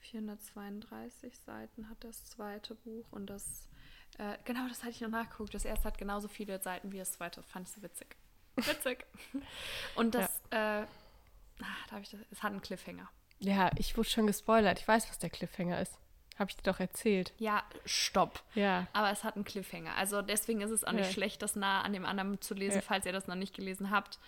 432 0.00 1.38
Seiten 1.38 1.88
hat 1.88 2.04
das 2.04 2.24
zweite 2.24 2.74
Buch 2.74 3.06
und 3.10 3.30
das, 3.30 3.68
äh, 4.18 4.36
genau, 4.44 4.68
das 4.68 4.82
hatte 4.82 4.90
ich 4.90 5.00
noch 5.00 5.08
nachgeguckt. 5.08 5.54
Das 5.54 5.64
erste 5.64 5.86
hat 5.86 5.98
genauso 5.98 6.28
viele 6.28 6.60
Seiten 6.60 6.92
wie 6.92 6.98
das 6.98 7.12
zweite. 7.12 7.40
Das 7.40 7.50
fand 7.50 7.68
ich 7.68 7.74
so 7.74 7.82
witzig. 7.82 8.16
Witzig. 8.56 9.06
und 9.96 10.14
das, 10.14 10.42
ja. 10.52 10.82
äh, 10.82 10.86
ach, 11.62 11.86
da 11.86 11.92
habe 11.92 12.02
ich 12.02 12.10
das, 12.10 12.20
es 12.30 12.42
hat 12.42 12.52
einen 12.52 12.62
Cliffhanger. 12.62 13.08
Ja, 13.38 13.70
ich 13.76 13.96
wurde 13.96 14.08
schon 14.08 14.26
gespoilert. 14.26 14.78
Ich 14.78 14.86
weiß, 14.86 15.08
was 15.08 15.18
der 15.18 15.30
Cliffhanger 15.30 15.80
ist. 15.80 15.98
Habe 16.38 16.50
ich 16.50 16.56
dir 16.56 16.64
doch 16.64 16.80
erzählt. 16.80 17.32
Ja, 17.38 17.62
stopp. 17.84 18.42
Ja. 18.54 18.88
Aber 18.92 19.10
es 19.10 19.22
hat 19.22 19.36
einen 19.36 19.44
Cliffhanger. 19.44 19.94
Also 19.96 20.20
deswegen 20.20 20.60
ist 20.62 20.70
es 20.70 20.84
auch 20.84 20.92
nicht 20.92 21.06
ja. 21.06 21.12
schlecht, 21.12 21.42
das 21.42 21.54
nah 21.54 21.82
an 21.82 21.92
dem 21.92 22.04
anderen 22.04 22.40
zu 22.40 22.54
lesen, 22.54 22.76
ja. 22.76 22.82
falls 22.82 23.06
ihr 23.06 23.12
das 23.12 23.28
noch 23.28 23.36
nicht 23.36 23.54
gelesen 23.54 23.90
habt, 23.90 24.18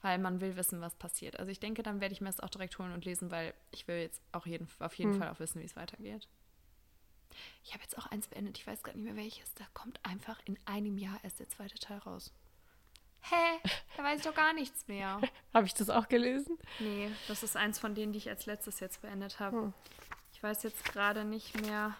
weil 0.00 0.18
man 0.18 0.40
will 0.40 0.56
wissen, 0.56 0.80
was 0.80 0.94
passiert. 0.94 1.38
Also 1.38 1.50
ich 1.50 1.60
denke, 1.60 1.82
dann 1.82 2.00
werde 2.00 2.14
ich 2.14 2.22
mir 2.22 2.28
das 2.28 2.40
auch 2.40 2.48
direkt 2.48 2.78
holen 2.78 2.92
und 2.92 3.04
lesen, 3.04 3.30
weil 3.30 3.52
ich 3.70 3.86
will 3.86 3.96
jetzt 3.96 4.22
auch 4.32 4.46
jeden, 4.46 4.66
auf 4.78 4.94
jeden 4.94 5.12
hm. 5.12 5.18
Fall 5.20 5.28
auch 5.28 5.40
wissen, 5.40 5.60
wie 5.60 5.66
es 5.66 5.76
weitergeht. 5.76 6.26
Ich 7.64 7.72
habe 7.72 7.82
jetzt 7.82 7.98
auch 7.98 8.06
eins 8.06 8.28
beendet, 8.28 8.58
ich 8.58 8.66
weiß 8.66 8.82
gar 8.82 8.94
nicht 8.94 9.04
mehr 9.04 9.16
welches. 9.16 9.52
Da 9.54 9.64
kommt 9.74 10.00
einfach 10.04 10.40
in 10.44 10.58
einem 10.64 10.96
Jahr 10.96 11.18
erst 11.22 11.40
der 11.40 11.48
zweite 11.48 11.78
Teil 11.78 11.98
raus. 11.98 12.32
Hä? 13.22 13.60
Da 13.96 14.02
weiß 14.02 14.20
ich 14.20 14.26
doch 14.26 14.34
gar 14.34 14.52
nichts 14.52 14.88
mehr. 14.88 15.20
habe 15.54 15.66
ich 15.66 15.74
das 15.74 15.90
auch 15.90 16.08
gelesen? 16.08 16.58
Nee, 16.80 17.10
das 17.28 17.42
ist 17.42 17.56
eins 17.56 17.78
von 17.78 17.94
denen, 17.94 18.12
die 18.12 18.18
ich 18.18 18.28
als 18.28 18.46
letztes 18.46 18.80
jetzt 18.80 19.02
beendet 19.02 19.38
habe. 19.38 19.56
Hm. 19.56 19.74
Ich 20.42 20.48
weiß 20.48 20.64
jetzt 20.64 20.84
gerade 20.86 21.24
nicht 21.24 21.60
mehr. 21.60 21.94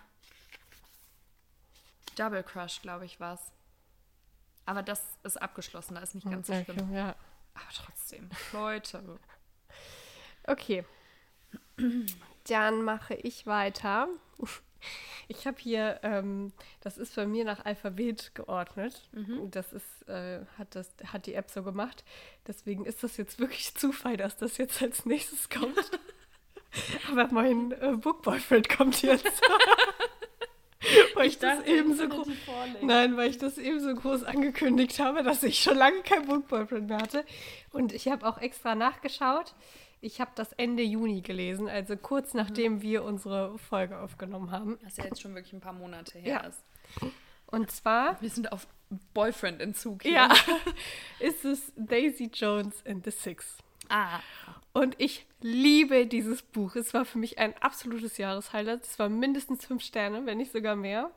Double 2.16 2.42
Crush, 2.42 2.82
glaube 2.82 3.04
ich, 3.04 3.20
war 3.20 3.34
es. 3.34 3.52
Aber 4.66 4.82
das 4.82 5.00
ist 5.22 5.40
abgeschlossen, 5.40 5.94
da 5.94 6.00
ist 6.00 6.16
nicht 6.16 6.28
ganz 6.28 6.48
so 6.48 6.64
schlimm. 6.64 6.92
Ja. 6.92 7.14
Aber 7.54 7.64
trotzdem, 7.72 8.28
Leute. 8.52 9.20
Okay. 10.42 10.84
Dann 12.48 12.82
mache 12.82 13.14
ich 13.14 13.46
weiter. 13.46 14.08
Ich 15.28 15.46
habe 15.46 15.58
hier, 15.60 16.00
ähm, 16.02 16.52
das 16.80 16.98
ist 16.98 17.14
bei 17.14 17.26
mir 17.26 17.44
nach 17.44 17.64
Alphabet 17.64 18.34
geordnet. 18.34 19.08
Mhm. 19.12 19.52
Das 19.52 19.72
ist, 19.72 20.08
äh, 20.08 20.44
hat, 20.58 20.74
das, 20.74 20.90
hat 21.12 21.26
die 21.26 21.34
App 21.34 21.48
so 21.48 21.62
gemacht. 21.62 22.02
Deswegen 22.48 22.86
ist 22.86 23.04
das 23.04 23.16
jetzt 23.18 23.38
wirklich 23.38 23.72
Zufall, 23.76 24.16
dass 24.16 24.36
das 24.36 24.56
jetzt 24.56 24.82
als 24.82 25.06
nächstes 25.06 25.48
kommt. 25.48 25.78
Aber 27.10 27.28
mein 27.32 27.72
äh, 27.72 27.96
Book 27.96 28.22
Boyfriend 28.22 28.68
kommt 28.68 29.02
jetzt. 29.02 29.24
weil 31.14 31.26
ich, 31.26 31.34
ich 31.34 31.38
das 31.38 31.64
eben 31.64 31.94
so 31.96 32.08
groß. 32.08 32.28
Nein, 32.82 33.16
weil 33.16 33.30
ich 33.30 33.38
das 33.38 33.58
eben 33.58 33.80
so 33.80 33.94
groß 33.94 34.24
angekündigt 34.24 34.98
habe, 34.98 35.22
dass 35.22 35.42
ich 35.42 35.60
schon 35.60 35.76
lange 35.76 36.02
kein 36.02 36.26
Book 36.26 36.48
Boyfriend 36.48 36.88
mehr 36.88 36.98
hatte. 36.98 37.24
Und 37.70 37.92
ich 37.92 38.08
habe 38.08 38.26
auch 38.26 38.38
extra 38.38 38.74
nachgeschaut. 38.74 39.54
Ich 40.00 40.20
habe 40.20 40.32
das 40.34 40.52
Ende 40.54 40.82
Juni 40.82 41.20
gelesen, 41.20 41.68
also 41.68 41.96
kurz 41.96 42.34
nachdem 42.34 42.74
mhm. 42.74 42.82
wir 42.82 43.04
unsere 43.04 43.56
Folge 43.58 43.98
aufgenommen 43.98 44.50
haben. 44.50 44.78
Was 44.82 44.96
ja 44.96 45.04
jetzt 45.04 45.22
schon 45.22 45.34
wirklich 45.34 45.52
ein 45.52 45.60
paar 45.60 45.72
Monate 45.72 46.18
her 46.18 46.28
ja. 46.28 46.40
ist. 46.40 46.64
Und 47.46 47.70
zwar. 47.70 48.20
Wir 48.20 48.30
sind 48.30 48.50
auf 48.50 48.66
Boyfriend-Entzug 49.14 50.02
hier. 50.02 50.12
Ja. 50.12 50.32
ist 51.20 51.44
es 51.44 51.72
Daisy 51.76 52.30
Jones 52.32 52.84
and 52.84 53.04
the 53.04 53.12
Six. 53.12 53.58
Ah. 53.88 54.20
Und 54.72 54.94
ich 54.98 55.26
liebe 55.40 56.06
dieses 56.06 56.42
Buch. 56.42 56.76
Es 56.76 56.94
war 56.94 57.04
für 57.04 57.18
mich 57.18 57.38
ein 57.38 57.54
absolutes 57.60 58.16
Jahreshighlight. 58.16 58.84
Es 58.84 58.98
war 58.98 59.08
mindestens 59.08 59.66
fünf 59.66 59.82
Sterne, 59.82 60.24
wenn 60.24 60.38
nicht 60.38 60.52
sogar 60.52 60.76
mehr. 60.76 61.10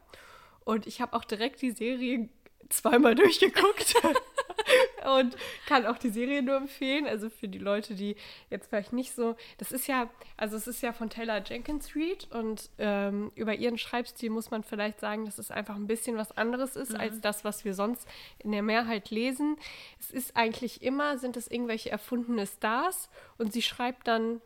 Und 0.66 0.88
ich 0.88 1.00
habe 1.00 1.14
auch 1.14 1.24
direkt 1.24 1.62
die 1.62 1.72
Serie 1.72 2.30
zweimal 2.70 3.16
durchgeguckt. 3.16 3.96
und 5.18 5.36
kann 5.68 5.86
auch 5.86 5.98
die 5.98 6.10
Serie 6.10 6.42
nur 6.42 6.58
empfehlen. 6.58 7.06
Also 7.06 7.30
für 7.30 7.48
die 7.48 7.60
Leute, 7.60 7.96
die 7.96 8.16
jetzt 8.50 8.70
vielleicht 8.70 8.94
nicht 8.94 9.14
so. 9.14 9.36
Das 9.58 9.72
ist 9.72 9.88
ja, 9.88 10.10
also 10.38 10.56
es 10.56 10.68
ist 10.68 10.82
ja 10.82 10.94
von 10.94 11.10
Taylor 11.10 11.42
Jenkins 11.44 11.96
Reid 11.96 12.28
und 12.32 12.70
ähm, 12.78 13.32
über 13.36 13.56
ihren 13.56 13.78
Schreibstil 13.78 14.30
muss 14.30 14.52
man 14.52 14.64
vielleicht 14.64 15.00
sagen, 15.00 15.26
dass 15.26 15.38
es 15.38 15.52
einfach 15.52 15.76
ein 15.76 15.88
bisschen 15.88 16.18
was 16.18 16.36
anderes 16.38 16.76
ist 16.76 16.92
mhm. 16.92 17.00
als 17.00 17.22
das, 17.22 17.44
was 17.44 17.66
wir 17.66 17.74
sonst 17.74 18.08
in 18.40 18.52
der 18.52 18.64
Mehrheit 18.64 19.10
lesen. 19.10 19.58
Es 20.00 20.12
ist 20.12 20.36
eigentlich 20.36 20.82
immer, 20.82 21.18
sind 21.18 21.38
es 21.38 21.48
irgendwelche 21.48 21.92
erfundene 21.92 22.48
Stars 22.48 23.10
und 23.38 23.54
sie 23.54 23.62
schreibt 23.62 24.08
dann, 24.08 24.42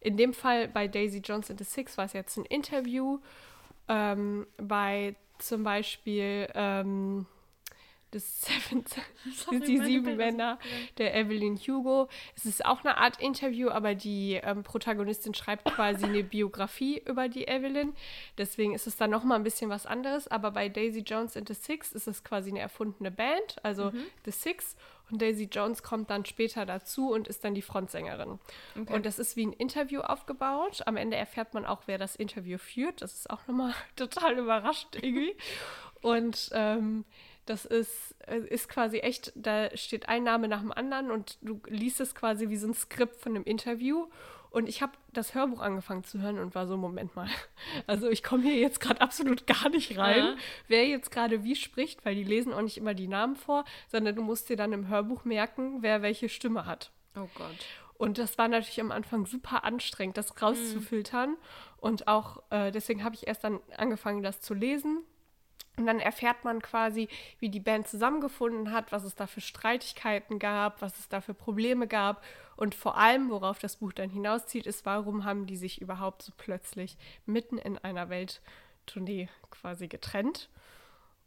in 0.00 0.16
dem 0.16 0.34
Fall 0.34 0.68
bei 0.68 0.86
Daisy 0.86 1.18
Jones 1.18 1.50
and 1.50 1.58
the 1.58 1.64
Six 1.64 1.96
war 1.96 2.04
es 2.04 2.12
jetzt 2.12 2.36
ein 2.36 2.44
Interview. 2.44 3.20
Ähm, 3.88 4.46
bei 4.58 5.16
zum 5.38 5.64
Beispiel 5.64 6.48
ähm, 6.54 7.26
des 8.14 8.42
Seven, 8.42 8.84
die 9.66 9.78
sieben 9.78 10.16
Männer 10.16 10.58
der 10.98 11.14
Evelyn 11.14 11.56
Hugo. 11.56 12.08
Es 12.36 12.46
ist 12.46 12.64
auch 12.64 12.84
eine 12.84 12.96
Art 12.96 13.20
Interview, 13.20 13.68
aber 13.68 13.94
die 13.94 14.40
ähm, 14.42 14.62
Protagonistin 14.62 15.34
schreibt 15.34 15.64
quasi 15.64 16.04
eine 16.06 16.24
Biografie 16.24 17.02
über 17.06 17.28
die 17.28 17.46
Evelyn. 17.46 17.94
Deswegen 18.38 18.74
ist 18.74 18.86
es 18.86 18.96
dann 18.96 19.10
noch 19.10 19.24
mal 19.24 19.36
ein 19.36 19.44
bisschen 19.44 19.70
was 19.70 19.86
anderes. 19.86 20.28
Aber 20.28 20.52
bei 20.52 20.68
Daisy 20.68 21.00
Jones 21.00 21.36
and 21.36 21.48
the 21.48 21.54
Six 21.54 21.92
ist 21.92 22.06
es 22.06 22.24
quasi 22.24 22.50
eine 22.50 22.60
erfundene 22.60 23.10
Band, 23.10 23.56
also 23.62 23.90
mhm. 23.90 24.04
The 24.24 24.30
Six. 24.30 24.76
Und 25.10 25.20
Daisy 25.20 25.48
Jones 25.52 25.82
kommt 25.82 26.08
dann 26.10 26.24
später 26.24 26.64
dazu 26.64 27.10
und 27.12 27.28
ist 27.28 27.44
dann 27.44 27.54
die 27.54 27.62
Frontsängerin. 27.62 28.38
Okay. 28.80 28.92
Und 28.92 29.04
das 29.04 29.18
ist 29.18 29.36
wie 29.36 29.46
ein 29.46 29.52
Interview 29.52 30.00
aufgebaut. 30.00 30.82
Am 30.86 30.96
Ende 30.96 31.16
erfährt 31.16 31.52
man 31.52 31.66
auch, 31.66 31.82
wer 31.86 31.98
das 31.98 32.16
Interview 32.16 32.56
führt. 32.58 33.02
Das 33.02 33.14
ist 33.14 33.28
auch 33.28 33.46
nochmal 33.46 33.74
total 33.96 34.38
überrascht 34.38 34.96
irgendwie. 34.96 35.36
Und 36.00 36.50
ähm, 36.52 37.04
das 37.46 37.64
ist, 37.64 38.14
äh, 38.26 38.38
ist 38.38 38.68
quasi 38.68 38.98
echt, 38.98 39.32
da 39.34 39.74
steht 39.76 40.08
ein 40.08 40.24
Name 40.24 40.48
nach 40.48 40.60
dem 40.60 40.72
anderen 40.72 41.10
und 41.10 41.38
du 41.42 41.60
liest 41.68 42.00
es 42.00 42.14
quasi 42.14 42.48
wie 42.48 42.56
so 42.56 42.68
ein 42.68 42.74
Skript 42.74 43.16
von 43.16 43.34
einem 43.34 43.44
Interview. 43.44 44.06
Und 44.50 44.68
ich 44.68 44.82
habe 44.82 44.92
das 45.12 45.34
Hörbuch 45.34 45.60
angefangen 45.60 46.04
zu 46.04 46.20
hören 46.20 46.38
und 46.38 46.54
war 46.54 46.68
so, 46.68 46.76
Moment 46.76 47.16
mal. 47.16 47.28
Also 47.86 48.08
ich 48.08 48.22
komme 48.22 48.44
hier 48.44 48.56
jetzt 48.56 48.78
gerade 48.78 49.00
absolut 49.00 49.46
gar 49.48 49.68
nicht 49.68 49.98
rein, 49.98 50.24
ja. 50.24 50.36
wer 50.68 50.86
jetzt 50.86 51.10
gerade 51.10 51.42
wie 51.42 51.56
spricht, 51.56 52.04
weil 52.04 52.14
die 52.14 52.22
lesen 52.22 52.52
auch 52.52 52.62
nicht 52.62 52.78
immer 52.78 52.94
die 52.94 53.08
Namen 53.08 53.34
vor, 53.34 53.64
sondern 53.88 54.14
du 54.14 54.22
musst 54.22 54.48
dir 54.48 54.56
dann 54.56 54.72
im 54.72 54.88
Hörbuch 54.88 55.24
merken, 55.24 55.82
wer 55.82 56.02
welche 56.02 56.28
Stimme 56.28 56.66
hat. 56.66 56.92
Oh 57.16 57.28
Gott. 57.34 57.66
Und 57.96 58.18
das 58.18 58.38
war 58.38 58.48
natürlich 58.48 58.80
am 58.80 58.92
Anfang 58.92 59.26
super 59.26 59.64
anstrengend, 59.64 60.16
das 60.16 60.40
rauszufiltern. 60.40 61.30
Mhm. 61.30 61.36
Und 61.78 62.08
auch 62.08 62.42
äh, 62.50 62.70
deswegen 62.70 63.02
habe 63.02 63.14
ich 63.14 63.26
erst 63.26 63.44
dann 63.44 63.60
angefangen, 63.76 64.22
das 64.22 64.40
zu 64.40 64.54
lesen 64.54 65.04
und 65.76 65.86
dann 65.86 65.98
erfährt 65.98 66.44
man 66.44 66.62
quasi, 66.62 67.08
wie 67.40 67.48
die 67.48 67.60
Band 67.60 67.88
zusammengefunden 67.88 68.72
hat, 68.72 68.92
was 68.92 69.02
es 69.02 69.16
da 69.16 69.26
für 69.26 69.40
Streitigkeiten 69.40 70.38
gab, 70.38 70.80
was 70.82 70.98
es 70.98 71.08
da 71.08 71.20
für 71.20 71.34
Probleme 71.34 71.88
gab. 71.88 72.22
Und 72.56 72.74
vor 72.76 72.96
allem, 72.96 73.30
worauf 73.30 73.58
das 73.58 73.76
Buch 73.76 73.92
dann 73.92 74.10
hinauszieht, 74.10 74.66
ist, 74.66 74.86
warum 74.86 75.24
haben 75.24 75.46
die 75.46 75.56
sich 75.56 75.80
überhaupt 75.80 76.22
so 76.22 76.32
plötzlich 76.36 76.96
mitten 77.26 77.58
in 77.58 77.78
einer 77.78 78.08
Welttournee 78.08 79.28
quasi 79.50 79.88
getrennt. 79.88 80.48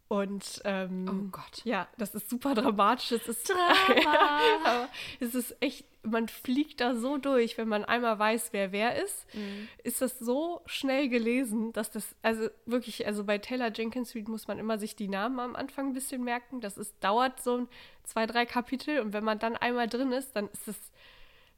Und 0.10 0.62
ähm, 0.64 1.06
oh 1.10 1.30
Gott. 1.32 1.62
Ja, 1.66 1.88
das 1.98 2.16
ist 2.16 2.30
super 2.30 2.56
dramatisch. 2.56 3.12
Es 3.12 3.28
ist, 3.28 3.50
Drama. 3.50 4.88
es 5.20 5.36
ist 5.36 5.56
echt, 5.60 5.86
man 6.02 6.30
fliegt 6.30 6.80
da 6.80 6.96
so 6.96 7.18
durch, 7.18 7.58
wenn 7.58 7.68
man 7.68 7.84
einmal 7.84 8.18
weiß, 8.18 8.54
wer 8.54 8.72
wer 8.72 9.04
ist. 9.04 9.26
Mhm. 9.34 9.68
Ist 9.84 10.02
das 10.02 10.18
so 10.18 10.62
schnell 10.66 11.10
gelesen, 11.10 11.74
dass 11.74 11.92
das, 11.92 12.16
also 12.22 12.48
wirklich, 12.66 13.06
also 13.06 13.26
bei 13.26 13.38
Taylor 13.38 13.70
Jenkins 13.74 14.16
Reid 14.16 14.30
muss 14.30 14.48
man 14.48 14.60
immer 14.60 14.78
sich 14.78 14.96
die 14.96 15.10
Namen 15.10 15.42
am 15.42 15.56
Anfang 15.58 15.88
ein 15.88 15.94
bisschen 15.94 16.24
merken. 16.24 16.62
Das 16.62 16.78
ist, 16.78 16.96
dauert 17.04 17.42
so 17.42 17.58
ein, 17.58 17.68
zwei, 18.04 18.26
drei 18.26 18.46
Kapitel 18.46 19.02
und 19.02 19.12
wenn 19.12 19.26
man 19.26 19.40
dann 19.40 19.58
einmal 19.58 19.88
drin 19.88 20.14
ist, 20.14 20.38
dann 20.38 20.48
ist 20.48 20.70
es, 20.70 20.78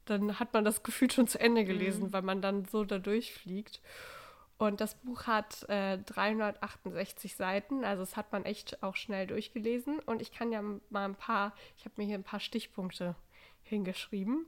dann 0.06 0.40
hat 0.40 0.54
man 0.54 0.66
das 0.66 0.82
Gefühl 0.82 1.12
schon 1.12 1.28
zu 1.28 1.40
Ende 1.40 1.66
gelesen, 1.66 2.06
mhm. 2.06 2.14
weil 2.14 2.24
man 2.24 2.42
dann 2.42 2.66
so 2.66 2.84
da 2.84 2.98
durchfliegt. 2.98 3.80
Und 4.60 4.82
das 4.82 4.96
Buch 4.96 5.26
hat 5.26 5.68
äh, 5.70 5.98
368 6.00 7.38
Seiten, 7.38 7.86
also 7.86 8.04
das 8.04 8.18
hat 8.18 8.34
man 8.34 8.44
echt 8.44 8.84
auch 8.84 8.98
schnell 8.98 9.26
durchgelesen. 9.26 10.00
Und 10.00 10.22
ich 10.22 10.34
kann 10.34 10.52
ja 10.52 10.62
mal 10.62 11.06
ein 11.06 11.16
paar, 11.16 11.56
ich 11.78 11.86
habe 11.86 11.94
mir 11.96 12.04
hier 12.04 12.16
ein 12.18 12.26
paar 12.26 12.42
Stichpunkte 12.42 13.16
hingeschrieben. 13.64 14.46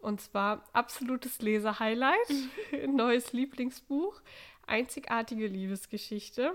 Und 0.00 0.20
zwar 0.20 0.64
absolutes 0.72 1.40
Lesehighlight, 1.40 2.34
neues 2.88 3.32
Lieblingsbuch, 3.32 4.20
einzigartige 4.66 5.46
Liebesgeschichte, 5.46 6.52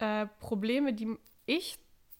äh, 0.00 0.26
Probleme, 0.38 0.92
die 0.92 1.16
ich 1.46 1.78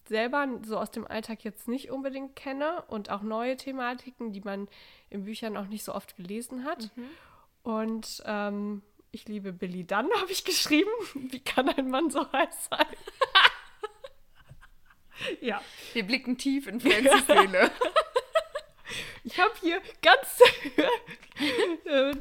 selber 0.09 0.49
so 0.65 0.79
aus 0.79 0.91
dem 0.91 1.07
Alltag 1.07 1.45
jetzt 1.45 1.69
nicht 1.69 1.91
unbedingt 1.91 2.35
kenne 2.35 2.83
und 2.89 3.11
auch 3.11 3.21
neue 3.21 3.59
Thematiken, 3.59 4.33
die 4.33 4.41
man 4.41 4.69
in 5.11 5.25
Büchern 5.25 5.59
auch 5.59 5.67
nicht 5.67 5.85
so 5.85 5.95
oft 5.95 6.17
gelesen 6.17 6.65
hat. 6.65 6.91
Mhm 6.97 7.11
Und 7.63 8.23
ähm, 8.25 8.83
ich 9.13 9.27
liebe 9.27 9.53
Billy 9.53 9.85
Dunn, 9.85 10.11
habe 10.21 10.31
ich 10.31 10.45
geschrieben. 10.45 10.91
Wie 11.15 11.41
kann 11.41 11.69
ein 11.69 11.91
Mann 11.91 12.11
so 12.11 12.31
heiß 12.33 12.69
sein? 12.71 12.87
ja. 15.41 15.63
Wir 15.93 16.05
blicken 16.05 16.39
tief 16.39 16.67
in 16.67 16.81
Francis 16.81 17.27
Seele. 17.27 17.71
Ich 19.23 19.39
habe 19.39 19.53
hier 19.61 19.81
ganz, 20.03 20.41
äh, 21.85 22.15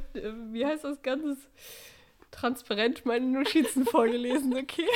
wie 0.51 0.65
heißt 0.65 0.83
das, 0.83 1.01
ganz 1.01 1.47
transparent 2.29 3.05
meine 3.05 3.25
Notizen 3.25 3.85
vorgelesen, 3.85 4.55
okay? 4.55 4.87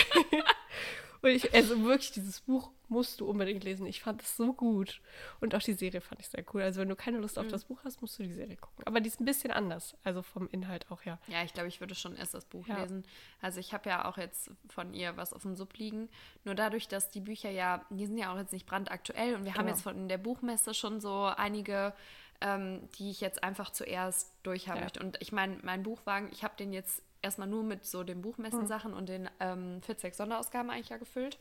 Und 1.23 1.29
ich, 1.29 1.53
also 1.53 1.81
wirklich, 1.83 2.11
dieses 2.11 2.41
Buch 2.41 2.69
musst 2.89 3.21
du 3.21 3.25
unbedingt 3.25 3.63
lesen. 3.63 3.85
Ich 3.85 4.01
fand 4.01 4.21
es 4.21 4.35
so 4.35 4.51
gut. 4.53 5.01
Und 5.39 5.55
auch 5.55 5.61
die 5.61 5.73
Serie 5.73 6.01
fand 6.01 6.19
ich 6.19 6.27
sehr 6.27 6.43
cool. 6.53 6.61
Also 6.61 6.81
wenn 6.81 6.89
du 6.89 6.97
keine 6.97 7.17
Lust 7.17 7.39
auf 7.39 7.45
mhm. 7.45 7.51
das 7.51 7.63
Buch 7.63 7.79
hast, 7.85 8.01
musst 8.01 8.19
du 8.19 8.23
die 8.23 8.33
Serie 8.33 8.57
gucken. 8.57 8.85
Aber 8.85 8.99
die 8.99 9.07
ist 9.07 9.21
ein 9.21 9.25
bisschen 9.25 9.51
anders. 9.51 9.95
Also 10.03 10.21
vom 10.21 10.49
Inhalt 10.51 10.91
auch, 10.91 11.01
ja. 11.03 11.17
Ja, 11.27 11.41
ich 11.43 11.53
glaube, 11.53 11.69
ich 11.69 11.79
würde 11.79 11.95
schon 11.95 12.17
erst 12.17 12.33
das 12.33 12.43
Buch 12.43 12.67
ja. 12.67 12.81
lesen. 12.81 13.05
Also 13.41 13.61
ich 13.61 13.73
habe 13.73 13.89
ja 13.89 14.05
auch 14.05 14.17
jetzt 14.17 14.51
von 14.67 14.93
ihr 14.93 15.15
was 15.15 15.31
auf 15.33 15.43
dem 15.43 15.55
Sub 15.55 15.73
liegen. 15.75 16.09
Nur 16.43 16.55
dadurch, 16.55 16.89
dass 16.89 17.09
die 17.09 17.21
Bücher 17.21 17.49
ja, 17.49 17.85
die 17.89 18.05
sind 18.05 18.17
ja 18.17 18.33
auch 18.33 18.37
jetzt 18.37 18.51
nicht 18.51 18.65
brandaktuell. 18.65 19.35
Und 19.35 19.45
wir 19.45 19.53
genau. 19.53 19.59
haben 19.59 19.69
jetzt 19.69 19.81
von 19.81 20.09
der 20.09 20.17
Buchmesse 20.17 20.73
schon 20.73 20.99
so 20.99 21.23
einige 21.23 21.93
ähm, 22.41 22.89
die 22.97 23.09
ich 23.09 23.21
jetzt 23.21 23.41
einfach 23.41 23.71
zuerst 23.71 24.33
durchhaben 24.43 24.79
ja. 24.79 24.83
möchte. 24.83 24.99
Und 24.99 25.17
ich 25.21 25.31
meine, 25.31 25.57
mein 25.61 25.81
Buchwagen, 25.81 26.29
ich 26.33 26.43
habe 26.43 26.55
den 26.57 26.73
jetzt 26.73 27.01
erstmal 27.23 27.47
nur 27.47 27.63
mit 27.63 27.85
so 27.85 28.03
den 28.03 28.21
Buchmessensachen 28.21 28.91
mhm. 28.91 28.97
und 28.97 29.09
den 29.09 29.29
ähm, 29.39 29.81
40 29.81 30.13
Sonderausgaben 30.13 30.69
eigentlich 30.69 30.89
ja 30.89 30.97
gefüllt. 30.97 31.39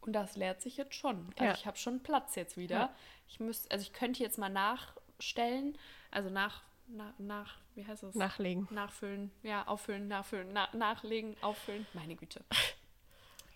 Und 0.00 0.14
das 0.14 0.36
leert 0.36 0.62
sich 0.62 0.76
jetzt 0.76 0.94
schon. 0.94 1.28
Also 1.36 1.44
ja. 1.44 1.52
ich 1.52 1.66
habe 1.66 1.76
schon 1.76 2.02
Platz 2.02 2.34
jetzt 2.34 2.56
wieder. 2.56 2.76
Ja. 2.76 2.94
Ich 3.28 3.38
müsste, 3.38 3.70
also 3.70 3.82
ich 3.82 3.92
könnte 3.92 4.22
jetzt 4.22 4.38
mal 4.38 4.48
nachstellen, 4.48 5.78
also 6.10 6.28
nach, 6.30 6.62
nach, 6.88 7.12
nach, 7.18 7.58
wie 7.74 7.86
heißt 7.86 8.02
das? 8.02 8.14
Nachlegen. 8.14 8.66
Nachfüllen, 8.70 9.30
ja, 9.42 9.66
auffüllen, 9.66 10.08
nachfüllen, 10.08 10.48
na, 10.52 10.68
nachlegen, 10.72 11.36
auffüllen. 11.40 11.86
Meine 11.92 12.16
Güte. 12.16 12.44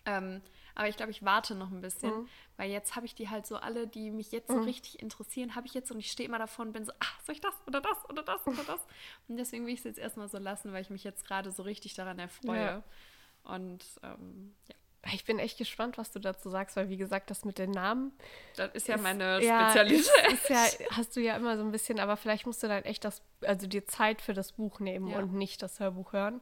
ähm, 0.05 0.41
aber 0.77 0.87
ich 0.87 0.95
glaube, 0.95 1.11
ich 1.11 1.25
warte 1.25 1.55
noch 1.55 1.71
ein 1.71 1.81
bisschen, 1.81 2.11
mhm. 2.11 2.29
weil 2.55 2.69
jetzt 2.69 2.95
habe 2.95 3.07
ich 3.07 3.15
die 3.15 3.29
halt 3.29 3.47
so 3.47 3.55
alle, 3.55 3.87
die 3.87 4.11
mich 4.11 4.31
jetzt 4.31 4.47
so 4.47 4.57
mhm. 4.57 4.63
richtig 4.63 5.01
interessieren, 5.01 5.55
habe 5.55 5.65
ich 5.65 5.73
jetzt 5.73 5.89
und 5.89 5.97
ich 5.97 6.11
stehe 6.11 6.29
immer 6.29 6.37
davor 6.37 6.65
und 6.65 6.71
bin 6.71 6.85
so, 6.85 6.91
ach, 6.99 7.19
soll 7.23 7.33
ich 7.33 7.41
das 7.41 7.55
oder 7.65 7.81
das 7.81 7.97
oder 8.07 8.21
das 8.21 8.45
oder 8.45 8.63
das? 8.63 8.79
Und 9.27 9.37
deswegen 9.37 9.65
will 9.65 9.73
ich 9.73 9.79
es 9.79 9.85
jetzt 9.85 9.97
erstmal 9.97 10.29
so 10.29 10.37
lassen, 10.37 10.71
weil 10.73 10.83
ich 10.83 10.91
mich 10.91 11.03
jetzt 11.03 11.25
gerade 11.25 11.51
so 11.51 11.63
richtig 11.63 11.95
daran 11.95 12.19
erfreue. 12.19 12.61
Ja. 12.61 12.83
Und 13.43 13.83
ähm, 14.03 14.53
ja. 14.67 14.75
Ich 15.13 15.23
bin 15.25 15.39
echt 15.39 15.57
gespannt, 15.57 15.97
was 15.97 16.11
du 16.11 16.19
dazu 16.19 16.49
sagst, 16.49 16.75
weil 16.75 16.89
wie 16.89 16.97
gesagt, 16.97 17.29
das 17.29 17.45
mit 17.45 17.57
den 17.57 17.71
Namen. 17.71 18.11
Das 18.55 18.71
ist 18.73 18.87
ja 18.87 18.95
ist, 18.95 19.01
meine 19.01 19.41
Spezialität. 19.41 20.05
Ja, 20.49 20.65
ist, 20.65 20.73
ist 20.73 20.79
ja, 20.79 20.85
hast 20.91 21.15
du 21.15 21.21
ja 21.21 21.35
immer 21.35 21.55
so 21.57 21.63
ein 21.63 21.71
bisschen, 21.71 21.99
aber 21.99 22.17
vielleicht 22.17 22.45
musst 22.45 22.61
du 22.63 22.67
dann 22.67 22.83
echt 22.83 23.05
das, 23.05 23.21
also 23.41 23.67
dir 23.67 23.85
Zeit 23.87 24.21
für 24.21 24.33
das 24.33 24.53
Buch 24.53 24.79
nehmen 24.79 25.07
ja. 25.07 25.19
und 25.19 25.33
nicht 25.33 25.61
das 25.61 25.79
Hörbuch 25.79 26.13
hören. 26.13 26.41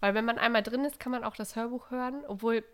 Weil 0.00 0.14
wenn 0.14 0.24
man 0.24 0.38
einmal 0.38 0.62
drin 0.62 0.84
ist, 0.84 0.98
kann 0.98 1.12
man 1.12 1.24
auch 1.24 1.36
das 1.36 1.54
Hörbuch 1.54 1.90
hören, 1.90 2.24
obwohl 2.26 2.64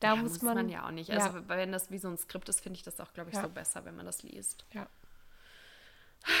da 0.00 0.14
ja, 0.14 0.16
muss, 0.16 0.34
muss 0.34 0.42
man, 0.42 0.54
man, 0.54 0.68
ja 0.68 0.86
auch 0.86 0.92
nicht. 0.92 1.10
Also 1.10 1.48
wenn 1.48 1.72
das 1.72 1.90
wie 1.90 1.98
so 1.98 2.08
ein 2.08 2.16
Skript 2.16 2.48
ist, 2.48 2.60
finde 2.60 2.76
ich 2.76 2.84
das 2.84 3.00
auch, 3.00 3.12
glaube 3.12 3.30
ich, 3.30 3.36
so 3.36 3.48
besser, 3.48 3.84
wenn 3.84 3.96
man 3.96 4.06
das 4.06 4.22
liest. 4.22 4.64
Ja. 4.72 4.88
Ja, 6.24 6.36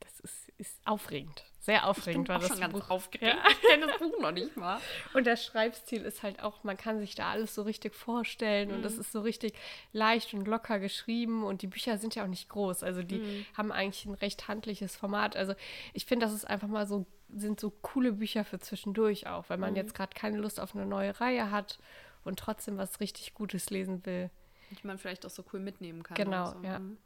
das 0.00 0.20
ist, 0.20 0.48
ist 0.58 0.86
aufregend. 0.86 1.44
Sehr 1.64 1.88
aufregend 1.88 2.28
war 2.28 2.40
das 2.40 2.48
schon 2.48 2.60
Buch. 2.72 2.80
ganz 2.80 2.90
aufgeregt. 2.90 3.34
Ja. 3.34 3.50
Ich 3.50 3.60
kenne 3.62 3.86
das 3.86 3.96
Buch 3.96 4.20
noch 4.20 4.32
nicht 4.32 4.54
mal. 4.54 4.78
Und 5.14 5.24
der 5.24 5.36
Schreibstil 5.36 6.02
ist 6.02 6.22
halt 6.22 6.42
auch, 6.42 6.62
man 6.62 6.76
kann 6.76 7.00
sich 7.00 7.14
da 7.14 7.30
alles 7.30 7.54
so 7.54 7.62
richtig 7.62 7.94
vorstellen 7.94 8.68
mhm. 8.68 8.74
und 8.74 8.82
das 8.82 8.98
ist 8.98 9.12
so 9.12 9.22
richtig 9.22 9.54
leicht 9.92 10.34
und 10.34 10.46
locker 10.46 10.78
geschrieben 10.78 11.42
und 11.42 11.62
die 11.62 11.66
Bücher 11.66 11.96
sind 11.96 12.14
ja 12.14 12.24
auch 12.24 12.28
nicht 12.28 12.50
groß. 12.50 12.82
Also 12.82 13.02
die 13.02 13.18
mhm. 13.18 13.46
haben 13.56 13.72
eigentlich 13.72 14.04
ein 14.04 14.12
recht 14.12 14.46
handliches 14.46 14.94
Format. 14.94 15.36
Also 15.36 15.54
ich 15.94 16.04
finde, 16.04 16.26
das 16.26 16.34
ist 16.34 16.44
einfach 16.44 16.68
mal 16.68 16.86
so, 16.86 17.06
sind 17.34 17.58
so 17.58 17.70
coole 17.70 18.12
Bücher 18.12 18.44
für 18.44 18.58
zwischendurch 18.58 19.26
auch, 19.26 19.48
weil 19.48 19.56
man 19.56 19.70
mhm. 19.70 19.76
jetzt 19.76 19.94
gerade 19.94 20.12
keine 20.14 20.36
Lust 20.36 20.60
auf 20.60 20.74
eine 20.74 20.84
neue 20.84 21.18
Reihe 21.18 21.50
hat 21.50 21.78
und 22.24 22.38
trotzdem 22.38 22.76
was 22.76 23.00
richtig 23.00 23.32
Gutes 23.32 23.70
lesen 23.70 24.04
will. 24.04 24.28
Die 24.70 24.86
man 24.86 24.98
vielleicht 24.98 25.24
auch 25.24 25.30
so 25.30 25.42
cool 25.54 25.60
mitnehmen 25.60 26.02
kann. 26.02 26.16
Genau, 26.16 26.50
so. 26.50 26.62
ja. 26.62 26.78
Mhm. 26.78 26.98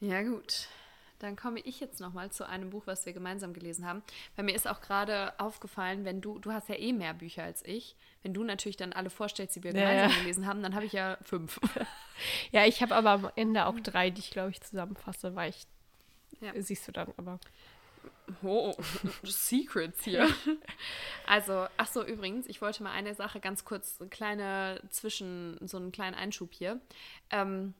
Ja, 0.00 0.22
gut. 0.22 0.68
Dann 1.18 1.36
komme 1.36 1.60
ich 1.60 1.80
jetzt 1.80 2.00
nochmal 2.00 2.30
zu 2.30 2.46
einem 2.48 2.70
Buch, 2.70 2.86
was 2.86 3.04
wir 3.06 3.12
gemeinsam 3.12 3.52
gelesen 3.52 3.86
haben. 3.86 4.02
Bei 4.36 4.42
mir 4.42 4.54
ist 4.54 4.68
auch 4.68 4.80
gerade 4.80 5.38
aufgefallen, 5.38 6.04
wenn 6.04 6.20
du, 6.20 6.38
du 6.38 6.52
hast 6.52 6.68
ja 6.68 6.76
eh 6.76 6.92
mehr 6.92 7.14
Bücher 7.14 7.42
als 7.42 7.64
ich, 7.64 7.96
wenn 8.22 8.34
du 8.34 8.44
natürlich 8.44 8.76
dann 8.76 8.92
alle 8.92 9.10
vorstellst, 9.10 9.56
die 9.56 9.64
wir 9.64 9.72
ja, 9.72 9.80
gemeinsam 9.80 10.10
ja. 10.10 10.18
gelesen 10.22 10.46
haben, 10.46 10.62
dann 10.62 10.74
habe 10.74 10.86
ich 10.86 10.92
ja 10.92 11.18
fünf. 11.22 11.60
Ja, 12.50 12.66
ich 12.66 12.82
habe 12.82 12.96
aber 12.96 13.10
am 13.10 13.30
Ende 13.36 13.66
auch 13.66 13.78
drei, 13.78 14.10
die 14.10 14.18
ich, 14.18 14.32
glaube 14.32 14.50
ich, 14.50 14.60
zusammenfasse, 14.60 15.36
weil 15.36 15.50
ich, 15.50 15.68
ja. 16.40 16.50
siehst 16.60 16.88
du 16.88 16.90
dann 16.90 17.14
aber. 17.16 17.38
Oh, 18.42 18.74
Secrets 19.22 20.02
hier. 20.02 20.28
Also, 21.26 21.66
ach 21.76 21.86
so, 21.86 22.04
übrigens, 22.04 22.46
ich 22.46 22.62
wollte 22.62 22.82
mal 22.82 22.92
eine 22.92 23.14
Sache 23.14 23.38
ganz 23.38 23.64
kurz, 23.66 24.00
eine 24.00 24.08
kleine 24.08 24.80
Zwischen, 24.88 25.58
so 25.68 25.76
einen 25.76 25.92
kleinen 25.92 26.14
Einschub 26.14 26.54
hier. 26.54 26.80
Ähm, 27.30 27.74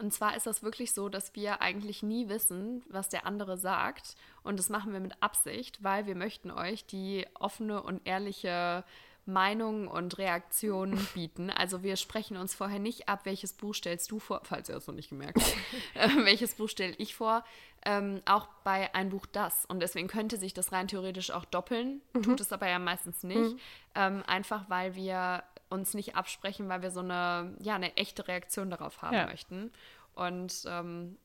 und 0.00 0.12
zwar 0.12 0.36
ist 0.36 0.46
das 0.46 0.62
wirklich 0.62 0.92
so, 0.92 1.08
dass 1.08 1.34
wir 1.34 1.60
eigentlich 1.60 2.02
nie 2.02 2.28
wissen, 2.28 2.82
was 2.88 3.08
der 3.08 3.26
andere 3.26 3.58
sagt. 3.58 4.16
Und 4.42 4.58
das 4.58 4.70
machen 4.70 4.92
wir 4.92 5.00
mit 5.00 5.22
Absicht, 5.22 5.82
weil 5.82 6.06
wir 6.06 6.14
möchten 6.14 6.50
euch 6.50 6.86
die 6.86 7.26
offene 7.34 7.82
und 7.82 8.06
ehrliche 8.06 8.84
Meinungen 9.26 9.86
und 9.86 10.18
Reaktionen 10.18 11.06
bieten. 11.14 11.50
Also 11.50 11.82
wir 11.82 11.96
sprechen 11.96 12.36
uns 12.36 12.54
vorher 12.54 12.78
nicht 12.78 13.08
ab, 13.08 13.20
welches 13.24 13.52
Buch 13.52 13.74
stellst 13.74 14.10
du 14.10 14.18
vor, 14.18 14.40
falls 14.44 14.68
ihr 14.68 14.74
das 14.74 14.86
noch 14.86 14.94
nicht 14.94 15.10
gemerkt 15.10 15.38
habt, 15.38 15.56
äh, 15.94 16.24
welches 16.24 16.54
Buch 16.54 16.68
stelle 16.68 16.94
ich 16.96 17.14
vor, 17.14 17.44
ähm, 17.84 18.22
auch 18.24 18.48
bei 18.64 18.94
ein 18.94 19.10
Buch 19.10 19.26
das. 19.26 19.66
Und 19.66 19.80
deswegen 19.80 20.08
könnte 20.08 20.36
sich 20.36 20.54
das 20.54 20.72
rein 20.72 20.88
theoretisch 20.88 21.30
auch 21.30 21.44
doppeln, 21.44 22.00
mhm. 22.14 22.22
tut 22.22 22.40
es 22.40 22.52
aber 22.52 22.68
ja 22.68 22.78
meistens 22.78 23.22
nicht, 23.22 23.38
mhm. 23.38 23.60
ähm, 23.94 24.22
einfach 24.26 24.68
weil 24.68 24.94
wir 24.94 25.44
uns 25.70 25.94
nicht 25.94 26.16
absprechen, 26.16 26.68
weil 26.68 26.82
wir 26.82 26.90
so 26.90 27.00
eine, 27.00 27.56
ja, 27.60 27.76
eine 27.76 27.96
echte 27.96 28.28
Reaktion 28.28 28.70
darauf 28.70 29.02
haben 29.02 29.16
ja. 29.16 29.26
möchten. 29.26 29.72
Und 30.14 30.64
ähm, 30.66 31.16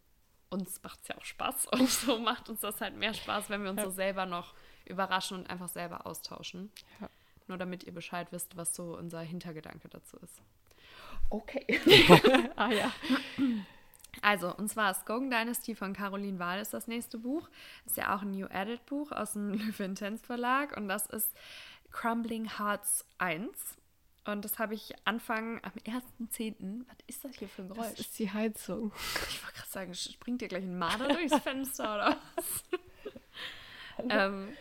uns 0.50 0.82
macht 0.84 1.02
es 1.02 1.08
ja 1.10 1.18
auch 1.18 1.26
Spaß 1.26 1.66
und 1.72 1.90
so 1.90 2.20
macht 2.20 2.50
uns 2.50 2.62
das 2.62 2.80
halt 2.80 2.96
mehr 2.96 3.14
Spaß, 3.14 3.50
wenn 3.50 3.64
wir 3.64 3.72
uns 3.72 3.82
ja. 3.82 3.86
so 3.86 3.92
selber 3.92 4.26
noch 4.26 4.54
überraschen 4.86 5.40
und 5.40 5.50
einfach 5.50 5.70
selber 5.70 6.06
austauschen. 6.06 6.72
Ja. 7.02 7.10
Nur 7.48 7.58
damit 7.58 7.84
ihr 7.84 7.94
Bescheid 7.94 8.32
wisst, 8.32 8.56
was 8.56 8.76
so 8.76 8.96
unser 8.98 9.20
Hintergedanke 9.20 9.90
dazu 9.90 10.18
ist. 10.18 10.42
Okay. 11.30 11.66
ah 12.56 12.72
ja. 12.72 12.92
Also, 14.22 14.56
und 14.56 14.70
zwar 14.70 14.94
Skogan 14.94 15.30
Dynasty 15.30 15.76
von 15.76 15.94
Caroline 15.94 16.40
Wahl 16.40 16.60
ist 16.60 16.74
das 16.74 16.88
nächste 16.88 17.18
Buch. 17.18 17.50
Ist 17.86 17.98
ja 17.98 18.16
auch 18.16 18.22
ein 18.22 18.32
New 18.32 18.48
Edit 18.48 18.86
Buch 18.86 19.12
aus 19.12 19.34
dem 19.34 19.50
Löwe 19.54 19.84
Intense 19.84 20.24
Verlag 20.24 20.76
und 20.78 20.88
das 20.88 21.08
ist 21.08 21.36
Crumbling 21.92 22.58
Hearts 22.58 23.06
1. 23.18 23.78
Und 24.26 24.44
das 24.44 24.58
habe 24.58 24.74
ich 24.74 24.94
Anfang 25.06 25.64
am 25.64 25.72
1.10. 25.86 26.86
Was 26.88 26.98
ist 27.08 27.24
das 27.24 27.36
hier 27.38 27.48
für 27.48 27.62
ein 27.62 27.70
Geräusch? 27.70 27.92
Das 27.92 28.00
ist 28.00 28.18
die 28.18 28.32
Heizung. 28.32 28.92
Ich 29.30 29.44
wollte 29.44 29.56
gerade 29.56 29.70
sagen, 29.70 29.94
springt 29.94 30.42
dir 30.42 30.48
gleich 30.48 30.64
ein 30.64 30.78
Marder 30.78 31.10
durchs 31.10 31.38
Fenster 31.40 31.96
oder 31.96 32.18
was? 32.36 32.64
ähm, 34.10 34.58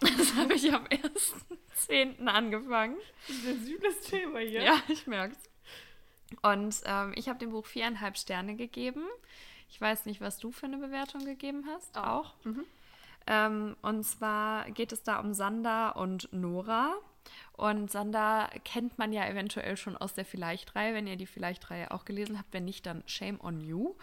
das 0.00 0.34
habe 0.34 0.54
ich 0.54 0.72
am 0.72 0.84
1.10. 0.84 2.26
angefangen. 2.26 2.96
Das 3.26 3.36
ist 3.36 3.46
ein 3.46 3.64
süßes 3.64 4.00
Thema 4.02 4.40
hier. 4.40 4.62
Ja, 4.62 4.82
ich 4.88 5.06
merke 5.06 5.34
es. 5.34 6.38
Und 6.42 6.82
ähm, 6.84 7.12
ich 7.16 7.28
habe 7.28 7.38
dem 7.38 7.50
Buch 7.50 7.66
viereinhalb 7.66 8.18
Sterne 8.18 8.54
gegeben. 8.54 9.04
Ich 9.70 9.80
weiß 9.80 10.04
nicht, 10.06 10.20
was 10.20 10.38
du 10.38 10.52
für 10.52 10.66
eine 10.66 10.78
Bewertung 10.78 11.24
gegeben 11.24 11.64
hast. 11.68 11.96
Auch. 11.96 12.34
Mhm. 12.44 12.64
Ähm, 13.26 13.76
und 13.82 14.04
zwar 14.04 14.70
geht 14.70 14.92
es 14.92 15.02
da 15.02 15.20
um 15.20 15.32
Sander 15.32 15.96
und 15.96 16.32
Nora. 16.32 16.94
Und 17.52 17.90
Sander 17.90 18.48
kennt 18.64 18.98
man 18.98 19.12
ja 19.12 19.28
eventuell 19.28 19.76
schon 19.76 19.96
aus 19.96 20.14
der 20.14 20.24
Vielleicht-Reihe, 20.24 20.94
wenn 20.94 21.06
ihr 21.06 21.16
die 21.16 21.26
Vielleicht-Reihe 21.26 21.90
auch 21.90 22.04
gelesen 22.04 22.38
habt. 22.38 22.52
Wenn 22.52 22.64
nicht, 22.64 22.86
dann 22.86 23.02
Shame 23.06 23.38
on 23.40 23.60
You. 23.60 23.94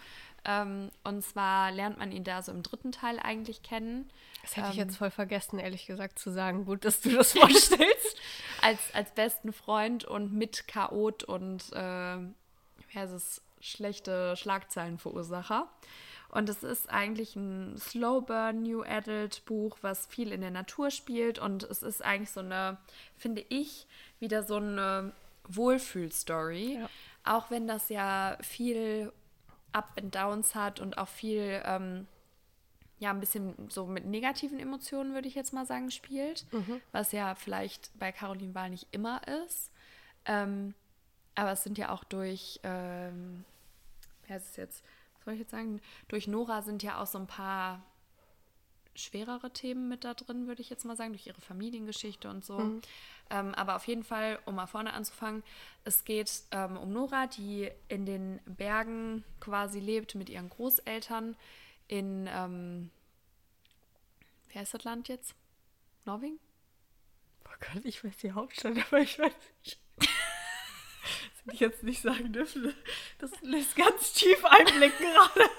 Ähm, 0.46 0.92
und 1.04 1.24
zwar 1.24 1.72
lernt 1.72 1.98
man 1.98 2.12
ihn 2.12 2.24
da 2.24 2.42
so 2.42 2.52
im 2.52 2.64
dritten 2.64 2.92
Teil 2.92 3.20
eigentlich 3.20 3.64
kennen. 3.64 4.10
Das 4.44 4.56
hätte 4.56 4.68
ähm, 4.68 4.72
ich 4.72 4.78
jetzt 4.78 4.98
voll 4.98 5.12
vergessen, 5.12 5.60
ehrlich 5.60 5.88
gesagt, 5.88 6.20
zu 6.20 6.32
sagen. 6.32 6.66
Gut, 6.66 6.86
dass 6.86 7.02
du 7.02 7.10
das 7.10 7.32
vorstellst. 7.38 8.18
als, 8.62 8.94
als 8.94 9.12
besten 9.12 9.52
Freund 9.52 10.06
und 10.06 10.34
mit 10.34 10.68
Chaot 10.68 11.24
und 11.24 11.74
äh, 11.74 12.18
wie 12.18 13.00
heißt 13.00 13.14
es, 13.14 13.42
schlechte 13.60 14.36
Schlagzeilenverursacher. 14.36 15.68
Und 16.30 16.50
es 16.50 16.64
ist 16.64 16.90
eigentlich 16.90 17.36
ein 17.36 17.78
Slow 17.78 18.22
Burn 18.22 18.64
New 18.64 18.84
Adult 18.84 19.46
Buch, 19.46 19.78
was 19.82 20.08
viel 20.08 20.32
in 20.32 20.42
der 20.42 20.52
Natur 20.52 20.92
spielt. 20.92 21.40
Und 21.40 21.64
es 21.64 21.84
ist 21.84 22.04
eigentlich 22.04 22.32
so 22.32 22.42
eine, 22.42 22.78
finde 23.16 23.46
ich, 23.50 23.88
wieder 24.20 24.44
so 24.44 24.58
eine 24.58 25.14
Wohlfühl-Story. 25.48 26.80
Ja. 26.82 26.90
Auch 27.24 27.50
wenn 27.50 27.68
das 27.68 27.90
ja 27.90 28.38
viel 28.42 29.12
Up 29.72 29.94
and 29.98 30.14
Downs 30.16 30.56
hat 30.56 30.80
und 30.80 30.98
auch 30.98 31.08
viel, 31.08 31.62
ähm, 31.66 32.08
ja, 33.00 33.12
ein 33.12 33.20
bisschen 33.20 33.70
so 33.70 33.86
mit 33.86 34.06
negativen 34.06 34.60
Emotionen, 34.60 35.14
würde 35.14 35.28
ich 35.28 35.36
jetzt 35.36 35.54
mal 35.54 35.66
sagen, 35.66 35.92
spielt. 35.92 36.46
Mhm. 36.52 36.82
Was 36.92 37.12
ja 37.12 37.36
vielleicht 37.36 37.92
bei 37.98 38.12
Caroline 38.12 38.56
Wahl 38.56 38.70
nicht 38.70 38.88
immer 38.92 39.22
ist. 39.46 39.72
Ähm, 40.26 40.74
aber 41.36 41.52
es 41.52 41.64
sind 41.64 41.78
ja 41.78 41.90
auch 41.90 42.04
durch, 42.04 42.60
ähm, 42.64 43.46
wie 44.26 44.34
heißt 44.34 44.50
es 44.50 44.56
jetzt, 44.58 44.84
soll 45.28 45.34
ich 45.34 45.42
jetzt 45.42 45.52
sagen, 45.52 45.82
durch 46.08 46.26
Nora 46.26 46.62
sind 46.62 46.84
ja 46.84 47.02
auch 47.02 47.06
so 47.06 47.18
ein 47.18 47.28
paar 47.28 47.84
schwerere 48.96 49.52
Themen 49.52 49.90
mit 49.90 50.06
da 50.06 50.14
drin, 50.14 50.48
würde 50.48 50.62
ich 50.62 50.70
jetzt 50.70 50.86
mal 50.86 50.96
sagen, 50.96 51.12
durch 51.12 51.28
ihre 51.28 51.42
Familiengeschichte 51.42 52.30
und 52.30 52.46
so. 52.46 52.60
Mhm. 52.60 52.82
Ähm, 53.30 53.54
aber 53.56 53.76
auf 53.76 53.86
jeden 53.88 54.06
Fall, 54.06 54.40
um 54.46 54.56
mal 54.56 54.68
vorne 54.68 54.94
anzufangen, 54.94 55.44
es 55.84 56.06
geht 56.06 56.44
ähm, 56.52 56.78
um 56.78 56.94
Nora, 56.94 57.28
die 57.28 57.70
in 57.90 58.06
den 58.06 58.40
Bergen 58.46 59.26
quasi 59.42 59.82
lebt 59.82 60.16
mit 60.16 60.30
ihren 60.30 60.48
Großeltern 60.48 61.36
in, 61.90 62.30
ähm, 62.32 62.90
wie 64.48 64.60
heißt 64.60 64.76
das 64.76 64.86
Land 64.86 65.10
jetzt? 65.10 65.36
Norwegen? 66.06 66.40
Oh 67.44 67.56
Gott, 67.74 67.84
ich 67.84 68.02
weiß 68.02 68.16
die 68.16 68.32
Hauptstadt, 68.32 68.78
aber 68.88 69.02
ich 69.02 69.20
weiß 69.20 69.34
nicht. 69.66 69.78
Hätte 71.48 71.54
ich 71.54 71.60
jetzt 71.60 71.84
nicht 71.84 72.02
sagen 72.02 72.34
dürfen. 72.34 72.74
Das 73.20 73.32
lässt 73.42 73.76
ganz 73.76 74.14
tief 74.14 74.44
einblicken 74.44 75.06
gerade. 75.06 75.50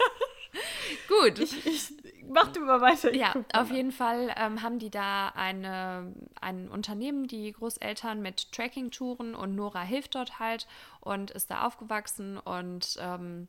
Gut. 1.08 1.38
Ich, 1.38 1.66
ich 1.66 1.92
mach 2.28 2.52
du 2.52 2.60
mal 2.60 2.80
weiter. 2.80 3.14
Ja, 3.14 3.34
auf 3.52 3.70
jeden 3.70 3.92
Fall 3.92 4.34
ähm, 4.36 4.62
haben 4.62 4.78
die 4.78 4.90
da 4.90 5.28
eine, 5.28 6.14
ein 6.40 6.68
Unternehmen, 6.68 7.26
die 7.26 7.52
Großeltern 7.52 8.20
mit 8.20 8.52
Tracking-Touren 8.52 9.34
und 9.34 9.54
Nora 9.54 9.82
hilft 9.82 10.14
dort 10.14 10.38
halt 10.38 10.66
und 11.00 11.30
ist 11.30 11.50
da 11.50 11.66
aufgewachsen 11.66 12.38
und 12.38 12.96
ähm, 13.00 13.48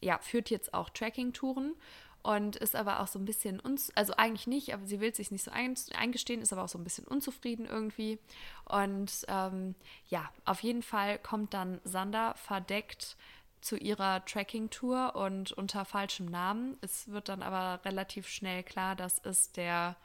ja, 0.00 0.18
führt 0.18 0.50
jetzt 0.50 0.74
auch 0.74 0.90
Tracking-Touren 0.90 1.74
und 2.28 2.56
ist 2.56 2.76
aber 2.76 3.00
auch 3.00 3.06
so 3.06 3.18
ein 3.18 3.24
bisschen, 3.24 3.58
uns, 3.58 3.90
also 3.96 4.12
eigentlich 4.18 4.46
nicht, 4.46 4.74
aber 4.74 4.86
sie 4.86 5.00
will 5.00 5.14
sich 5.14 5.30
nicht 5.30 5.44
so 5.44 5.50
eingestehen, 5.50 6.42
ist 6.42 6.52
aber 6.52 6.64
auch 6.64 6.68
so 6.68 6.76
ein 6.76 6.84
bisschen 6.84 7.06
unzufrieden 7.06 7.64
irgendwie. 7.64 8.18
Und 8.66 9.24
ähm, 9.28 9.74
ja, 10.10 10.30
auf 10.44 10.62
jeden 10.62 10.82
Fall 10.82 11.18
kommt 11.20 11.54
dann 11.54 11.80
Sander 11.84 12.34
verdeckt 12.34 13.16
zu 13.62 13.78
ihrer 13.78 14.26
Tracking-Tour 14.26 15.16
und 15.16 15.52
unter 15.52 15.86
falschem 15.86 16.26
Namen. 16.26 16.76
Es 16.82 17.08
wird 17.08 17.30
dann 17.30 17.42
aber 17.42 17.82
relativ 17.86 18.28
schnell 18.28 18.62
klar, 18.62 18.94
dass 18.94 19.24
es 19.24 19.50
der, 19.52 19.96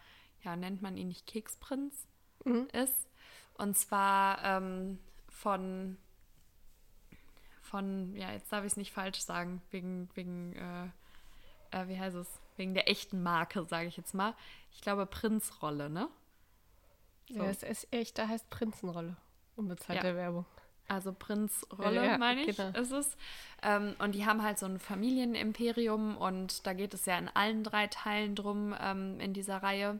ja, 0.43 0.55
nennt 0.55 0.81
man 0.81 0.95
ihn 0.95 1.09
nicht 1.09 1.27
Keksprinz 1.27 2.07
mhm. 2.45 2.69
ist. 2.71 3.09
Und 3.55 3.77
zwar 3.77 4.41
ähm, 4.45 4.97
von, 5.27 5.97
von, 7.61 8.15
ja, 8.15 8.31
jetzt 8.31 8.49
darf 8.53 8.63
ich 8.63 8.71
es 8.71 8.77
nicht 8.77 8.93
falsch 8.93 9.19
sagen, 9.19 9.61
wegen, 9.71 10.07
wegen, 10.13 10.53
äh, 10.53 10.87
äh, 11.73 11.87
wie 11.87 11.99
heißt 11.99 12.15
es, 12.15 12.27
wegen 12.55 12.73
der 12.73 12.89
echten 12.89 13.23
Marke, 13.23 13.65
sage 13.65 13.87
ich 13.87 13.97
jetzt 13.97 14.13
mal. 14.13 14.35
Ich 14.71 14.81
glaube 14.81 15.05
Prinzrolle, 15.05 15.89
ne? 15.89 16.07
So. 17.29 17.39
Ja, 17.39 17.45
es 17.45 17.63
ist 17.63 17.87
echt, 17.91 18.17
da 18.17 18.27
heißt 18.27 18.49
Prinzenrolle. 18.49 19.15
Unbezahlte 19.55 20.07
ja. 20.07 20.15
Werbung. 20.15 20.45
Also 20.87 21.13
Prinzrolle, 21.13 22.05
ja, 22.05 22.17
meine 22.17 22.41
ich, 22.41 22.57
genau. 22.57 22.77
ist 22.77 22.91
es. 22.91 23.17
Ähm, 23.61 23.95
und 23.99 24.13
die 24.15 24.25
haben 24.25 24.43
halt 24.43 24.59
so 24.59 24.65
ein 24.65 24.79
Familienimperium 24.79 26.17
und 26.17 26.67
da 26.67 26.73
geht 26.73 26.93
es 26.93 27.05
ja 27.05 27.17
in 27.17 27.29
allen 27.29 27.63
drei 27.63 27.87
Teilen 27.87 28.35
drum 28.35 28.75
ähm, 28.79 29.19
in 29.19 29.33
dieser 29.33 29.63
Reihe. 29.63 29.99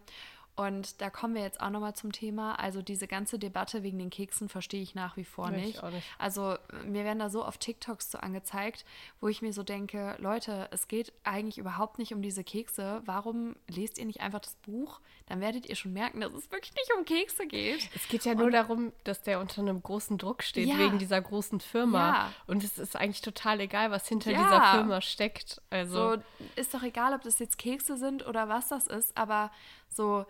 Und 0.56 1.02
da 1.02 1.10
kommen 1.10 1.34
wir 1.34 1.42
jetzt 1.42 1.62
auch 1.62 1.72
nochmal 1.72 1.96
zum 1.96 2.12
Thema. 2.12 2.60
Also 2.60 2.84
diese 2.84 3.08
ganze 3.08 3.40
Debatte 3.40 3.82
wegen 3.82 3.98
den 3.98 4.12
Keksen 4.12 4.50
verstehe 4.50 4.84
ich 4.84 4.94
nach 4.94 5.18
wie 5.18 5.24
vor 5.24 5.50
nicht. 5.50 5.78
Ich 5.78 5.84
auch 5.84 5.90
nicht. 5.90 6.06
Also 6.20 6.58
mir 6.86 7.04
werden 7.04 7.18
da 7.18 7.32
so 7.32 7.44
oft 7.44 7.60
TikToks 7.60 8.12
so 8.12 8.20
angezeigt, 8.20 8.86
wo 9.20 9.28
ich 9.28 9.42
mir 9.42 9.52
so 9.52 9.64
denke, 9.64 10.16
Leute, 10.20 10.68
es 10.70 10.88
geht 10.88 11.12
eigentlich 11.24 11.58
überhaupt 11.58 11.98
nicht 11.98 12.14
um 12.14 12.22
diese 12.22 12.44
Kekse. 12.44 13.02
Warum 13.06 13.56
lest 13.68 13.98
ihr 13.98 14.06
nicht 14.06 14.22
einfach 14.22 14.42
das 14.42 14.54
Buch? 14.58 15.00
Dann 15.26 15.42
werdet 15.42 15.66
ihr 15.66 15.76
schon 15.76 15.92
merken, 15.92 16.22
dass 16.22 16.34
es 16.34 16.52
wirklich 16.52 16.74
nicht 16.76 16.92
um 16.96 17.04
Kekse 17.04 17.48
geht. 17.48 17.90
Es 17.96 18.08
geht 18.08 18.24
ja 18.24 18.36
nur 18.36 18.48
Und, 18.48 18.52
darum, 18.52 18.92
dass 19.06 19.24
der 19.24 19.40
unter 19.40 19.62
einem 19.62 19.82
großen 19.82 20.20
Druck 20.20 20.44
steht, 20.44 20.68
ja, 20.68 20.78
wegen 20.78 21.00
dieser 21.00 21.20
großen 21.20 21.62
Firma. 21.62 22.10
Ja. 22.10 22.34
Und 22.46 22.64
es 22.64 22.78
ist 22.78 22.96
eigentlich 22.96 23.22
total 23.22 23.60
egal, 23.60 23.90
was 23.90 24.08
hinter 24.08 24.30
ja. 24.30 24.44
dieser 24.44 24.72
Firma 24.74 25.02
steckt. 25.02 25.64
Also 25.72 26.16
so, 26.16 26.22
ist 26.56 26.76
doch 26.76 26.84
egal, 26.84 27.16
ob 27.16 27.24
das 27.24 27.40
jetzt 27.40 27.58
Kekse 27.58 27.98
sind 27.98 28.28
oder 28.28 28.50
was 28.50 28.68
das 28.68 28.86
ist, 28.86 29.18
aber 29.18 29.52
so 29.90 30.26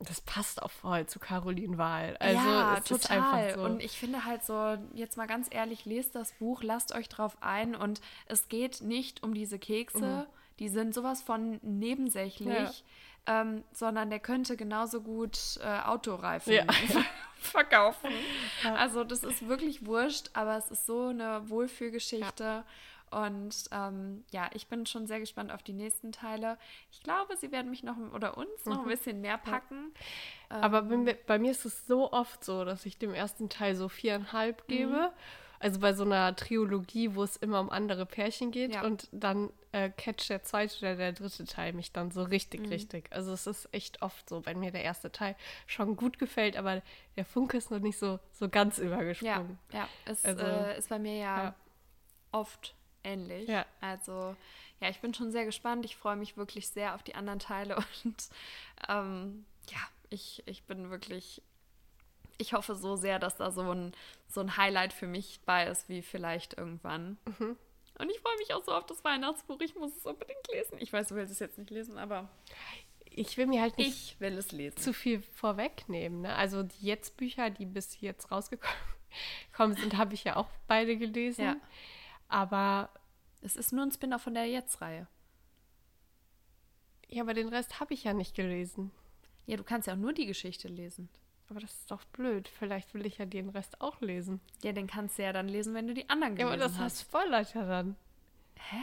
das 0.00 0.20
passt 0.20 0.62
auch 0.62 0.70
voll 0.70 1.06
zu 1.06 1.18
Caroline 1.18 1.76
Wahl. 1.76 2.16
Also 2.20 2.36
ja, 2.36 2.78
es 2.78 2.84
total. 2.84 2.98
Ist 2.98 3.10
einfach 3.10 3.54
so. 3.56 3.64
Und 3.64 3.82
ich 3.82 3.98
finde 3.98 4.24
halt 4.24 4.44
so, 4.44 4.78
jetzt 4.94 5.16
mal 5.16 5.26
ganz 5.26 5.48
ehrlich, 5.50 5.84
lest 5.84 6.14
das 6.14 6.32
Buch, 6.32 6.62
lasst 6.62 6.94
euch 6.94 7.08
drauf 7.08 7.36
ein 7.40 7.74
und 7.74 8.00
es 8.26 8.48
geht 8.48 8.80
nicht 8.80 9.22
um 9.22 9.34
diese 9.34 9.58
Kekse, 9.58 10.26
mhm. 10.28 10.56
die 10.60 10.68
sind 10.68 10.94
sowas 10.94 11.22
von 11.22 11.58
nebensächlich, 11.62 12.84
ja. 13.26 13.40
ähm, 13.40 13.64
sondern 13.72 14.08
der 14.10 14.20
könnte 14.20 14.56
genauso 14.56 15.00
gut 15.00 15.58
äh, 15.62 15.80
Autoreifen 15.80 16.52
ja. 16.52 16.64
verkaufen. 17.40 18.10
Also 18.62 19.02
das 19.02 19.24
ist 19.24 19.48
wirklich 19.48 19.84
wurscht, 19.84 20.30
aber 20.34 20.58
es 20.58 20.70
ist 20.70 20.86
so 20.86 21.08
eine 21.08 21.48
Wohlfühlgeschichte. 21.48 22.64
Und 23.10 23.64
ähm, 23.72 24.24
ja, 24.30 24.50
ich 24.54 24.68
bin 24.68 24.86
schon 24.86 25.06
sehr 25.06 25.20
gespannt 25.20 25.52
auf 25.52 25.62
die 25.62 25.72
nächsten 25.72 26.12
Teile. 26.12 26.58
Ich 26.90 27.02
glaube, 27.02 27.36
sie 27.36 27.52
werden 27.52 27.70
mich 27.70 27.82
noch 27.82 27.96
oder 28.12 28.36
uns 28.36 28.64
noch 28.64 28.78
ein 28.78 28.84
mhm. 28.84 28.90
bisschen 28.90 29.20
mehr 29.20 29.38
packen. 29.38 29.92
Ja. 30.50 30.60
Aber 30.60 30.78
ähm, 30.90 31.04
bei, 31.04 31.14
bei 31.14 31.38
mir 31.38 31.50
ist 31.50 31.64
es 31.64 31.86
so 31.86 32.12
oft 32.12 32.44
so, 32.44 32.64
dass 32.64 32.86
ich 32.86 32.98
dem 32.98 33.14
ersten 33.14 33.48
Teil 33.48 33.76
so 33.76 33.88
viereinhalb 33.88 34.62
mhm. 34.68 34.72
gebe. 34.72 34.92
Mhm. 34.92 35.12
Also 35.60 35.80
bei 35.80 35.92
so 35.92 36.04
einer 36.04 36.36
Trilogie, 36.36 37.14
wo 37.14 37.24
es 37.24 37.36
immer 37.36 37.60
um 37.60 37.70
andere 37.70 38.06
Pärchen 38.06 38.52
geht 38.52 38.74
ja. 38.74 38.84
und 38.84 39.08
dann 39.10 39.50
äh, 39.72 39.90
catch 39.90 40.28
der 40.28 40.42
zweite 40.44 40.78
oder 40.78 40.96
der 40.96 41.12
dritte 41.12 41.44
Teil 41.46 41.72
mich 41.72 41.92
dann 41.92 42.12
so 42.12 42.22
richtig, 42.22 42.62
mhm. 42.62 42.68
richtig. 42.68 43.08
Also 43.10 43.32
es 43.32 43.46
ist 43.46 43.68
echt 43.72 44.00
oft 44.02 44.28
so, 44.28 44.46
wenn 44.46 44.60
mir 44.60 44.70
der 44.70 44.84
erste 44.84 45.10
Teil 45.10 45.34
schon 45.66 45.96
gut 45.96 46.18
gefällt, 46.18 46.56
aber 46.56 46.80
der 47.16 47.24
Funke 47.24 47.56
ist 47.56 47.70
noch 47.70 47.80
nicht 47.80 47.98
so, 47.98 48.20
so 48.32 48.48
ganz 48.48 48.78
übergesprungen. 48.78 49.58
Ja, 49.72 49.80
ja. 49.80 49.88
es 50.04 50.24
also, 50.24 50.44
äh, 50.44 50.78
ist 50.78 50.88
bei 50.88 51.00
mir 51.00 51.16
ja, 51.16 51.42
ja. 51.42 51.54
oft 52.30 52.74
ähnlich. 53.04 53.48
Ja. 53.48 53.66
Also 53.80 54.36
ja, 54.80 54.88
ich 54.88 55.00
bin 55.00 55.14
schon 55.14 55.32
sehr 55.32 55.44
gespannt. 55.44 55.84
Ich 55.84 55.96
freue 55.96 56.16
mich 56.16 56.36
wirklich 56.36 56.68
sehr 56.68 56.94
auf 56.94 57.02
die 57.02 57.14
anderen 57.14 57.38
Teile 57.38 57.76
und 58.04 58.28
ähm, 58.88 59.44
ja, 59.70 59.78
ich, 60.10 60.42
ich 60.46 60.64
bin 60.64 60.90
wirklich, 60.90 61.42
ich 62.38 62.52
hoffe 62.52 62.74
so 62.74 62.96
sehr, 62.96 63.18
dass 63.18 63.36
da 63.36 63.50
so 63.50 63.72
ein, 63.72 63.92
so 64.28 64.40
ein 64.40 64.56
Highlight 64.56 64.92
für 64.92 65.06
mich 65.06 65.40
bei 65.44 65.66
ist, 65.66 65.88
wie 65.88 66.02
vielleicht 66.02 66.56
irgendwann. 66.56 67.18
Mhm. 67.26 67.56
Und 67.98 68.10
ich 68.10 68.20
freue 68.20 68.36
mich 68.38 68.54
auch 68.54 68.64
so 68.64 68.72
auf 68.72 68.86
das 68.86 69.02
Weihnachtsbuch. 69.04 69.60
Ich 69.60 69.74
muss 69.74 69.96
es 69.96 70.06
unbedingt 70.06 70.46
lesen. 70.52 70.78
Ich 70.78 70.92
weiß, 70.92 71.08
du 71.08 71.16
willst 71.16 71.32
es 71.32 71.40
jetzt 71.40 71.58
nicht 71.58 71.70
lesen, 71.70 71.98
aber 71.98 72.28
ich 73.10 73.36
will 73.36 73.46
mir 73.46 73.60
halt 73.60 73.76
nicht 73.76 74.12
ich 74.12 74.20
will 74.20 74.38
es 74.38 74.52
lesen. 74.52 74.76
zu 74.76 74.92
viel 74.92 75.20
vorwegnehmen. 75.20 76.22
Ne? 76.22 76.34
Also 76.36 76.62
die 76.62 76.86
Jetzt-Bücher, 76.86 77.50
die 77.50 77.66
bis 77.66 78.00
jetzt 78.00 78.30
rausgekommen 78.30 79.76
sind, 79.76 79.96
habe 79.96 80.14
ich 80.14 80.22
ja 80.22 80.36
auch 80.36 80.48
beide 80.68 80.96
gelesen. 80.96 81.44
Ja. 81.44 81.56
Aber 82.28 82.90
es 83.40 83.56
ist 83.56 83.72
nur 83.72 83.84
ein 83.84 83.92
Spin-off 83.92 84.22
von 84.22 84.34
der 84.34 84.46
Jetzt-Reihe. 84.46 85.06
Ja, 87.08 87.22
aber 87.22 87.34
den 87.34 87.48
Rest 87.48 87.80
habe 87.80 87.94
ich 87.94 88.04
ja 88.04 88.12
nicht 88.12 88.34
gelesen. 88.34 88.90
Ja, 89.46 89.56
du 89.56 89.64
kannst 89.64 89.88
ja 89.88 89.94
auch 89.94 89.98
nur 89.98 90.12
die 90.12 90.26
Geschichte 90.26 90.68
lesen. 90.68 91.08
Aber 91.48 91.60
das 91.60 91.72
ist 91.72 91.90
doch 91.90 92.04
blöd. 92.04 92.48
Vielleicht 92.48 92.92
will 92.92 93.06
ich 93.06 93.16
ja 93.16 93.24
den 93.24 93.48
Rest 93.48 93.80
auch 93.80 94.00
lesen. 94.02 94.40
Ja, 94.62 94.72
den 94.72 94.86
kannst 94.86 95.18
du 95.18 95.22
ja 95.22 95.32
dann 95.32 95.48
lesen, 95.48 95.72
wenn 95.72 95.86
du 95.86 95.94
die 95.94 96.08
anderen 96.10 96.36
gelesen 96.36 96.52
hast. 96.52 96.58
Ja, 96.60 96.64
aber 96.64 96.72
das 96.72 96.78
hast. 96.78 97.00
Spoilert 97.00 97.54
ja 97.54 97.64
dann. 97.64 97.96
Hä? 98.56 98.76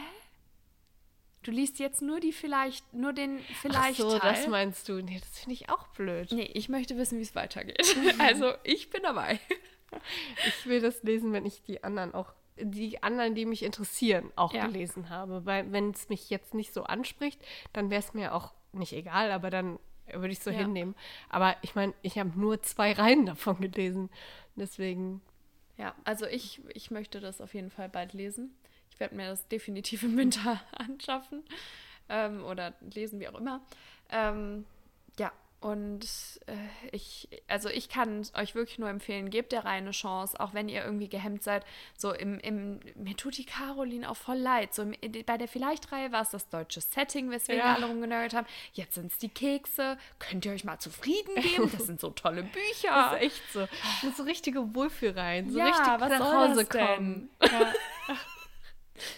Du 1.44 1.52
liest 1.52 1.78
jetzt 1.78 2.02
nur 2.02 2.18
die 2.18 2.32
vielleicht, 2.32 2.92
nur 2.92 3.12
den 3.12 3.38
vielleicht 3.60 4.00
Ach 4.00 4.10
so, 4.10 4.18
Teil. 4.18 4.32
das 4.34 4.48
meinst 4.48 4.88
du. 4.88 5.00
Nee, 5.00 5.20
das 5.20 5.38
finde 5.38 5.52
ich 5.52 5.70
auch 5.70 5.86
blöd. 5.88 6.32
Nee, 6.32 6.50
ich 6.54 6.68
möchte 6.68 6.96
wissen, 6.96 7.18
wie 7.18 7.22
es 7.22 7.36
weitergeht. 7.36 7.96
also, 8.18 8.52
ich 8.64 8.90
bin 8.90 9.04
dabei. 9.04 9.38
Ich 10.48 10.66
will 10.66 10.80
das 10.80 11.04
lesen, 11.04 11.32
wenn 11.32 11.46
ich 11.46 11.62
die 11.62 11.84
anderen 11.84 12.14
auch 12.14 12.32
die 12.58 13.02
anderen, 13.02 13.34
die 13.34 13.46
mich 13.46 13.62
interessieren, 13.62 14.32
auch 14.36 14.52
ja. 14.52 14.66
gelesen 14.66 15.10
habe. 15.10 15.44
Weil 15.44 15.72
wenn 15.72 15.90
es 15.90 16.08
mich 16.08 16.30
jetzt 16.30 16.54
nicht 16.54 16.72
so 16.72 16.84
anspricht, 16.84 17.40
dann 17.72 17.90
wäre 17.90 18.00
es 18.00 18.14
mir 18.14 18.34
auch 18.34 18.52
nicht 18.72 18.92
egal, 18.92 19.30
aber 19.30 19.50
dann 19.50 19.78
würde 20.12 20.32
ich 20.32 20.38
es 20.38 20.44
so 20.44 20.50
ja. 20.50 20.58
hinnehmen. 20.58 20.94
Aber 21.28 21.56
ich 21.62 21.74
meine, 21.74 21.94
ich 22.02 22.18
habe 22.18 22.38
nur 22.38 22.62
zwei 22.62 22.92
Reihen 22.92 23.26
davon 23.26 23.60
gelesen. 23.60 24.10
Deswegen. 24.54 25.20
Ja, 25.76 25.94
also 26.04 26.26
ich, 26.26 26.62
ich 26.74 26.90
möchte 26.90 27.20
das 27.20 27.40
auf 27.40 27.54
jeden 27.54 27.70
Fall 27.70 27.88
bald 27.88 28.14
lesen. 28.14 28.56
Ich 28.90 29.00
werde 29.00 29.14
mir 29.14 29.28
das 29.28 29.46
definitiv 29.48 30.02
im 30.02 30.16
Winter 30.16 30.60
anschaffen 30.72 31.42
ähm, 32.08 32.44
oder 32.44 32.74
lesen, 32.94 33.20
wie 33.20 33.28
auch 33.28 33.38
immer. 33.38 33.60
Ähm, 34.10 34.64
und 35.60 36.06
äh, 36.46 36.52
ich, 36.92 37.28
also 37.48 37.68
ich 37.68 37.88
kann 37.88 38.26
euch 38.34 38.54
wirklich 38.54 38.78
nur 38.78 38.88
empfehlen, 38.88 39.30
gebt 39.30 39.52
der 39.52 39.64
Reihe 39.64 39.78
eine 39.78 39.92
Chance, 39.92 40.38
auch 40.38 40.54
wenn 40.54 40.68
ihr 40.68 40.84
irgendwie 40.84 41.08
gehemmt 41.08 41.42
seid. 41.42 41.64
So 41.96 42.12
im, 42.12 42.38
im 42.40 42.80
mir 42.94 43.16
tut 43.16 43.38
die 43.38 43.46
Caroline 43.46 44.08
auch 44.08 44.16
voll 44.16 44.36
leid. 44.36 44.74
So 44.74 44.82
im, 44.82 44.94
bei 45.24 45.38
der 45.38 45.48
Vielleicht-Reihe 45.48 46.12
war 46.12 46.22
es 46.22 46.30
das 46.30 46.48
deutsche 46.48 46.80
Setting, 46.80 47.30
weswegen 47.30 47.60
ja. 47.60 47.74
alle 47.74 47.86
rumgenörgelt 47.86 48.34
haben. 48.34 48.46
Jetzt 48.74 48.94
sind 48.94 49.10
es 49.10 49.18
die 49.18 49.30
Kekse. 49.30 49.96
Könnt 50.18 50.44
ihr 50.44 50.52
euch 50.52 50.64
mal 50.64 50.78
zufrieden 50.78 51.34
geben? 51.36 51.70
Das 51.72 51.86
sind 51.86 52.00
so 52.00 52.10
tolle 52.10 52.42
Bücher. 52.42 52.88
Das 52.88 53.12
ist 53.14 53.22
echt 53.22 53.52
so. 53.52 53.60
Das 53.60 54.00
sind 54.02 54.16
so 54.16 54.22
richtige 54.24 54.74
Wohlfühlreihen. 54.74 55.50
So 55.50 55.58
ja, 55.58 55.66
richtig 55.66 55.86
was 55.98 56.18
nach 56.18 56.34
Hause 56.34 56.66
kommen. 56.66 57.30
Ja. 57.42 57.72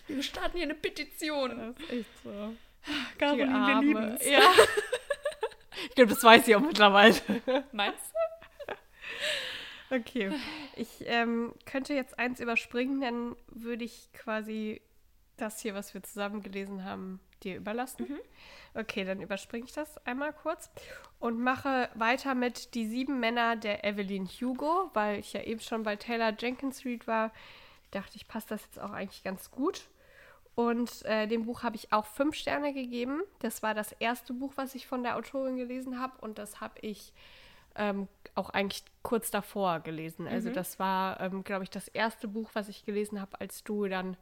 Wir 0.07 0.23
starten 0.23 0.57
hier 0.57 0.67
eine 0.67 0.75
Petition. 0.75 1.57
Das 1.57 1.85
ist 1.85 1.93
echt 1.93 2.11
so. 2.25 2.55
Caroline, 3.19 3.67
wir 3.67 3.81
lieben 3.81 4.17
es. 4.17 4.29
Ja. 4.29 4.41
Ich 5.89 5.95
glaube, 5.95 6.11
das 6.11 6.23
weiß 6.23 6.49
ich 6.49 6.57
auch 6.57 6.61
mittlerweile. 6.61 7.15
Meinst 7.73 8.13
du? 8.13 9.95
Okay. 9.97 10.33
Ich 10.77 11.05
ähm, 11.07 11.55
könnte 11.65 11.95
jetzt 11.95 12.19
eins 12.19 12.41
überspringen, 12.41 13.01
dann 13.01 13.37
würde 13.49 13.85
ich 13.85 14.13
quasi 14.13 14.83
das 15.37 15.61
hier, 15.61 15.75
was 15.75 15.95
wir 15.95 16.03
zusammen 16.03 16.43
gelesen 16.43 16.85
haben, 16.85 17.21
dir 17.43 17.57
überlassen. 17.57 18.07
Mhm. 18.09 18.19
Okay, 18.75 19.05
dann 19.05 19.23
überspringe 19.23 19.65
ich 19.65 19.73
das 19.73 20.05
einmal 20.07 20.33
kurz 20.33 20.71
und 21.21 21.41
mache 21.41 21.89
weiter 21.95 22.35
mit 22.35 22.75
Die 22.75 22.87
sieben 22.87 23.19
Männer 23.21 23.57
der 23.57 23.85
Evelyn 23.85 24.27
Hugo, 24.27 24.91
weil 24.95 25.21
ich 25.21 25.33
ja 25.33 25.43
eben 25.43 25.61
schon 25.61 25.85
bei 25.85 25.97
Taylor 25.97 26.35
Jenkins 26.39 26.85
Reid 26.85 27.07
war. 27.07 27.33
Ich 27.85 27.91
dachte, 27.91 28.17
ich 28.17 28.29
passe 28.29 28.49
das 28.51 28.63
jetzt 28.65 28.79
auch 28.79 28.91
eigentlich 28.91 29.25
ganz 29.25 29.51
gut. 29.51 29.89
Und 30.59 31.05
äh, 31.05 31.29
dem 31.29 31.45
Buch 31.45 31.63
habe 31.63 31.77
ich 31.77 31.93
auch 31.93 32.05
fünf 32.05 32.35
Sterne 32.35 32.75
gegeben. 32.75 33.23
Das 33.39 33.63
war 33.63 33.75
das 33.75 33.93
erste 33.93 34.33
Buch, 34.33 34.55
was 34.57 34.75
ich 34.75 34.89
von 34.89 35.05
der 35.05 35.17
Autorin 35.17 35.57
gelesen 35.57 36.01
habe. 36.01 36.15
Und 36.21 36.37
das 36.37 36.61
habe 36.61 36.75
ich 36.81 37.13
ähm, 37.77 38.09
auch 38.35 38.51
eigentlich 38.51 38.83
kurz 39.05 39.31
davor 39.31 39.79
gelesen. 39.79 40.27
Also 40.27 40.49
mhm. 40.49 40.55
das 40.55 40.81
war, 40.81 41.21
ähm, 41.21 41.45
glaube 41.45 41.63
ich, 41.63 41.71
das 41.71 41.87
erste 41.87 42.27
Buch, 42.27 42.51
was 42.55 42.69
ich 42.69 42.85
gelesen 42.85 43.21
habe, 43.21 43.41
als 43.41 43.63
du 43.63 43.87
dann 43.87 44.17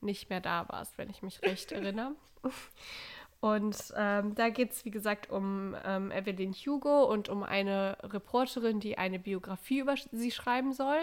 nicht 0.00 0.28
mehr 0.28 0.40
da 0.40 0.68
warst, 0.68 0.98
wenn 0.98 1.08
ich 1.08 1.22
mich 1.22 1.40
recht 1.42 1.70
erinnere. 1.70 2.16
Und 3.38 3.76
ähm, 3.96 4.34
da 4.34 4.48
geht 4.48 4.72
es, 4.72 4.84
wie 4.84 4.90
gesagt, 4.90 5.30
um 5.30 5.76
ähm, 5.84 6.10
Evelyn 6.10 6.52
Hugo 6.52 7.04
und 7.04 7.28
um 7.28 7.44
eine 7.44 7.96
Reporterin, 8.02 8.80
die 8.80 8.98
eine 8.98 9.20
Biografie 9.20 9.78
über 9.78 9.94
sie 10.10 10.32
schreiben 10.32 10.72
soll. 10.72 10.98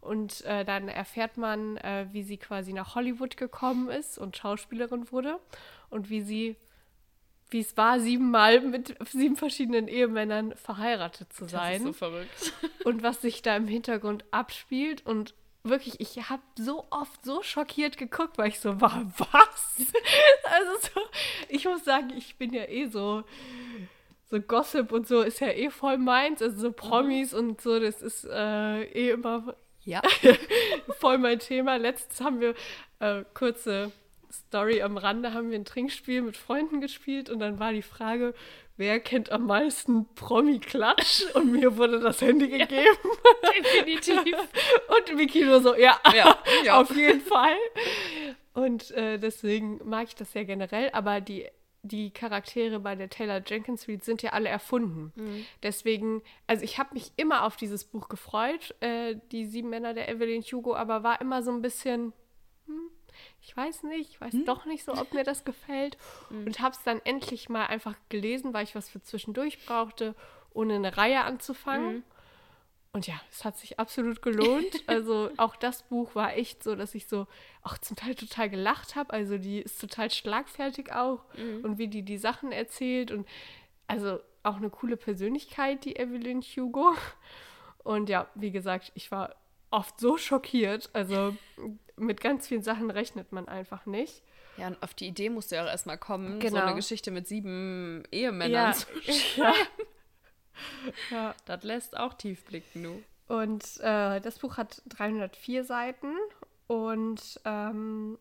Und 0.00 0.44
äh, 0.46 0.64
dann 0.64 0.88
erfährt 0.88 1.36
man, 1.36 1.76
äh, 1.78 2.06
wie 2.12 2.22
sie 2.22 2.38
quasi 2.38 2.72
nach 2.72 2.94
Hollywood 2.94 3.36
gekommen 3.36 3.90
ist 3.90 4.18
und 4.18 4.36
Schauspielerin 4.36 5.12
wurde 5.12 5.38
und 5.90 6.08
wie 6.08 6.22
sie, 6.22 6.56
wie 7.50 7.60
es 7.60 7.76
war, 7.76 8.00
siebenmal 8.00 8.60
mit 8.60 8.96
sieben 9.10 9.36
verschiedenen 9.36 9.88
Ehemännern 9.88 10.54
verheiratet 10.56 11.32
zu 11.32 11.44
sein. 11.44 11.72
Das 11.72 11.80
ist 11.80 11.86
so 11.86 11.92
verrückt. 11.92 12.52
Und 12.84 13.02
was 13.02 13.20
sich 13.20 13.42
da 13.42 13.56
im 13.56 13.68
Hintergrund 13.68 14.24
abspielt 14.30 15.04
und 15.04 15.34
wirklich, 15.62 16.00
ich 16.00 16.30
habe 16.30 16.42
so 16.56 16.86
oft 16.90 17.22
so 17.24 17.42
schockiert 17.42 17.98
geguckt, 17.98 18.38
weil 18.38 18.48
ich 18.48 18.60
so 18.60 18.80
war, 18.80 19.12
was? 19.18 19.76
also 20.44 20.88
so, 20.94 21.00
ich 21.48 21.64
muss 21.66 21.84
sagen, 21.84 22.10
ich 22.16 22.36
bin 22.36 22.54
ja 22.54 22.64
eh 22.64 22.86
so, 22.86 23.24
so 24.30 24.40
Gossip 24.40 24.92
und 24.92 25.06
so 25.06 25.20
ist 25.20 25.40
ja 25.40 25.48
eh 25.48 25.70
voll 25.70 25.98
meins, 25.98 26.40
also 26.40 26.58
so 26.58 26.72
Promis 26.72 27.32
mhm. 27.32 27.38
und 27.38 27.60
so, 27.60 27.78
das 27.78 28.00
ist 28.00 28.24
äh, 28.24 28.84
eh 28.84 29.10
immer 29.10 29.54
ja. 29.84 30.02
voll 30.98 31.18
mein 31.18 31.38
Thema. 31.38 31.76
Letztens 31.76 32.20
haben 32.20 32.40
wir 32.40 32.54
äh, 33.00 33.24
kurze 33.34 33.92
Story 34.32 34.82
am 34.82 34.96
Rande, 34.96 35.34
haben 35.34 35.50
wir 35.50 35.58
ein 35.58 35.64
Trinkspiel 35.64 36.22
mit 36.22 36.36
Freunden 36.36 36.80
gespielt 36.80 37.30
und 37.30 37.40
dann 37.40 37.58
war 37.58 37.72
die 37.72 37.82
Frage, 37.82 38.34
wer 38.76 39.00
kennt 39.00 39.30
am 39.30 39.46
meisten 39.46 40.06
Promi-Klatsch? 40.14 41.34
Und 41.34 41.52
mir 41.52 41.76
wurde 41.76 42.00
das 42.00 42.20
Handy 42.20 42.48
gegeben. 42.48 42.96
definitiv. 43.58 44.36
Und 44.88 45.18
Vicky 45.18 45.44
nur 45.44 45.60
so, 45.60 45.74
ja, 45.74 45.98
ja, 46.14 46.38
ja. 46.64 46.74
auf 46.80 46.94
jeden 46.96 47.20
Fall. 47.20 47.56
Und 48.54 48.90
äh, 48.92 49.18
deswegen 49.18 49.80
mag 49.84 50.08
ich 50.08 50.14
das 50.14 50.32
ja 50.34 50.44
generell, 50.44 50.90
aber 50.92 51.20
die, 51.20 51.46
die 51.82 52.10
Charaktere 52.10 52.78
bei 52.78 52.94
der 52.94 53.08
Taylor 53.08 53.42
Jenkins 53.44 53.88
Reid 53.88 54.04
sind 54.04 54.22
ja 54.22 54.30
alle 54.30 54.48
erfunden. 54.48 55.12
Mhm. 55.14 55.46
Deswegen, 55.62 56.22
also 56.46 56.62
ich 56.62 56.78
habe 56.78 56.94
mich 56.94 57.12
immer 57.16 57.44
auf 57.44 57.56
dieses 57.56 57.84
Buch 57.84 58.08
gefreut, 58.08 58.74
äh, 58.80 59.16
die 59.32 59.46
sieben 59.46 59.70
Männer 59.70 59.94
der 59.94 60.08
Evelyn 60.08 60.42
Hugo, 60.42 60.74
aber 60.74 61.02
war 61.02 61.20
immer 61.20 61.42
so 61.42 61.50
ein 61.50 61.62
bisschen, 61.62 62.12
hm, 62.66 62.90
ich 63.40 63.56
weiß 63.56 63.84
nicht, 63.84 64.10
ich 64.10 64.20
weiß 64.20 64.32
hm? 64.32 64.44
doch 64.44 64.66
nicht 64.66 64.84
so, 64.84 64.92
ob 64.92 65.12
mir 65.14 65.24
das 65.24 65.44
gefällt. 65.44 65.96
Hm. 66.28 66.46
Und 66.46 66.60
habe 66.60 66.76
es 66.76 66.82
dann 66.84 67.00
endlich 67.04 67.48
mal 67.48 67.66
einfach 67.66 67.96
gelesen, 68.08 68.54
weil 68.54 68.62
ich 68.62 68.76
was 68.76 68.88
für 68.88 69.02
zwischendurch 69.02 69.66
brauchte, 69.66 70.14
ohne 70.52 70.74
eine 70.74 70.96
Reihe 70.96 71.22
anzufangen. 71.22 71.96
Mhm. 71.96 72.02
Und 72.92 73.06
ja, 73.06 73.14
es 73.30 73.44
hat 73.44 73.56
sich 73.56 73.78
absolut 73.78 74.20
gelohnt. 74.22 74.82
Also 74.86 75.30
auch 75.36 75.54
das 75.54 75.84
Buch 75.84 76.14
war 76.14 76.36
echt 76.36 76.64
so, 76.64 76.74
dass 76.74 76.94
ich 76.94 77.06
so 77.06 77.26
auch 77.62 77.78
zum 77.78 77.96
Teil 77.96 78.14
total 78.14 78.50
gelacht 78.50 78.96
habe. 78.96 79.12
Also 79.12 79.38
die 79.38 79.60
ist 79.60 79.80
total 79.80 80.10
schlagfertig 80.10 80.92
auch 80.92 81.22
mhm. 81.36 81.64
und 81.64 81.78
wie 81.78 81.86
die 81.86 82.02
die 82.02 82.18
Sachen 82.18 82.50
erzählt 82.50 83.12
und 83.12 83.28
also 83.86 84.18
auch 84.42 84.56
eine 84.56 84.70
coole 84.70 84.96
Persönlichkeit, 84.96 85.84
die 85.84 85.96
Evelyn 85.96 86.42
Hugo. 86.42 86.94
Und 87.84 88.08
ja, 88.08 88.28
wie 88.34 88.50
gesagt, 88.50 88.90
ich 88.94 89.10
war 89.10 89.36
oft 89.70 90.00
so 90.00 90.16
schockiert. 90.16 90.90
Also 90.92 91.36
mit 91.96 92.20
ganz 92.20 92.48
vielen 92.48 92.62
Sachen 92.62 92.90
rechnet 92.90 93.32
man 93.32 93.48
einfach 93.48 93.86
nicht. 93.86 94.22
Ja, 94.56 94.66
und 94.66 94.82
auf 94.82 94.94
die 94.94 95.06
Idee 95.06 95.30
musst 95.30 95.50
du 95.52 95.56
ja 95.56 95.64
auch 95.64 95.68
erstmal 95.68 95.98
kommen, 95.98 96.40
genau. 96.40 96.56
so 96.56 96.62
eine 96.62 96.74
Geschichte 96.74 97.10
mit 97.10 97.28
sieben 97.28 98.02
Ehemännern 98.10 98.52
ja. 98.52 98.72
zu 98.72 98.86
schreiben. 99.12 99.56
Ja. 99.78 99.84
Ja. 101.10 101.34
Das 101.44 101.62
lässt 101.62 101.96
auch 101.96 102.14
tief 102.14 102.44
blicken, 102.44 102.82
du. 102.82 103.02
Und 103.28 103.64
äh, 103.80 104.20
das 104.20 104.40
Buch 104.40 104.56
hat 104.56 104.82
304 104.88 105.64
Seiten 105.64 106.14
und 106.66 107.40
ähm, 107.44 108.18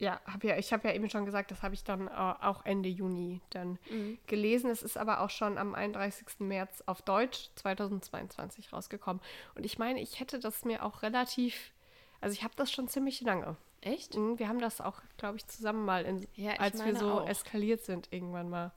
ja, 0.00 0.18
hab 0.24 0.42
ja, 0.42 0.56
ich 0.56 0.72
habe 0.72 0.88
ja 0.88 0.94
eben 0.94 1.10
schon 1.10 1.26
gesagt, 1.26 1.50
das 1.50 1.62
habe 1.62 1.74
ich 1.74 1.84
dann 1.84 2.08
äh, 2.08 2.10
auch 2.10 2.64
Ende 2.64 2.88
Juni 2.88 3.40
dann 3.50 3.78
mhm. 3.90 4.18
gelesen. 4.26 4.70
Es 4.70 4.82
ist 4.82 4.96
aber 4.96 5.20
auch 5.20 5.30
schon 5.30 5.58
am 5.58 5.74
31. 5.74 6.40
März 6.40 6.82
auf 6.86 7.02
Deutsch 7.02 7.50
2022 7.56 8.72
rausgekommen. 8.72 9.22
Und 9.54 9.66
ich 9.66 9.78
meine, 9.78 10.00
ich 10.00 10.18
hätte 10.18 10.40
das 10.40 10.64
mir 10.64 10.84
auch 10.84 11.02
relativ, 11.02 11.72
also 12.20 12.32
ich 12.32 12.42
habe 12.42 12.54
das 12.56 12.72
schon 12.72 12.88
ziemlich 12.88 13.20
lange. 13.20 13.56
Echt? 13.82 14.16
Mhm, 14.16 14.38
wir 14.38 14.48
haben 14.48 14.60
das 14.60 14.80
auch, 14.80 15.02
glaube 15.18 15.36
ich, 15.36 15.46
zusammen 15.46 15.84
mal, 15.84 16.04
in, 16.04 16.26
ja, 16.34 16.52
als 16.54 16.84
wir 16.84 16.96
so 16.96 17.20
auch. 17.20 17.28
eskaliert 17.28 17.82
sind, 17.82 18.08
irgendwann 18.10 18.48
mal. 18.48 18.72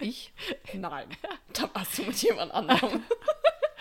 Ich? 0.00 0.32
Nein. 0.72 1.08
Da 1.52 1.72
warst 1.72 1.98
du 1.98 2.02
mit 2.02 2.20
jemand 2.20 2.52
anderem. 2.52 3.04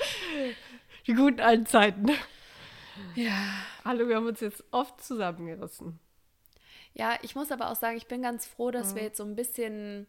Die 1.08 1.14
guten 1.14 1.40
alten 1.40 1.66
Zeiten. 1.66 2.12
Ja. 3.16 3.56
Hallo, 3.84 4.08
wir 4.08 4.16
haben 4.18 4.28
uns 4.28 4.42
jetzt 4.42 4.64
oft 4.70 5.04
zusammengerissen. 5.04 6.00
Ja, 6.94 7.18
ich 7.24 7.36
muss 7.36 7.52
aber 7.52 7.72
auch 7.72 7.76
sagen, 7.76 7.98
ich 7.98 8.08
bin 8.08 8.22
ganz 8.22 8.46
froh, 8.46 8.70
dass 8.70 8.92
mhm. 8.92 8.96
wir 8.96 9.04
jetzt 9.04 9.18
so 9.18 9.24
ein 9.24 9.36
bisschen, 9.36 10.06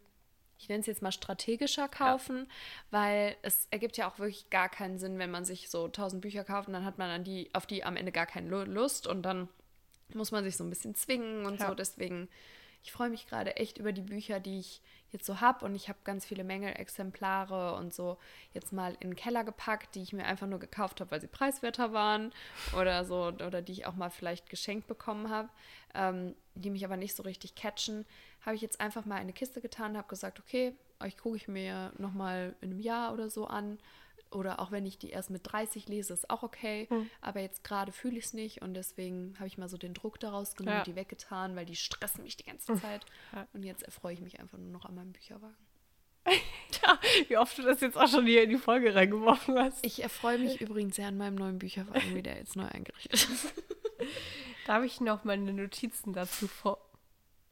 ich 0.58 0.68
nenne 0.68 0.80
es 0.80 0.86
jetzt 0.86 1.00
mal 1.00 1.12
strategischer 1.12 1.88
kaufen, 1.88 2.40
ja. 2.40 2.46
weil 2.90 3.36
es 3.42 3.66
ergibt 3.70 3.96
ja 3.96 4.10
auch 4.10 4.18
wirklich 4.18 4.50
gar 4.50 4.68
keinen 4.68 4.98
Sinn, 4.98 5.18
wenn 5.18 5.30
man 5.30 5.46
sich 5.46 5.70
so 5.70 5.88
tausend 5.88 6.20
Bücher 6.20 6.44
kauft 6.44 6.68
und 6.68 6.74
dann 6.74 6.84
hat 6.84 6.98
man 6.98 7.10
an 7.10 7.24
die, 7.24 7.48
auf 7.54 7.66
die 7.66 7.84
am 7.84 7.96
Ende 7.96 8.12
gar 8.12 8.26
keine 8.26 8.64
Lust 8.64 9.06
und 9.06 9.22
dann 9.22 9.48
muss 10.12 10.32
man 10.32 10.44
sich 10.44 10.56
so 10.56 10.64
ein 10.64 10.70
bisschen 10.70 10.94
zwingen 10.94 11.46
und 11.46 11.60
ja. 11.60 11.68
so. 11.68 11.74
Deswegen, 11.74 12.28
ich 12.82 12.92
freue 12.92 13.08
mich 13.08 13.26
gerade 13.26 13.56
echt 13.56 13.78
über 13.78 13.92
die 13.92 14.02
Bücher, 14.02 14.38
die 14.40 14.58
ich 14.58 14.82
jetzt 15.14 15.26
so 15.26 15.40
habe 15.40 15.64
und 15.64 15.74
ich 15.74 15.88
habe 15.88 15.98
ganz 16.04 16.26
viele 16.26 16.44
Mängelexemplare 16.44 17.74
und 17.76 17.94
so 17.94 18.18
jetzt 18.52 18.72
mal 18.72 18.96
in 19.00 19.10
den 19.10 19.16
Keller 19.16 19.44
gepackt, 19.44 19.94
die 19.94 20.02
ich 20.02 20.12
mir 20.12 20.26
einfach 20.26 20.46
nur 20.46 20.58
gekauft 20.58 21.00
habe, 21.00 21.10
weil 21.10 21.20
sie 21.20 21.26
preiswerter 21.26 21.92
waren 21.92 22.32
oder 22.78 23.04
so 23.04 23.28
oder 23.28 23.62
die 23.62 23.72
ich 23.72 23.86
auch 23.86 23.94
mal 23.94 24.10
vielleicht 24.10 24.50
geschenkt 24.50 24.86
bekommen 24.86 25.30
habe, 25.30 25.48
ähm, 25.94 26.34
die 26.54 26.70
mich 26.70 26.84
aber 26.84 26.96
nicht 26.96 27.16
so 27.16 27.22
richtig 27.22 27.54
catchen, 27.54 28.04
habe 28.44 28.56
ich 28.56 28.62
jetzt 28.62 28.80
einfach 28.80 29.06
mal 29.06 29.16
in 29.16 29.22
eine 29.22 29.32
Kiste 29.32 29.60
getan, 29.60 29.96
habe 29.96 30.08
gesagt, 30.08 30.38
okay, 30.38 30.74
euch 31.00 31.16
gucke 31.16 31.36
ich 31.36 31.48
mir 31.48 31.92
noch 31.98 32.12
mal 32.12 32.54
in 32.60 32.70
einem 32.70 32.80
Jahr 32.80 33.12
oder 33.12 33.30
so 33.30 33.46
an 33.46 33.78
oder 34.34 34.60
auch 34.60 34.70
wenn 34.70 34.86
ich 34.86 34.98
die 34.98 35.10
erst 35.10 35.30
mit 35.30 35.42
30 35.44 35.88
lese, 35.88 36.12
ist 36.12 36.30
auch 36.30 36.42
okay. 36.42 36.88
Mhm. 36.90 37.10
Aber 37.20 37.40
jetzt 37.40 37.64
gerade 37.64 37.92
fühle 37.92 38.18
ich 38.18 38.26
es 38.26 38.32
nicht 38.34 38.62
und 38.62 38.74
deswegen 38.74 39.34
habe 39.38 39.46
ich 39.46 39.58
mal 39.58 39.68
so 39.68 39.76
den 39.76 39.94
Druck 39.94 40.20
daraus 40.20 40.54
genommen, 40.54 40.78
ja. 40.78 40.84
die 40.84 40.96
weggetan, 40.96 41.56
weil 41.56 41.66
die 41.66 41.76
stressen 41.76 42.22
mich 42.22 42.36
die 42.36 42.44
ganze. 42.44 42.74
Zeit. 42.76 43.04
Ja. 43.32 43.46
Und 43.52 43.62
jetzt 43.62 43.82
erfreue 43.82 44.14
ich 44.14 44.20
mich 44.20 44.40
einfach 44.40 44.58
nur 44.58 44.70
noch 44.70 44.84
an 44.84 44.94
meinem 44.94 45.12
Bücherwagen. 45.12 45.56
ja, 46.26 46.98
wie 47.28 47.36
oft 47.36 47.56
du 47.58 47.62
das 47.62 47.80
jetzt 47.80 47.96
auch 47.96 48.08
schon 48.08 48.26
hier 48.26 48.42
in 48.42 48.50
die 48.50 48.56
Folge 48.56 48.94
reingeworfen 48.94 49.58
hast. 49.58 49.84
Ich 49.84 50.02
erfreue 50.02 50.38
mich 50.38 50.60
übrigens 50.60 50.96
sehr 50.96 51.08
an 51.08 51.18
meinem 51.18 51.34
neuen 51.34 51.58
Bücherwagen, 51.58 52.14
wie 52.14 52.22
der 52.22 52.38
jetzt 52.38 52.56
neu 52.56 52.66
eingerichtet 52.66 53.28
ist. 53.28 53.52
Darf 54.66 54.82
ich 54.84 55.00
noch 55.00 55.24
meine 55.24 55.52
Notizen 55.52 56.12
dazu 56.14 56.48
vor. 56.48 56.78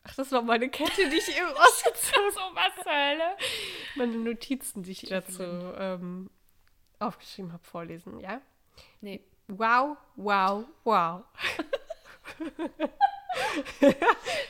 Ach, 0.05 0.15
das 0.17 0.33
war 0.33 0.43
meine 0.43 0.69
Kette, 0.69 1.09
die 1.09 1.17
ich 1.17 1.37
eben 1.37 1.47
ausgezogen 1.55 2.23
habe. 2.23 2.33
so, 2.33 2.41
was 2.55 2.83
zur 2.83 2.93
Hölle? 2.93 3.37
Meine 3.97 4.17
Notizen, 4.17 4.83
die 4.83 4.93
ich 4.93 5.03
dazu 5.03 5.43
ähm, 5.43 6.31
aufgeschrieben 7.03 7.53
habe, 7.53 7.63
vorlesen, 7.65 8.21
ja? 8.21 8.41
Nee. 9.01 9.21
Wow, 9.49 9.97
wow, 10.17 10.65
wow. 10.85 11.25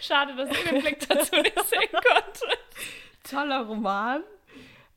Schade, 0.00 0.36
dass 0.36 0.50
ich 0.50 0.64
den 0.64 0.80
Blick 0.80 1.09
dazu 1.09 1.36
nicht 1.36 1.59
sehen 1.66 1.88
konnte. 1.92 2.59
Toller 3.24 3.66
Roman. 3.66 4.22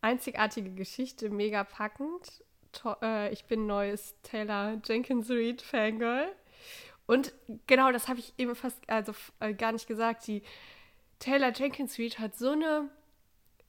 Einzigartige 0.02 0.72
Geschichte, 0.72 1.30
mega 1.30 1.64
packend. 1.64 2.44
To 2.74 2.96
äh, 3.02 3.32
ich 3.32 3.46
bin 3.46 3.66
neues 3.66 4.16
Taylor 4.22 4.80
Jenkins 4.84 5.30
Reid 5.30 5.62
Fangirl. 5.62 6.28
Und 7.08 7.34
genau, 7.68 7.92
das 7.92 8.08
habe 8.08 8.20
ich 8.20 8.34
eben 8.38 8.56
fast 8.56 8.78
also 8.90 9.14
äh, 9.40 9.54
gar 9.54 9.72
nicht 9.72 9.88
gesagt. 9.88 10.28
Die 10.28 10.44
Taylor 11.20 11.52
Jenkins 11.54 11.98
Reid 11.98 12.20
hat 12.20 12.36
so 12.36 12.52
eine 12.52 12.90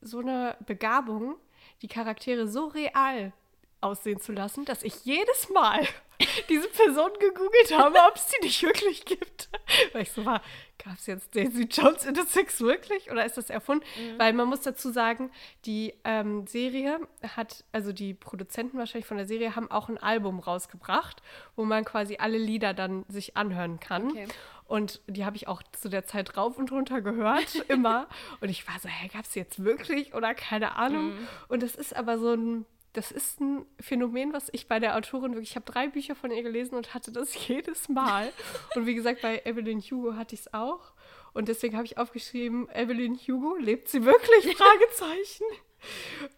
so 0.00 0.18
eine 0.18 0.56
Begabung, 0.66 1.36
die 1.82 1.88
Charaktere 1.88 2.46
so 2.48 2.66
real 2.66 3.32
aussehen 3.80 4.20
zu 4.20 4.32
lassen, 4.32 4.64
dass 4.64 4.82
ich 4.82 5.04
jedes 5.04 5.48
Mal 5.50 5.86
diese 6.48 6.68
Person 6.68 7.10
gegoogelt 7.20 7.76
habe, 7.76 7.98
ob 8.08 8.16
es 8.16 8.26
die 8.28 8.44
nicht 8.44 8.62
wirklich 8.62 9.04
gibt. 9.04 9.48
Weil 9.92 10.02
ich 10.02 10.12
so 10.12 10.24
war, 10.24 10.42
gab 10.82 10.94
es 10.94 11.06
jetzt 11.06 11.34
Daisy 11.34 11.64
Jones 11.70 12.04
in 12.04 12.14
the 12.14 12.22
Six 12.22 12.60
wirklich 12.60 13.10
oder 13.10 13.24
ist 13.24 13.36
das 13.36 13.50
erfunden? 13.50 13.84
Mhm. 13.96 14.18
Weil 14.18 14.32
man 14.32 14.48
muss 14.48 14.62
dazu 14.62 14.90
sagen, 14.90 15.30
die 15.64 15.94
ähm, 16.04 16.46
Serie 16.46 17.00
hat, 17.36 17.64
also 17.72 17.92
die 17.92 18.14
Produzenten 18.14 18.78
wahrscheinlich 18.78 19.06
von 19.06 19.16
der 19.16 19.26
Serie 19.26 19.56
haben 19.56 19.70
auch 19.70 19.88
ein 19.88 19.98
Album 19.98 20.40
rausgebracht, 20.40 21.22
wo 21.54 21.64
man 21.64 21.84
quasi 21.84 22.16
alle 22.18 22.38
Lieder 22.38 22.74
dann 22.74 23.04
sich 23.08 23.36
anhören 23.36 23.80
kann. 23.80 24.10
Okay. 24.10 24.28
Und 24.68 25.00
die 25.06 25.24
habe 25.24 25.36
ich 25.36 25.46
auch 25.46 25.62
zu 25.72 25.88
der 25.88 26.06
Zeit 26.06 26.36
rauf 26.36 26.58
und 26.58 26.72
runter 26.72 27.00
gehört, 27.00 27.54
immer. 27.68 28.08
Und 28.40 28.48
ich 28.48 28.66
war 28.66 28.78
so, 28.80 28.88
hä, 28.88 29.08
gab 29.12 29.24
es 29.24 29.34
jetzt 29.36 29.62
wirklich 29.62 30.12
oder 30.12 30.34
keine 30.34 30.74
Ahnung? 30.74 31.10
Mhm. 31.10 31.28
Und 31.48 31.62
das 31.62 31.76
ist 31.76 31.94
aber 31.94 32.18
so 32.18 32.32
ein, 32.32 32.66
das 32.96 33.10
ist 33.10 33.40
ein 33.40 33.66
Phänomen, 33.78 34.32
was 34.32 34.48
ich 34.52 34.68
bei 34.68 34.78
der 34.78 34.96
Autorin 34.96 35.32
wirklich, 35.32 35.50
ich 35.50 35.56
habe 35.56 35.70
drei 35.70 35.88
Bücher 35.88 36.14
von 36.14 36.30
ihr 36.30 36.42
gelesen 36.42 36.76
und 36.76 36.94
hatte 36.94 37.12
das 37.12 37.34
jedes 37.48 37.88
Mal. 37.88 38.32
und 38.74 38.86
wie 38.86 38.94
gesagt, 38.94 39.20
bei 39.20 39.42
Evelyn 39.44 39.80
Hugo 39.80 40.14
hatte 40.14 40.34
ich 40.34 40.42
es 40.42 40.54
auch. 40.54 40.92
Und 41.34 41.48
deswegen 41.48 41.76
habe 41.76 41.84
ich 41.84 41.98
aufgeschrieben, 41.98 42.68
Evelyn 42.70 43.16
Hugo, 43.16 43.56
lebt 43.56 43.88
sie 43.88 44.04
wirklich? 44.04 44.56
Fragezeichen. 44.56 45.44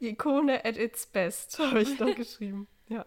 Ikone 0.00 0.64
at 0.64 0.76
its 0.76 1.06
best, 1.06 1.60
habe 1.60 1.82
ich 1.82 1.96
da 1.96 2.06
geschrieben. 2.14 2.66
Ja. 2.88 3.06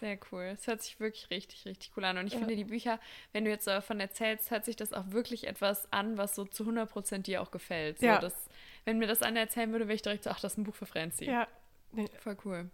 Sehr 0.00 0.18
cool. 0.32 0.44
Es 0.44 0.66
hört 0.66 0.82
sich 0.82 0.98
wirklich 0.98 1.28
richtig, 1.30 1.66
richtig 1.66 1.92
cool 1.96 2.04
an. 2.04 2.16
Und 2.16 2.28
ich 2.28 2.32
ja. 2.32 2.38
finde, 2.38 2.56
die 2.56 2.64
Bücher, 2.64 2.98
wenn 3.32 3.44
du 3.44 3.50
jetzt 3.50 3.66
davon 3.66 4.00
erzählst, 4.00 4.50
hört 4.50 4.64
sich 4.64 4.76
das 4.76 4.94
auch 4.94 5.10
wirklich 5.10 5.46
etwas 5.46 5.92
an, 5.92 6.16
was 6.16 6.34
so 6.34 6.46
zu 6.46 6.64
100% 6.64 7.18
dir 7.18 7.42
auch 7.42 7.50
gefällt. 7.50 7.98
So, 7.98 8.06
ja. 8.06 8.18
dass, 8.18 8.48
wenn 8.86 8.98
mir 8.98 9.06
das 9.06 9.20
einer 9.20 9.40
erzählen 9.40 9.70
würde, 9.72 9.86
wäre 9.86 9.96
ich 9.96 10.02
direkt 10.02 10.24
so, 10.24 10.30
ach, 10.30 10.40
das 10.40 10.52
ist 10.52 10.58
ein 10.58 10.64
Buch 10.64 10.74
für 10.74 10.86
Francie. 10.86 11.26
Ja. 11.26 11.46
Nee. 11.92 12.06
Voll 12.20 12.36
cool. 12.44 12.70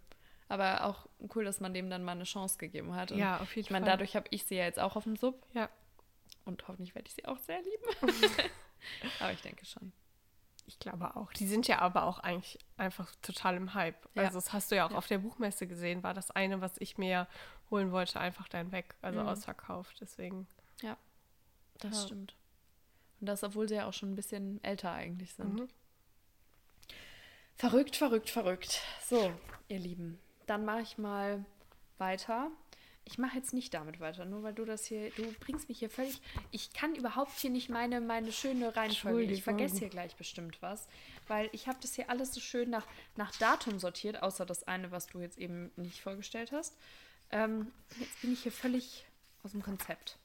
Aber 0.47 0.85
auch 0.85 1.07
cool, 1.35 1.43
dass 1.43 1.59
man 1.59 1.73
dem 1.73 1.89
dann 1.89 2.03
mal 2.03 2.11
eine 2.11 2.23
Chance 2.23 2.57
gegeben 2.57 2.95
hat. 2.95 3.11
Und 3.11 3.17
ja, 3.17 3.37
auf 3.37 3.39
jeden 3.39 3.49
ich 3.49 3.53
Fall. 3.53 3.61
Ich 3.61 3.69
meine, 3.71 3.85
dadurch 3.85 4.15
habe 4.15 4.27
ich 4.29 4.45
sie 4.45 4.55
ja 4.55 4.65
jetzt 4.65 4.79
auch 4.79 4.95
auf 4.95 5.03
dem 5.03 5.15
Sub. 5.15 5.43
Ja. 5.53 5.69
Und 6.45 6.67
hoffentlich 6.67 6.93
werde 6.93 7.07
ich 7.07 7.15
sie 7.15 7.25
auch 7.25 7.39
sehr 7.39 7.59
lieben. 7.61 8.13
aber 9.19 9.31
ich 9.31 9.41
denke 9.41 9.65
schon. 9.65 9.91
Ich 10.67 10.79
glaube 10.79 11.15
auch. 11.15 11.31
Die 11.33 11.47
sind 11.47 11.67
ja 11.67 11.79
aber 11.79 12.03
auch 12.03 12.19
eigentlich 12.19 12.59
einfach 12.77 13.13
total 13.21 13.55
im 13.55 13.73
Hype. 13.73 14.07
Ja. 14.15 14.23
Also 14.23 14.37
das 14.37 14.53
hast 14.53 14.71
du 14.71 14.75
ja 14.75 14.85
auch 14.85 14.91
ja. 14.91 14.97
auf 14.97 15.07
der 15.07 15.19
Buchmesse 15.19 15.67
gesehen, 15.67 16.03
war 16.03 16.13
das 16.13 16.31
eine, 16.31 16.61
was 16.61 16.77
ich 16.79 16.97
mir 16.97 17.27
holen 17.69 17.91
wollte, 17.91 18.19
einfach 18.19 18.47
dann 18.47 18.71
weg, 18.71 18.95
also 19.01 19.21
mhm. 19.21 19.27
ausverkauft. 19.27 19.97
Deswegen. 20.01 20.47
Ja, 20.81 20.97
das 21.79 21.95
ja. 21.95 22.05
stimmt. 22.05 22.35
Und 23.19 23.27
das, 23.27 23.43
obwohl 23.43 23.67
sie 23.67 23.75
ja 23.75 23.87
auch 23.87 23.93
schon 23.93 24.11
ein 24.11 24.15
bisschen 24.15 24.63
älter 24.63 24.91
eigentlich 24.91 25.33
sind. 25.33 25.53
Mhm. 25.53 25.67
Verrückt, 27.55 27.95
verrückt, 27.95 28.29
verrückt. 28.29 28.81
So, 29.01 29.31
ihr 29.69 29.79
Lieben, 29.79 30.19
dann 30.47 30.65
mache 30.65 30.81
ich 30.81 30.97
mal 30.97 31.43
weiter 31.97 32.51
ich 33.05 33.19
mache 33.19 33.37
jetzt 33.37 33.53
nicht 33.53 33.73
damit 33.73 33.99
weiter, 33.99 34.25
nur 34.25 34.41
weil 34.41 34.53
du 34.53 34.65
das 34.65 34.85
hier, 34.85 35.11
du 35.11 35.31
bringst 35.39 35.69
mich 35.69 35.77
hier 35.77 35.91
völlig, 35.91 36.19
ich 36.49 36.73
kann 36.73 36.95
überhaupt 36.95 37.37
hier 37.37 37.51
nicht 37.51 37.69
meine, 37.69 38.01
meine 38.01 38.31
schöne 38.31 38.75
Reihenfolge, 38.75 39.31
ich 39.31 39.43
vergesse 39.43 39.77
hier 39.77 39.89
gleich 39.89 40.15
bestimmt 40.15 40.59
was, 40.61 40.87
weil 41.27 41.47
ich 41.51 41.67
habe 41.67 41.77
das 41.81 41.93
hier 41.93 42.09
alles 42.09 42.33
so 42.33 42.39
schön 42.39 42.71
nach, 42.71 42.87
nach 43.15 43.31
Datum 43.37 43.79
sortiert, 43.79 44.23
außer 44.23 44.45
das 44.45 44.67
eine, 44.67 44.91
was 44.91 45.05
du 45.05 45.19
jetzt 45.19 45.37
eben 45.37 45.71
nicht 45.75 46.01
vorgestellt 46.01 46.51
hast. 46.51 46.75
Ähm, 47.29 47.71
jetzt 47.99 48.21
bin 48.21 48.33
ich 48.33 48.41
hier 48.41 48.51
völlig 48.51 49.05
aus 49.43 49.51
dem 49.51 49.61
Konzept. 49.61 50.17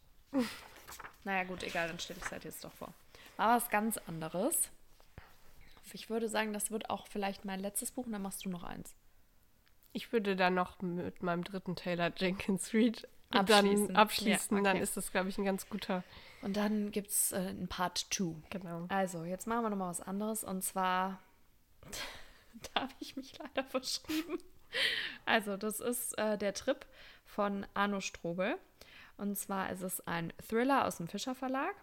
Naja 1.25 1.45
gut, 1.45 1.63
egal, 1.63 1.87
dann 1.89 1.99
stelle 1.99 2.19
ich 2.19 2.25
es 2.25 2.33
halt 2.33 2.45
jetzt 2.45 2.65
doch 2.65 2.73
vor. 2.73 2.93
Aber 3.37 3.57
was 3.57 3.69
ganz 3.69 3.99
anderes. 3.99 4.71
Ich 5.93 6.09
würde 6.09 6.29
sagen, 6.29 6.53
das 6.53 6.71
wird 6.71 6.89
auch 6.89 7.09
vielleicht 7.09 7.45
mein 7.45 7.61
letztes 7.61 7.91
Buch 7.91 8.07
und 8.07 8.13
dann 8.13 8.23
machst 8.23 8.45
du 8.45 8.49
noch 8.49 8.63
eins. 8.63 8.95
Ich 9.93 10.13
würde 10.13 10.37
dann 10.37 10.55
noch 10.55 10.81
mit 10.83 11.23
meinem 11.23 11.45
dritten 11.45 11.77
Taylor 11.77 12.13
Jenkins 12.17 12.73
Reid 12.73 13.09
abschließen. 13.31 13.89
Dann 13.89 13.97
abschließen, 13.97 14.57
ja, 14.57 14.61
okay. 14.63 14.73
dann 14.73 14.83
ist 14.83 14.97
das, 14.97 15.11
glaube 15.11 15.29
ich, 15.29 15.39
ein 15.39 15.45
ganz 15.45 15.69
guter. 15.69 16.05
Und 16.43 16.57
dann 16.57 16.91
gibt 16.91 17.11
es 17.11 17.33
äh, 17.33 17.49
ein 17.51 17.69
Part 17.69 18.07
2. 18.13 18.37
Genau. 18.51 18.87
Also, 18.89 19.25
jetzt 19.25 19.47
machen 19.47 19.63
wir 19.63 19.71
nochmal 19.71 19.91
was 19.91 20.01
anderes. 20.01 20.45
Und 20.45 20.63
zwar, 20.63 21.21
da 22.75 22.83
habe 22.83 22.95
ich 23.01 23.17
mich 23.17 23.39
leider 23.39 23.65
verschrieben. 23.65 24.39
Also, 25.27 25.57
das 25.57 25.81
ist 25.81 26.17
äh, 26.19 26.39
der 26.39 26.55
Trip 26.55 26.87
von 27.25 27.67
Arno 27.75 28.01
Strobel. 28.01 28.57
Und 29.17 29.37
zwar 29.37 29.71
ist 29.71 29.83
es 29.83 30.07
ein 30.07 30.33
Thriller 30.49 30.87
aus 30.87 30.97
dem 30.97 31.09
Fischer 31.09 31.35
Verlag. 31.35 31.75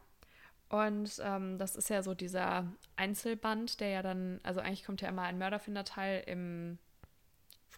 Und 0.69 1.21
ähm, 1.23 1.57
das 1.57 1.75
ist 1.75 1.89
ja 1.89 2.03
so 2.03 2.13
dieser 2.13 2.65
Einzelband, 2.95 3.79
der 3.79 3.89
ja 3.89 4.01
dann, 4.01 4.39
also 4.43 4.59
eigentlich 4.59 4.83
kommt 4.83 5.01
ja 5.01 5.09
immer 5.09 5.21
ein 5.21 5.37
Mörderfinderteil 5.37 6.23
im 6.27 6.77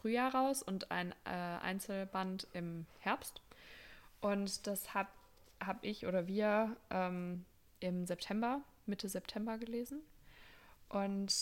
Frühjahr 0.02 0.34
raus 0.34 0.64
und 0.64 0.92
ein 0.92 1.14
äh, 1.26 1.30
Einzelband 1.30 2.48
im 2.54 2.86
Herbst. 3.00 3.42
Und 4.22 4.68
das 4.68 4.94
habe 4.94 5.10
hab 5.60 5.84
ich 5.84 6.06
oder 6.06 6.28
wir 6.28 6.76
ähm, 6.90 7.46
im 7.80 8.06
September, 8.06 8.62
Mitte 8.86 9.10
September 9.10 9.58
gelesen. 9.58 10.02
Und 10.90 11.34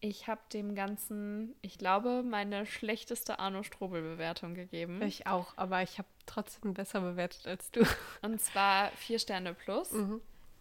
ich 0.00 0.28
habe 0.28 0.40
dem 0.52 0.74
Ganzen, 0.74 1.54
ich 1.62 1.78
glaube, 1.78 2.22
meine 2.22 2.66
schlechteste 2.66 3.38
Arno 3.38 3.62
Strobel-Bewertung 3.62 4.54
gegeben. 4.54 5.00
Ich 5.00 5.26
auch, 5.26 5.54
aber 5.56 5.82
ich 5.82 5.98
habe 5.98 6.08
trotzdem 6.26 6.74
besser 6.74 7.00
bewertet 7.00 7.46
als 7.46 7.70
du. 7.70 7.86
Und 8.22 8.40
zwar 8.40 8.90
vier 8.92 9.18
Sterne 9.18 9.54
plus. 9.54 9.92
Mhm. 9.92 10.20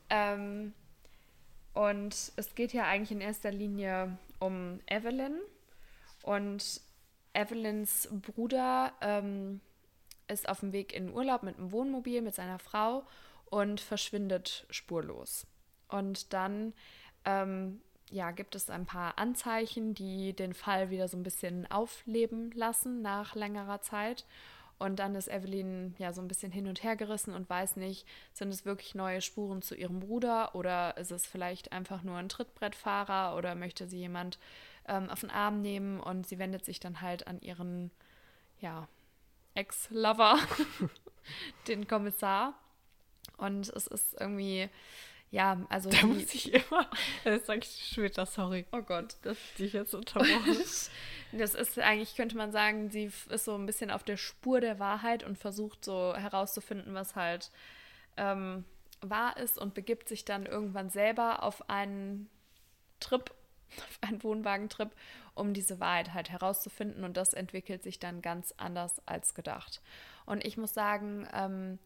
Ähm, 0.10 0.74
und 1.74 2.32
es 2.36 2.56
geht 2.56 2.72
ja 2.72 2.86
eigentlich 2.86 3.12
in 3.12 3.22
erster 3.22 3.52
Linie 3.52 4.18
um 4.40 4.80
Evelyn, 4.86 5.40
und 6.24 6.82
Evelyns 7.34 8.10
Bruder 8.12 8.94
ähm, 9.02 9.62
ist 10.28 10.50
auf 10.50 10.62
dem 10.62 10.72
Weg 10.72 10.94
in 10.94 11.14
Urlaub 11.14 11.44
mit 11.44 11.58
einem 11.58 11.72
Wohnmobil 11.72 12.22
mit 12.22 12.34
seiner 12.34 12.60
Frau 12.60 13.04
und 13.46 13.82
verschwindet 13.82 14.66
spurlos. 14.70 15.46
Und 15.90 16.34
dann 16.34 16.74
ähm, 17.26 17.82
ja, 18.10 18.32
gibt 18.32 18.56
es 18.56 18.70
ein 18.70 18.86
paar 18.86 19.18
Anzeichen, 19.18 19.94
die 19.94 20.34
den 20.34 20.54
Fall 20.54 20.90
wieder 20.90 21.08
so 21.08 21.18
ein 21.18 21.24
bisschen 21.24 21.70
aufleben 21.70 22.52
lassen 22.52 23.02
nach 23.02 23.36
längerer 23.36 23.82
Zeit. 23.82 24.26
Und 24.80 24.98
dann 24.98 25.16
ist 25.16 25.28
Evelyn 25.28 25.96
ja 25.98 26.14
so 26.14 26.22
ein 26.22 26.28
bisschen 26.28 26.52
hin 26.52 26.68
und 26.68 26.84
her 26.84 26.96
gerissen 26.96 27.34
und 27.34 27.50
weiß 27.50 27.76
nicht, 27.78 28.08
sind 28.34 28.50
es 28.50 28.66
wirklich 28.66 28.96
neue 28.96 29.22
Spuren 29.22 29.62
zu 29.62 29.76
ihrem 29.76 30.00
Bruder 30.00 30.56
oder 30.56 30.98
ist 30.98 31.12
es 31.12 31.26
vielleicht 31.26 31.72
einfach 31.72 32.04
nur 32.04 32.18
ein 32.18 32.30
Trittbrettfahrer 32.30 33.38
oder 33.38 33.56
möchte 33.56 33.88
sie 33.88 34.00
jemand 34.00 34.40
ähm, 34.88 35.10
auf 35.10 35.22
den 35.22 35.32
Arm 35.32 35.62
nehmen 35.62 36.00
und 36.00 36.28
sie 36.28 36.40
wendet 36.40 36.66
sich 36.66 36.80
dann 36.80 37.02
halt 37.02 37.28
an 37.28 37.42
ihren, 37.42 37.92
ja, 38.60 38.88
Ex-Lover, 39.56 40.40
den 41.68 41.88
Kommissar. 41.88 42.54
Und 43.38 43.70
es 43.70 43.88
ist 43.88 44.20
irgendwie, 44.20 44.70
ja, 45.32 45.66
also. 45.70 45.90
Da 45.90 46.06
muss 46.06 46.34
ich 46.36 46.54
immer, 46.54 46.88
das 47.24 47.46
sag 47.48 47.66
ich 47.66 47.90
später, 47.92 48.26
sorry. 48.26 48.66
Oh 48.72 48.82
Gott, 48.82 49.16
das 49.24 49.38
dich 49.58 49.74
jetzt 49.74 49.96
unterbrochen. 49.96 50.58
das 51.32 51.56
ist 51.56 51.80
eigentlich, 51.80 52.16
könnte 52.16 52.38
man 52.38 52.52
sagen, 52.52 52.92
sie 52.92 53.12
ist 53.30 53.46
so 53.46 53.56
ein 53.56 53.66
bisschen 53.66 53.90
auf 53.90 54.04
der 54.04 54.18
Spur 54.18 54.62
der 54.62 54.80
Wahrheit 54.80 55.24
und 55.24 55.38
versucht 55.38 55.84
so 55.84 56.14
herauszufinden, 56.16 56.94
was 56.94 57.16
halt 57.16 57.50
ähm, 58.18 58.64
wahr 59.02 59.38
ist 59.38 59.58
und 59.58 59.74
begibt 59.74 60.08
sich 60.08 60.24
dann 60.24 60.46
irgendwann 60.46 60.90
selber 60.90 61.42
auf 61.44 61.68
einen 61.70 62.30
Trip 63.00 63.32
auf 63.80 64.00
einen 64.02 64.24
Wohnwagentrip, 64.24 64.92
um 65.36 65.54
diese 65.54 65.80
Wahrheit 65.80 66.14
halt 66.14 66.30
herauszufinden. 66.30 67.04
Und 67.04 67.18
das 67.18 67.34
entwickelt 67.34 67.84
sich 67.84 68.00
dann 68.00 68.22
ganz 68.22 68.54
anders 68.58 69.02
als 69.06 69.34
gedacht. 69.34 69.82
Und 70.26 70.46
ich 70.46 70.58
muss 70.58 70.74
sagen, 70.74 71.28
ähm, 71.34 71.80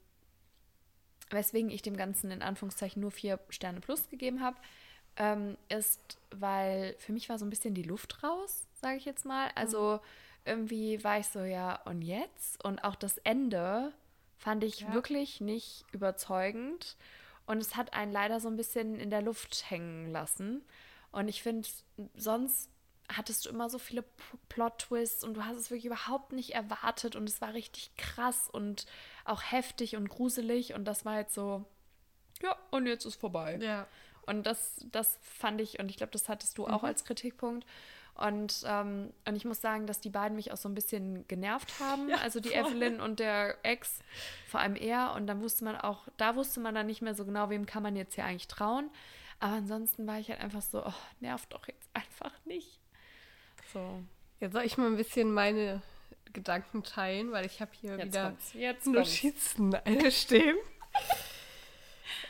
weswegen 1.30 1.70
ich 1.70 1.82
dem 1.82 1.98
Ganzen 1.98 2.32
in 2.32 2.42
Anführungszeichen 2.42 3.02
nur 3.02 3.12
vier 3.12 3.40
Sterne 3.50 3.82
plus 3.82 4.10
gegeben 4.10 4.42
habe, 4.42 4.58
ähm, 5.18 5.58
ist, 5.70 6.20
weil 6.32 6.96
für 7.00 7.12
mich 7.12 7.30
war 7.30 7.40
so 7.40 7.46
ein 7.46 7.50
bisschen 7.50 7.74
die 7.74 7.84
Luft 7.84 8.24
raus, 8.24 8.68
sage 8.74 8.98
ich 8.98 9.06
jetzt 9.06 9.26
mal. 9.26 9.50
Also 9.56 9.94
mhm. 9.94 10.00
irgendwie 10.46 11.04
war 11.04 11.20
ich 11.20 11.28
so, 11.28 11.40
ja, 11.40 11.82
und 11.86 12.02
jetzt? 12.02 12.64
Und 12.64 12.84
auch 12.84 12.96
das 12.96 13.18
Ende 13.20 13.94
fand 14.38 14.64
ich 14.64 14.82
ja. 14.82 14.94
wirklich 14.94 15.42
nicht 15.42 15.86
überzeugend. 15.92 16.96
Und 17.46 17.60
es 17.60 17.76
hat 17.76 17.94
einen 17.94 18.12
leider 18.12 18.40
so 18.40 18.48
ein 18.48 18.58
bisschen 18.58 19.00
in 19.00 19.10
der 19.10 19.22
Luft 19.22 19.70
hängen 19.70 20.12
lassen. 20.12 20.64
Und 21.18 21.30
ich 21.30 21.42
finde, 21.42 21.68
sonst 22.16 22.70
hattest 23.10 23.44
du 23.44 23.50
immer 23.50 23.72
so 23.72 23.80
viele 23.80 24.04
Plot-Twists 24.50 25.24
und 25.24 25.34
du 25.34 25.46
hast 25.46 25.58
es 25.58 25.72
wirklich 25.72 25.86
überhaupt 25.86 26.32
nicht 26.32 26.54
erwartet 26.54 27.16
und 27.16 27.28
es 27.28 27.42
war 27.42 27.56
richtig 27.56 27.90
krass 27.98 28.48
und 28.52 28.86
auch 29.26 29.42
heftig 29.42 29.96
und 29.96 30.10
gruselig 30.10 30.76
und 30.76 30.86
das 30.86 31.06
war 31.06 31.18
jetzt 31.18 31.34
so, 31.34 31.66
ja, 32.44 32.56
und 32.70 32.86
jetzt 32.86 33.06
ist 33.06 33.16
vorbei. 33.16 33.58
Ja. 33.60 33.88
Und 34.28 34.46
das, 34.46 34.86
das 34.92 35.18
fand 35.24 35.60
ich, 35.60 35.80
und 35.80 35.90
ich 35.90 35.98
glaube, 35.98 36.12
das 36.12 36.30
hattest 36.30 36.56
du 36.60 36.68
auch 36.68 36.84
mhm. 36.84 36.90
als 36.90 37.04
Kritikpunkt. 37.04 37.66
Und, 38.14 38.64
ähm, 38.68 39.12
und 39.28 39.36
ich 39.36 39.46
muss 39.46 39.60
sagen, 39.60 39.88
dass 39.88 40.00
die 40.00 40.12
beiden 40.12 40.36
mich 40.36 40.52
auch 40.52 40.58
so 40.58 40.70
ein 40.70 40.76
bisschen 40.76 41.28
genervt 41.28 41.80
haben. 41.80 42.10
Ja, 42.10 42.18
also 42.18 42.40
die 42.40 42.50
voll. 42.50 42.60
Evelyn 42.60 43.02
und 43.02 43.20
der 43.20 43.58
Ex, 43.64 44.02
vor 44.48 44.60
allem 44.60 44.76
er. 44.76 45.14
Und 45.16 45.26
dann 45.26 45.42
wusste 45.42 45.66
man 45.66 45.78
auch, 45.78 46.08
da 46.18 46.36
wusste 46.36 46.60
man 46.60 46.76
dann 46.76 46.86
nicht 46.86 47.02
mehr 47.02 47.16
so 47.16 47.26
genau, 47.26 47.50
wem 47.50 47.66
kann 47.66 47.82
man 47.82 47.96
jetzt 47.96 48.14
hier 48.14 48.26
eigentlich 48.26 48.48
trauen. 48.48 48.92
Aber 49.40 49.54
ansonsten 49.54 50.08
war 50.08 50.20
ich 50.20 50.30
halt 50.30 50.42
einfach 50.42 50.62
so, 50.62 50.86
oh, 50.86 50.94
nervt 51.20 51.54
doch 51.54 51.68
jetzt 51.68 51.90
einfach 51.94 52.34
nicht. 52.46 52.80
So. 53.74 54.04
Jetzt 54.40 54.54
soll 54.54 54.64
ich 54.64 54.78
mal 54.78 54.88
ein 54.88 54.98
bisschen 54.98 55.32
meine 55.32 55.82
Gedanken 56.34 56.84
teilen, 56.84 57.32
weil 57.32 57.46
ich 57.46 57.62
habe 57.62 57.72
hier 57.80 57.98
jetzt 57.98 58.06
wieder 58.08 58.24
kommt's. 58.26 58.54
Jetzt 58.54 58.88
Notizen 58.88 59.76
stehen. 60.10 60.58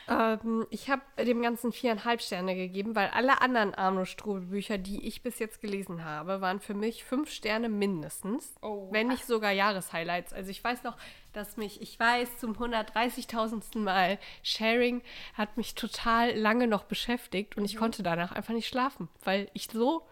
Ähm, 0.08 0.66
ich 0.70 0.88
habe 0.90 1.02
dem 1.22 1.42
Ganzen 1.42 1.72
viereinhalb 1.72 2.22
Sterne 2.22 2.54
gegeben, 2.54 2.94
weil 2.94 3.08
alle 3.08 3.40
anderen 3.42 3.74
Arno 3.74 4.04
Strobel-Bücher, 4.04 4.78
die 4.78 5.06
ich 5.06 5.22
bis 5.22 5.38
jetzt 5.38 5.60
gelesen 5.60 6.04
habe, 6.04 6.40
waren 6.40 6.60
für 6.60 6.74
mich 6.74 7.04
fünf 7.04 7.30
Sterne 7.30 7.68
mindestens. 7.68 8.54
Oh. 8.62 8.88
Wenn 8.90 9.08
nicht 9.08 9.26
sogar 9.26 9.52
Jahreshighlights. 9.52 10.32
Also 10.32 10.50
ich 10.50 10.62
weiß 10.62 10.82
noch, 10.84 10.96
dass 11.32 11.56
mich, 11.56 11.82
ich 11.82 11.98
weiß, 11.98 12.38
zum 12.38 12.54
130.000. 12.54 13.78
Mal 13.78 14.18
Sharing 14.42 15.02
hat 15.34 15.56
mich 15.56 15.74
total 15.74 16.34
lange 16.36 16.66
noch 16.66 16.84
beschäftigt 16.84 17.56
und 17.56 17.64
ich 17.64 17.74
Mhm. 17.74 17.78
konnte 17.78 18.02
danach 18.02 18.32
einfach 18.32 18.54
nicht 18.54 18.68
schlafen, 18.68 19.08
weil 19.24 19.48
ich 19.52 19.68
so 19.70 20.02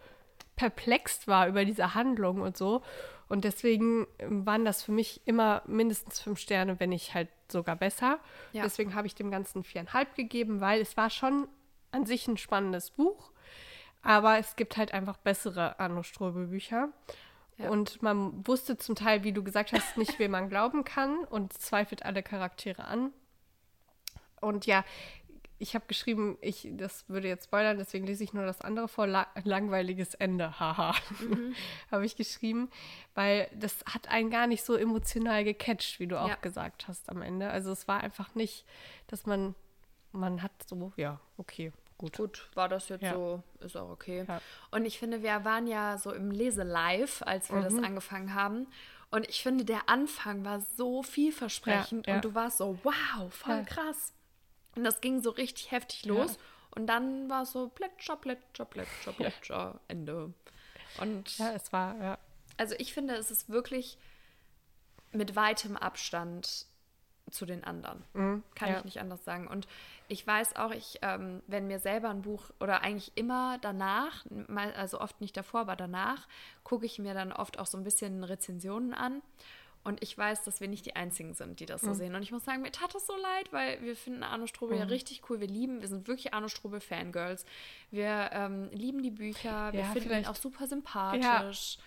perplext 0.55 1.27
war 1.27 1.47
über 1.47 1.65
diese 1.65 1.93
Handlung 1.95 2.41
und 2.41 2.57
so. 2.57 2.81
Und 3.29 3.43
deswegen 3.43 4.07
ähm, 4.19 4.45
waren 4.45 4.63
das 4.63 4.83
für 4.83 4.91
mich 4.91 5.21
immer 5.25 5.61
mindestens 5.65 6.19
fünf 6.19 6.39
Sterne, 6.39 6.79
wenn 6.79 6.89
nicht 6.89 7.13
halt 7.13 7.27
sogar 7.51 7.75
besser. 7.75 8.19
Ja. 8.51 8.63
Deswegen 8.63 8.95
habe 8.95 9.07
ich 9.07 9.15
dem 9.15 9.31
Ganzen 9.31 9.63
viereinhalb 9.63 10.15
gegeben, 10.15 10.61
weil 10.61 10.81
es 10.81 10.97
war 10.97 11.09
schon 11.09 11.47
an 11.91 12.05
sich 12.05 12.27
ein 12.27 12.37
spannendes 12.37 12.91
Buch. 12.91 13.31
Aber 14.03 14.37
es 14.37 14.55
gibt 14.55 14.77
halt 14.77 14.93
einfach 14.93 15.17
bessere 15.17 15.79
Arno 15.79 16.03
Strobel-Bücher. 16.03 16.89
Ja. 17.57 17.69
Und 17.69 18.01
man 18.03 18.47
wusste 18.47 18.77
zum 18.77 18.95
Teil, 18.95 19.23
wie 19.23 19.33
du 19.33 19.43
gesagt 19.43 19.73
hast, 19.73 19.97
nicht, 19.97 20.19
wem 20.19 20.31
man 20.31 20.49
glauben 20.49 20.83
kann 20.83 21.17
und 21.25 21.53
zweifelt 21.53 22.03
alle 22.05 22.21
Charaktere 22.21 22.85
an. 22.85 23.11
Und 24.39 24.67
ja, 24.67 24.85
ich 25.59 25.73
habe 25.75 25.85
geschrieben, 25.87 26.37
ich, 26.41 26.67
das 26.73 27.07
würde 27.09 27.27
jetzt 27.27 27.45
spoilern, 27.45 27.77
deswegen 27.77 28.05
lese 28.05 28.23
ich 28.23 28.33
nur 28.33 28.45
das 28.45 28.61
andere 28.61 28.87
vor. 28.87 29.07
La 29.07 29.27
langweiliges 29.43 30.13
Ende, 30.13 30.59
haha. 30.59 30.93
habe 31.91 32.05
ich 32.05 32.15
geschrieben, 32.15 32.69
weil 33.15 33.49
das 33.55 33.83
hat 33.91 34.07
einen 34.09 34.29
gar 34.29 34.47
nicht 34.47 34.63
so 34.63 34.75
emotional 34.75 35.43
gecatcht, 35.43 35.99
wie 35.99 36.07
du 36.07 36.19
auch 36.19 36.29
Ja. 36.29 36.35
gesagt 36.35 36.87
hast 36.87 37.09
am 37.09 37.21
Ende. 37.21 37.49
Also 37.49 37.71
es 37.71 37.87
war 37.87 38.01
einfach 38.01 38.35
nicht, 38.35 38.65
dass 39.07 39.25
man, 39.25 39.55
man 40.11 40.43
hat 40.43 40.51
so, 40.67 40.91
ja, 40.95 41.19
okay, 41.37 41.71
gut. 41.97 42.17
Gut, 42.17 42.49
war 42.53 42.69
das 42.69 42.89
jetzt 42.89 43.01
Ja. 43.03 43.13
so, 43.13 43.41
ist 43.59 43.75
auch 43.75 43.89
okay. 43.89 44.25
Ja. 44.27 44.39
Und 44.71 44.85
ich 44.85 44.99
finde, 44.99 45.23
wir 45.23 45.43
waren 45.43 45.65
ja 45.67 45.97
so 45.97 46.11
im 46.13 46.29
Lese-Live, 46.31 47.23
als 47.23 47.51
wir 47.51 47.61
das 47.61 47.73
Mhm. 47.73 47.83
angefangen 47.83 48.33
haben. 48.35 48.67
Und 49.09 49.27
ich 49.29 49.41
finde, 49.41 49.63
der 49.65 49.87
Anfang 49.89 50.43
war 50.45 50.59
so 50.59 51.01
vielversprechend 51.01 52.07
und 52.09 52.25
du 52.25 52.35
warst 52.35 52.57
so, 52.57 52.77
wow, 52.83 53.33
voll 53.33 53.63
krass. 53.63 54.13
Und 54.77 54.83
das 54.83 55.01
ging 55.01 55.21
so 55.21 55.31
richtig 55.31 55.71
heftig 55.71 56.05
los. 56.05 56.37
Und 56.71 56.87
dann 56.87 57.29
war 57.29 57.43
es 57.43 57.51
so 57.51 57.69
plätscher, 57.69 58.15
plätscher, 58.15 58.65
plätscher, 58.65 59.11
plätscher, 59.11 59.79
Ende. 59.87 60.33
Und 61.01 61.37
Ja, 61.39 61.51
es 61.53 61.73
war, 61.73 61.97
ja. 62.01 62.17
also 62.57 62.75
ich 62.77 62.93
finde, 62.93 63.15
es 63.15 63.31
ist 63.31 63.49
wirklich 63.49 63.97
mit 65.11 65.35
weitem 65.35 65.75
Abstand 65.75 66.67
zu 67.31 67.45
den 67.45 67.63
anderen. 67.63 68.03
Kann 68.55 68.69
ja. 68.69 68.77
ich 68.77 68.85
nicht 68.85 68.99
anders 68.99 69.23
sagen. 69.25 69.47
Und 69.47 69.67
ich 70.07 70.25
weiß 70.25 70.55
auch, 70.55 70.71
ich, 70.71 70.99
ähm, 71.01 71.41
wenn 71.47 71.67
mir 71.67 71.79
selber 71.79 72.09
ein 72.09 72.21
Buch 72.21 72.51
oder 72.59 72.81
eigentlich 72.81 73.11
immer 73.15 73.57
danach, 73.59 74.25
also 74.75 75.01
oft 75.01 75.19
nicht 75.19 75.35
davor, 75.35 75.61
aber 75.61 75.75
danach, 75.75 76.27
gucke 76.63 76.85
ich 76.85 76.99
mir 76.99 77.13
dann 77.13 77.33
oft 77.33 77.59
auch 77.59 77.65
so 77.65 77.77
ein 77.77 77.83
bisschen 77.83 78.23
Rezensionen 78.23 78.93
an. 78.93 79.21
Und 79.87 80.03
ich 80.03 80.17
weiß, 80.17 80.43
dass 80.43 80.59
wir 80.59 80.67
nicht 80.67 80.85
die 80.85 80.95
Einzigen 80.97 81.33
sind, 81.33 81.61
die 81.61 81.65
das 81.65 81.81
Mhm. 81.81 81.87
so 81.87 81.93
sehen. 81.93 82.13
Und 82.15 82.21
ich 82.21 82.31
muss 82.33 82.43
sagen, 82.43 82.61
mir 82.61 82.71
tat 82.73 82.93
das 82.93 83.07
so 83.07 83.15
leid, 83.15 83.53
weil 83.53 83.81
wir 83.81 83.95
finden 83.95 84.21
Arno 84.23 84.45
Strobel 84.45 84.77
ja 84.77 84.83
Mhm. 84.83 84.91
richtig 84.91 85.21
cool. 85.29 85.39
Wir 85.39 85.47
lieben, 85.47 85.79
wir 85.81 85.87
sind 85.87 86.07
wirklich 86.09 86.33
Arno 86.33 86.49
Strobel 86.49 86.81
Fangirls. 86.81 87.45
Wir 87.89 88.29
ähm, 88.33 88.69
lieben 88.71 89.01
die 89.01 89.11
Bücher. 89.11 89.71
Wir 89.71 89.79
Ja, 89.81 89.85
finden 89.87 89.99
ihn 89.99 90.09
vielleicht- 90.09 90.29
auch 90.29 90.35
super 90.35 90.67
sympathisch. 90.67 91.77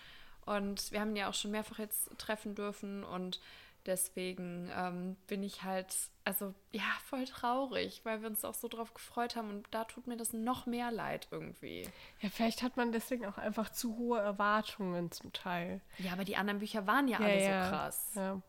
Und 0.45 0.91
wir 0.91 0.99
haben 0.99 1.11
ihn 1.11 1.17
ja 1.17 1.29
auch 1.29 1.35
schon 1.35 1.51
mehrfach 1.51 1.77
jetzt 1.77 2.09
treffen 2.17 2.55
dürfen 2.55 3.03
und 3.03 3.39
deswegen 3.85 4.69
ähm, 4.75 5.15
bin 5.27 5.43
ich 5.43 5.61
halt, 5.63 5.95
also 6.23 6.53
ja, 6.71 6.83
voll 7.05 7.25
traurig, 7.25 8.01
weil 8.03 8.21
wir 8.21 8.29
uns 8.29 8.45
auch 8.45 8.53
so 8.53 8.67
drauf 8.67 8.93
gefreut 8.93 9.35
haben 9.35 9.49
und 9.49 9.67
da 9.71 9.85
tut 9.85 10.05
mir 10.07 10.17
das 10.17 10.33
noch 10.33 10.65
mehr 10.65 10.91
leid 10.91 11.27
irgendwie. 11.31 11.89
Ja, 12.21 12.29
vielleicht 12.29 12.61
hat 12.61 12.77
man 12.77 12.91
deswegen 12.91 13.25
auch 13.25 13.37
einfach 13.37 13.69
zu 13.69 13.97
hohe 13.97 14.19
Erwartungen 14.19 15.11
zum 15.11 15.33
Teil. 15.33 15.81
Ja, 15.97 16.13
aber 16.13 16.23
die 16.23 16.35
anderen 16.37 16.59
Bücher 16.59 16.85
waren 16.85 17.07
ja, 17.07 17.19
Ja, 17.19 17.25
alle 17.25 17.43
ja, 17.43 17.63
so 17.65 17.69
krass. 17.71 18.11
Ja. 18.15 18.41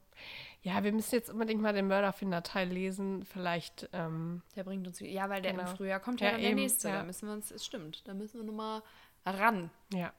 ja, 0.63 0.85
wir 0.85 0.93
müssen 0.93 1.15
jetzt 1.15 1.31
unbedingt 1.31 1.63
mal 1.63 1.73
den 1.73 1.89
Mörderfinder-Teil 1.89 2.69
lesen. 2.69 3.25
Vielleicht, 3.25 3.89
ähm, 3.95 4.43
Der 4.55 4.65
bringt 4.65 4.87
uns, 4.87 5.01
ja, 5.01 5.29
weil 5.31 5.41
der 5.43 5.53
Genau. 5.53 5.71
im 5.71 5.77
Frühjahr 5.77 6.01
kommt 6.01 6.21
ja, 6.21 6.27
Ja, 6.27 6.33
dann 6.33 6.41
der 6.43 6.51
eben, 6.51 6.61
nächste. 6.61 6.89
ja. 6.89 6.97
Da 6.99 7.03
müssen 7.05 7.27
wir 7.27 7.33
uns, 7.33 7.51
es 7.51 7.65
stimmt, 7.65 8.07
da 8.07 8.13
müssen 8.15 8.39
wir 8.39 8.45
nochmal 8.45 8.83
ran. 9.25 9.71
ja. 9.95 10.13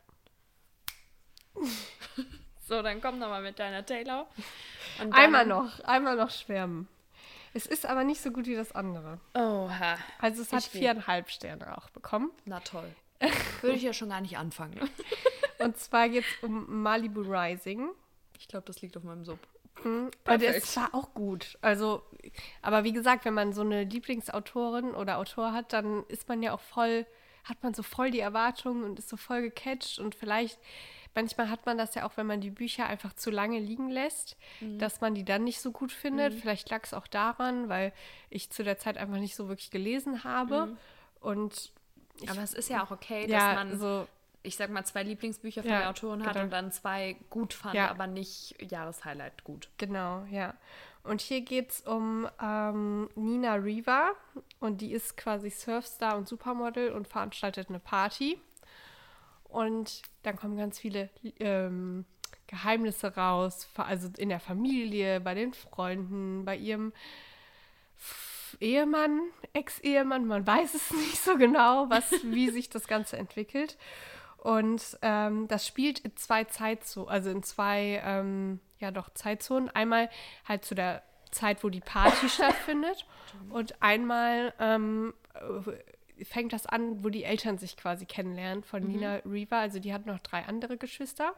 So, 2.66 2.82
dann 2.82 3.02
komm 3.02 3.20
nochmal 3.20 3.42
mit 3.42 3.60
deiner 3.60 3.86
Taylor. 3.86 4.22
Und 5.02 5.12
dann- 5.12 5.14
Einmal 5.14 5.46
noch, 5.46 5.82
einmal 5.82 6.16
noch 6.16 6.30
schwärmen. 6.32 6.88
Es 7.54 7.66
ist 7.66 7.86
aber 7.86 8.04
nicht 8.04 8.22
so 8.22 8.32
gut 8.32 8.48
wie 8.48 8.56
das 8.56 8.72
andere. 8.72 9.20
Oha. 9.36 9.98
Also 10.20 10.42
es 10.42 10.52
hat 10.52 10.64
Ich 10.64 10.70
viereinhalb 10.70 11.30
Sterne 11.30 11.78
auch 11.78 11.90
bekommen. 11.92 12.32
Na 12.46 12.60
toll. 12.60 12.90
Würde 13.62 13.78
ich 13.78 13.84
ja 13.84 13.94
schon 13.94 14.10
gar 14.10 14.22
nicht 14.22 14.38
anfangen. 14.38 14.80
Und 15.60 15.78
zwar 15.78 16.10
geht 16.10 16.26
es 16.26 16.44
um 16.44 16.82
Malibu 16.82 17.22
Rising. 17.22 17.90
Ich 18.40 18.48
glaube, 18.48 18.66
das 18.66 18.82
liegt 18.82 18.98
auf 18.98 19.04
meinem 19.04 19.24
Sub. 19.24 19.40
Und 19.84 20.12
Perfekt. 20.24 20.64
es 20.64 20.76
war 20.78 20.94
auch 20.94 21.14
gut. 21.14 21.58
Also, 21.62 22.04
aber 22.62 22.84
wie 22.84 22.94
gesagt, 22.94 23.26
wenn 23.26 23.34
man 23.34 23.54
so 23.54 23.62
eine 23.62 23.84
Lieblingsautorin 23.84 24.92
oder 24.92 25.18
Autor 25.18 25.54
hat, 25.54 25.74
dann 25.74 26.04
ist 26.08 26.28
man 26.28 26.44
ja 26.44 26.54
auch 26.54 26.60
voll, 26.60 27.06
hat 27.44 27.64
man 27.64 27.74
so 27.74 27.84
voll 27.84 28.12
die 28.12 28.20
Erwartungen 28.20 28.84
und 28.84 29.00
ist 29.00 29.10
so 29.10 29.18
voll 29.18 29.42
gecatcht 29.42 30.00
und 30.00 30.16
vielleicht, 30.16 30.60
manchmal 31.16 31.50
hat 31.50 31.66
man 31.66 31.78
das 31.78 31.96
ja 31.96 32.06
auch, 32.06 32.18
wenn 32.18 32.28
man 32.28 32.42
die 32.42 32.50
Bücher 32.50 32.86
einfach 32.88 33.14
zu 33.14 33.32
lange 33.32 33.60
liegen 33.60 33.90
lässt, 33.90 34.38
dass 34.80 35.02
man 35.02 35.16
die 35.16 35.24
dann 35.24 35.44
nicht 35.44 35.62
so 35.62 35.72
gut 35.72 35.92
findet. 35.92 36.34
Vielleicht 36.34 36.70
lag 36.70 36.84
es 36.84 36.94
auch 36.94 37.08
daran, 37.08 37.70
weil 37.70 37.94
ich 38.30 38.50
zu 38.50 38.64
der 38.64 38.78
Zeit 38.78 38.98
einfach 38.98 39.18
nicht 39.18 39.36
so 39.36 39.48
wirklich 39.48 39.72
gelesen 39.72 40.24
habe. 40.24 40.76
Und 41.20 41.72
ich, 42.22 42.30
Aber 42.30 42.42
es 42.42 42.54
ist 42.54 42.70
ja 42.70 42.84
auch 42.84 42.92
okay, 42.92 43.22
dass 43.28 43.42
ja, 43.42 43.54
man, 43.56 43.80
so, 43.80 44.08
ich 44.44 44.56
sag 44.56 44.70
mal, 44.70 44.84
zwei 44.86 45.04
Lieblingsbücher 45.04 45.62
von 45.64 45.72
Ja, 45.72 45.80
der 45.80 45.90
Autorin 45.90 46.26
hat 46.26 46.34
genau. 46.34 46.46
und 46.46 46.52
dann 46.52 46.72
zwei 46.72 47.16
gut 47.30 47.54
fand, 47.54 47.76
Ja. 47.76 47.90
aber 47.90 48.08
nicht 48.08 48.56
Jahreshighlight 48.72 49.44
gut. 49.44 49.70
Genau, 49.78 50.26
ja. 50.30 50.54
Und 51.04 51.20
hier 51.22 51.42
geht 51.42 51.72
es 51.72 51.82
um 51.82 52.30
ähm, 52.42 53.10
Nina 53.16 53.56
Riva 53.56 54.12
und 54.60 54.80
die 54.80 54.94
ist 54.94 55.18
quasi 55.18 55.50
Surfstar 55.50 56.18
und 56.18 56.28
Supermodel 56.30 56.92
und 56.92 57.08
veranstaltet 57.10 57.68
eine 57.70 57.80
Party. 57.80 58.40
Und 59.54 60.02
dann 60.24 60.36
kommen 60.36 60.58
ganz 60.58 60.80
viele 60.80 61.10
ähm, 61.40 62.06
Geheimnisse 62.48 63.16
raus, 63.16 63.70
also 63.78 64.10
in 64.18 64.30
der 64.30 64.40
Familie, 64.40 65.20
bei 65.22 65.36
den 65.36 65.54
Freunden, 65.54 66.44
bei 66.44 66.58
ihrem 66.58 66.92
Ehemann, 68.60 69.22
Ex-Ehemann, 69.54 70.26
man 70.26 70.46
weiß 70.46 70.74
es 70.74 70.92
nicht 70.92 71.24
so 71.24 71.38
genau, 71.38 71.90
was, 71.90 72.12
wie 72.24 72.50
sich 72.50 72.70
das 72.70 72.88
Ganze 72.88 73.18
entwickelt. 73.18 73.78
Und 74.38 74.98
ähm, 75.02 75.48
das 75.48 75.66
spielt 75.66 76.00
in 76.00 76.18
zwei 76.18 76.44
Zeitzonen, 76.44 77.10
also 77.10 77.30
in 77.30 77.44
zwei, 77.44 78.02
ähm, 78.04 78.60
ja 78.80 78.92
doch, 78.92 79.10
Zeitzonen. 79.14 79.70
Einmal 79.70 80.10
halt 80.46 80.66
zu 80.66 80.76
der 80.76 81.04
Zeit, 81.32 81.64
wo 81.64 81.70
die 81.70 81.80
Party 81.80 82.28
stattfindet 82.30 83.06
und 83.50 83.82
einmal 83.82 84.54
ähm, 84.60 85.14
äh, 85.36 85.72
fängt 86.26 86.54
das 86.54 86.66
an, 86.66 87.04
wo 87.04 87.10
die 87.10 87.24
Eltern 87.24 87.58
sich 87.58 87.78
quasi 87.78 88.06
kennenlernen 88.06 88.64
von 88.64 88.84
Nina 88.84 89.16
Riva. 89.26 89.60
Also 89.60 89.80
die 89.80 89.94
hat 89.94 90.06
noch 90.06 90.20
drei 90.20 90.46
andere 90.46 90.78
Geschwister. 90.78 91.34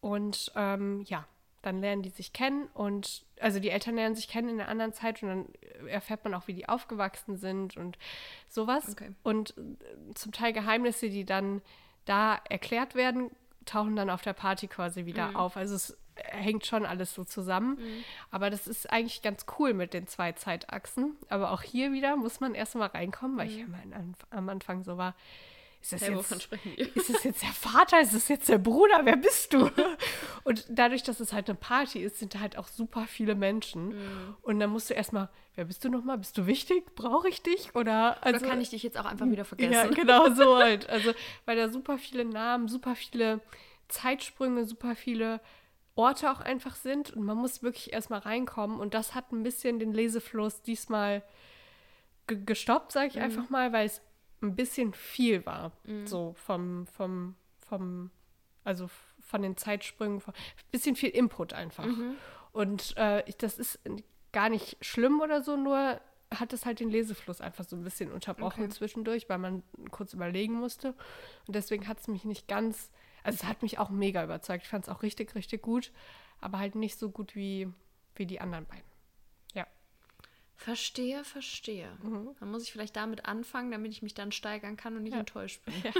Und 0.00 0.52
ähm, 0.56 1.02
ja, 1.06 1.26
dann 1.62 1.80
lernen 1.80 2.02
die 2.02 2.10
sich 2.10 2.32
kennen 2.32 2.68
und 2.74 3.24
also 3.40 3.58
die 3.58 3.70
Eltern 3.70 3.96
lernen 3.96 4.14
sich 4.14 4.28
kennen 4.28 4.50
in 4.50 4.58
der 4.58 4.68
anderen 4.68 4.92
Zeit 4.92 5.20
und 5.22 5.28
dann 5.28 5.88
erfährt 5.88 6.22
man 6.22 6.32
auch, 6.34 6.46
wie 6.46 6.54
die 6.54 6.68
aufgewachsen 6.68 7.36
sind 7.36 7.76
und 7.76 7.98
sowas. 8.48 8.90
Okay. 8.90 9.10
Und 9.24 9.56
äh, 9.58 10.14
zum 10.14 10.30
Teil 10.30 10.52
Geheimnisse, 10.52 11.10
die 11.10 11.24
dann 11.24 11.62
da 12.04 12.40
erklärt 12.48 12.94
werden, 12.94 13.30
tauchen 13.64 13.96
dann 13.96 14.10
auf 14.10 14.22
der 14.22 14.32
Party 14.32 14.68
quasi 14.68 15.06
wieder 15.06 15.34
auf. 15.34 15.56
Also 15.56 15.74
es 15.74 15.98
hängt 16.16 16.66
schon 16.66 16.86
alles 16.86 17.14
so 17.14 17.24
zusammen. 17.24 17.78
Aber 18.30 18.50
das 18.50 18.66
ist 18.66 18.90
eigentlich 18.90 19.22
ganz 19.22 19.46
cool 19.58 19.74
mit 19.74 19.94
den 19.94 20.06
zwei 20.06 20.32
Zeitachsen. 20.32 21.16
Aber 21.28 21.52
auch 21.52 21.62
hier 21.62 21.92
wieder 21.92 22.16
muss 22.16 22.40
man 22.40 22.54
erstmal 22.54 22.88
reinkommen, 22.88 23.36
weil 23.36 23.48
ich 23.48 23.58
immer 23.60 23.78
an, 23.78 24.14
am 24.30 24.48
Anfang 24.48 24.82
so 24.82 24.96
war, 24.96 25.14
ist 25.92 25.92
das 25.92 26.02
Hey, 26.02 26.74
jetzt 26.76 26.96
ist 26.96 27.10
es 27.10 27.24
jetzt 27.24 27.42
der 27.42 27.52
Vater, 27.52 28.00
ist 28.00 28.12
es 28.12 28.26
jetzt 28.26 28.48
der 28.48 28.58
Bruder, 28.58 29.02
wer 29.04 29.16
bist 29.16 29.52
du? 29.52 29.70
Und 30.44 30.64
dadurch, 30.68 31.04
dass 31.04 31.20
es 31.20 31.32
halt 31.32 31.48
eine 31.48 31.56
Party 31.56 32.00
ist, 32.00 32.18
sind 32.18 32.34
da 32.34 32.40
halt 32.40 32.58
auch 32.58 32.66
super 32.66 33.06
viele 33.06 33.34
Menschen. 33.36 33.88
Mhm. 33.88 34.36
Und 34.42 34.58
dann 34.58 34.70
musst 34.70 34.90
du 34.90 34.94
erstmal, 34.94 35.28
wer 35.54 35.66
bist 35.66 35.84
du 35.84 35.88
nochmal? 35.88 36.18
Bist 36.18 36.36
du 36.38 36.46
wichtig? 36.46 36.94
Brauche 36.96 37.28
ich 37.28 37.42
dich? 37.42 37.74
Oder, 37.76 38.16
also, 38.22 38.40
Oder 38.40 38.48
kann 38.48 38.60
ich 38.60 38.70
dich 38.70 38.82
jetzt 38.82 38.98
auch 38.98 39.04
einfach 39.04 39.30
wieder 39.30 39.44
vergessen? 39.44 39.72
ja, 39.72 39.86
genau 39.86 40.34
so 40.34 40.56
halt. 40.56 40.88
Also, 40.88 41.12
weil 41.44 41.56
da 41.56 41.68
super 41.68 41.98
viele 41.98 42.24
Namen, 42.24 42.66
super 42.66 42.96
viele 42.96 43.40
Zeitsprünge, 43.88 44.64
super 44.64 44.96
viele 44.96 45.40
Orte 45.96 46.30
auch 46.30 46.40
einfach 46.40 46.76
sind. 46.76 47.10
Und 47.10 47.24
man 47.24 47.36
muss 47.36 47.62
wirklich 47.62 47.92
erstmal 47.92 48.20
reinkommen. 48.20 48.78
Und 48.78 48.94
das 48.94 49.14
hat 49.14 49.32
ein 49.32 49.42
bisschen 49.42 49.78
den 49.80 49.92
Lesefluss 49.92 50.62
diesmal 50.62 51.22
ge 52.28 52.40
gestoppt, 52.44 52.92
sage 52.92 53.08
ich 53.08 53.18
einfach 53.20 53.50
mal, 53.50 53.72
weil 53.72 53.86
es 53.86 54.00
ein 54.42 54.54
bisschen 54.54 54.92
viel 54.92 55.44
war. 55.46 55.72
So 56.06 56.34
vom, 56.34 56.86
vom, 56.86 57.34
vom, 57.58 58.10
also 58.64 58.88
von 59.20 59.42
den 59.42 59.56
Zeitsprüngen, 59.56 60.22
ein 60.24 60.32
bisschen 60.70 60.94
viel 60.96 61.10
Input 61.10 61.52
einfach. 61.52 61.86
Und 62.52 62.94
äh, 62.96 63.22
ich, 63.28 63.36
das 63.36 63.58
ist 63.58 63.80
gar 64.32 64.48
nicht 64.48 64.76
schlimm 64.84 65.20
oder 65.20 65.42
so, 65.42 65.56
nur 65.56 66.00
hat 66.34 66.52
es 66.52 66.66
halt 66.66 66.80
den 66.80 66.90
Lesefluss 66.90 67.40
einfach 67.40 67.64
so 67.64 67.76
ein 67.76 67.84
bisschen 67.84 68.10
unterbrochen 68.12 68.64
Okay. 68.64 68.72
zwischendurch, 68.72 69.28
weil 69.28 69.38
man 69.38 69.62
kurz 69.90 70.12
überlegen 70.12 70.54
musste. 70.54 70.88
Und 71.46 71.54
deswegen 71.54 71.86
hat 71.88 72.00
es 72.00 72.08
mich 72.08 72.24
nicht 72.24 72.48
ganz, 72.48 72.90
also 73.26 73.36
es 73.42 73.44
hat 73.44 73.62
mich 73.62 73.78
auch 73.78 73.90
mega 73.90 74.22
überzeugt. 74.24 74.64
Ich 74.64 74.68
fand 74.70 74.84
es 74.86 74.88
auch 74.88 75.02
richtig, 75.02 75.34
richtig 75.34 75.62
gut, 75.62 75.92
aber 76.40 76.58
halt 76.58 76.74
nicht 76.74 76.98
so 76.98 77.10
gut 77.10 77.34
wie, 77.34 77.68
wie 78.14 78.26
die 78.26 78.40
anderen 78.40 78.66
beiden. 78.66 78.84
Ja. 79.54 79.66
Verstehe, 80.54 81.24
verstehe. 81.24 81.90
Dann 82.40 82.50
muss 82.50 82.62
ich 82.62 82.72
vielleicht 82.72 82.96
damit 82.96 83.26
anfangen, 83.26 83.70
damit 83.70 83.92
ich 83.92 84.02
mich 84.02 84.14
dann 84.14 84.32
steigern 84.32 84.76
kann 84.76 84.96
und 84.96 85.02
nicht 85.02 85.14
Ja. 85.14 85.20
enttäuscht 85.20 85.64
bin. 85.64 85.74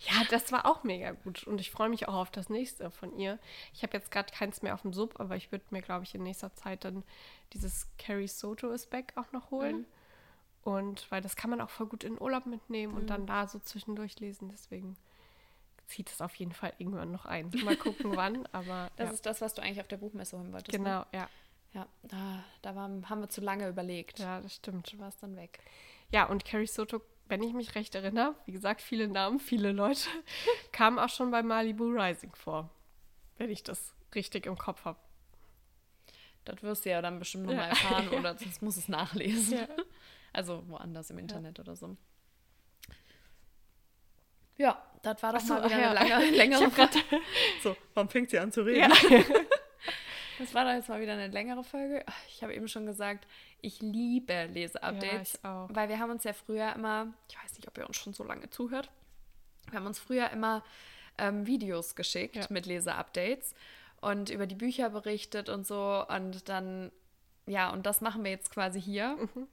Ja, 0.00 0.24
das 0.30 0.50
war 0.50 0.66
auch 0.66 0.82
mega 0.82 1.12
gut. 1.12 1.44
Und 1.44 1.60
ich 1.60 1.70
freue 1.70 1.88
mich 1.88 2.08
auch 2.08 2.14
auf 2.14 2.30
das 2.32 2.48
nächste 2.48 2.90
von 2.90 3.16
ihr. 3.16 3.38
Ich 3.72 3.84
habe 3.84 3.96
jetzt 3.96 4.10
gerade 4.10 4.32
keins 4.32 4.62
mehr 4.62 4.74
auf 4.74 4.82
dem 4.82 4.92
Sub, 4.92 5.20
aber 5.20 5.36
ich 5.36 5.52
würde 5.52 5.64
mir, 5.70 5.80
glaube 5.80 6.02
ich, 6.02 6.12
in 6.14 6.24
nächster 6.24 6.52
Zeit 6.54 6.84
dann 6.84 7.04
dieses 7.52 7.86
Carrie 7.96 8.26
Soto 8.26 8.70
is 8.72 8.86
Back 8.86 9.12
auch 9.14 9.30
noch 9.30 9.52
holen. 9.52 9.86
Und 10.62 11.08
weil 11.12 11.22
das 11.22 11.36
kann 11.36 11.50
man 11.50 11.60
auch 11.60 11.70
voll 11.70 11.86
gut 11.86 12.02
in 12.02 12.20
Urlaub 12.20 12.46
mitnehmen 12.46 12.94
und 12.94 13.08
dann 13.10 13.26
da 13.26 13.46
so 13.46 13.60
zwischendurch 13.60 14.18
lesen. 14.18 14.48
Deswegen 14.50 14.96
zieht 15.90 16.10
es 16.10 16.20
auf 16.20 16.34
jeden 16.36 16.52
Fall 16.52 16.72
irgendwann 16.78 17.10
noch 17.12 17.26
ein. 17.26 17.50
Mal 17.64 17.76
gucken, 17.76 18.12
wann, 18.16 18.46
aber 18.52 18.90
Das 18.96 19.08
ja. 19.08 19.14
ist 19.14 19.26
das, 19.26 19.40
was 19.40 19.54
du 19.54 19.62
eigentlich 19.62 19.80
auf 19.80 19.88
der 19.88 19.98
Buchmesse 19.98 20.38
holen 20.38 20.52
wolltest. 20.52 20.72
Ne? 20.72 20.78
genau, 20.84 21.04
ja. 21.12 21.28
Ja, 21.72 21.86
da, 22.02 22.42
da 22.62 22.74
waren, 22.74 23.08
haben 23.08 23.20
wir 23.20 23.28
zu 23.28 23.40
lange 23.40 23.68
überlegt. 23.68 24.18
Ja, 24.18 24.40
das 24.40 24.54
stimmt. 24.56 24.92
Da 24.92 24.98
war 24.98 25.08
es 25.08 25.18
dann 25.18 25.36
weg. 25.36 25.60
Ja, 26.10 26.24
und 26.24 26.44
Carrie 26.44 26.66
Soto, 26.66 27.00
wenn 27.26 27.42
ich 27.44 27.52
mich 27.52 27.76
recht 27.76 27.94
erinnere, 27.94 28.34
wie 28.44 28.50
gesagt, 28.52 28.80
viele 28.82 29.06
Namen, 29.06 29.38
viele 29.38 29.70
Leute, 29.70 30.08
kamen 30.72 30.98
auch 30.98 31.08
schon 31.10 31.30
bei 31.30 31.42
Malibu 31.44 31.84
Rising 31.84 32.34
vor. 32.34 32.70
Wenn 33.36 33.50
ich 33.50 33.62
das 33.62 33.94
richtig 34.16 34.46
im 34.46 34.58
Kopf 34.58 34.84
habe. 34.84 34.98
Das 36.44 36.60
wirst 36.62 36.84
du 36.84 36.90
ja 36.90 37.00
dann 37.02 37.18
bestimmt 37.20 37.46
nochmal 37.46 37.66
Ja. 37.66 37.70
erfahren 37.70 38.08
oder 38.18 38.36
sonst 38.36 38.62
muss 38.62 38.76
es 38.76 38.88
nachlesen. 38.88 39.58
Ja. 39.58 39.68
Also 40.32 40.64
woanders 40.68 41.10
im 41.10 41.18
Internet 41.18 41.60
oder 41.60 41.76
so. 41.76 41.96
Ja, 44.60 44.76
das 45.00 45.22
war 45.22 45.32
doch 45.32 45.40
so, 45.40 45.54
mal 45.54 45.64
wieder 45.64 45.80
ja. 45.80 45.90
eine 45.92 46.08
lange, 46.10 46.30
längere 46.36 46.70
Folge. 46.70 47.00
So, 47.62 47.74
warum 47.94 48.10
fängt 48.10 48.28
sie 48.28 48.38
an 48.38 48.52
zu 48.52 48.62
reden? 48.62 48.90
Ja. 48.90 49.20
Das 50.38 50.54
war 50.54 50.64
doch 50.64 50.72
jetzt 50.72 50.88
mal 50.88 51.02
wieder 51.02 51.12
eine 51.12 51.28
längere 51.28 51.62
Folge. 51.62 52.02
Ich 52.28 52.42
habe 52.42 52.54
eben 52.54 52.66
schon 52.66 52.86
gesagt, 52.86 53.26
ich 53.60 53.82
liebe 53.82 54.46
Leseupdates, 54.46 55.38
Ja, 55.44 55.68
weil 55.70 55.90
wir 55.90 55.98
haben 55.98 56.10
uns 56.10 56.24
ja 56.24 56.32
früher 56.32 56.72
immer, 56.74 57.12
ich 57.28 57.36
weiß 57.36 57.56
nicht, 57.56 57.68
ob 57.68 57.76
ihr 57.76 57.86
uns 57.86 57.98
schon 57.98 58.14
so 58.14 58.24
lange 58.24 58.48
zuhört, 58.48 58.90
wir 59.68 59.78
haben 59.78 59.84
uns 59.84 59.98
früher 59.98 60.30
immer 60.30 60.64
ähm, 61.18 61.46
Videos 61.46 61.94
geschickt 61.94 62.36
Ja. 62.36 62.46
mit 62.48 62.64
Leseupdates 62.64 63.54
und 64.00 64.30
über 64.30 64.46
die 64.46 64.54
Bücher 64.54 64.88
berichtet 64.88 65.50
und 65.50 65.66
so 65.66 66.06
und 66.08 66.48
dann, 66.48 66.90
ja, 67.44 67.68
und 67.68 67.84
das 67.84 68.00
machen 68.00 68.24
wir 68.24 68.30
jetzt 68.30 68.50
quasi 68.50 68.80
hier. 68.80 69.18
Mhm. 69.18 69.46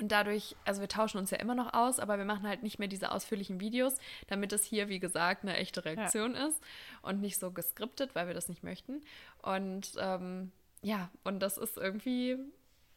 Und 0.00 0.08
dadurch, 0.10 0.56
also 0.64 0.80
wir 0.80 0.88
tauschen 0.88 1.18
uns 1.18 1.30
ja 1.30 1.38
immer 1.38 1.54
noch 1.54 1.74
aus, 1.74 1.98
aber 1.98 2.16
wir 2.16 2.24
machen 2.24 2.48
halt 2.48 2.62
nicht 2.62 2.78
mehr 2.78 2.88
diese 2.88 3.12
ausführlichen 3.12 3.60
Videos, 3.60 3.96
damit 4.26 4.52
es 4.52 4.64
hier, 4.64 4.88
wie 4.88 4.98
gesagt, 4.98 5.42
eine 5.42 5.56
echte 5.56 5.84
Reaktion 5.84 6.34
ist 6.34 6.62
und 7.02 7.20
nicht 7.20 7.38
so 7.38 7.50
geskriptet, 7.50 8.14
weil 8.14 8.26
wir 8.26 8.34
das 8.34 8.48
nicht 8.48 8.62
möchten. 8.62 9.02
Und 9.42 9.92
ähm, 9.98 10.50
ja, 10.80 11.10
und 11.24 11.40
das 11.40 11.58
ist 11.58 11.76
irgendwie, 11.76 12.38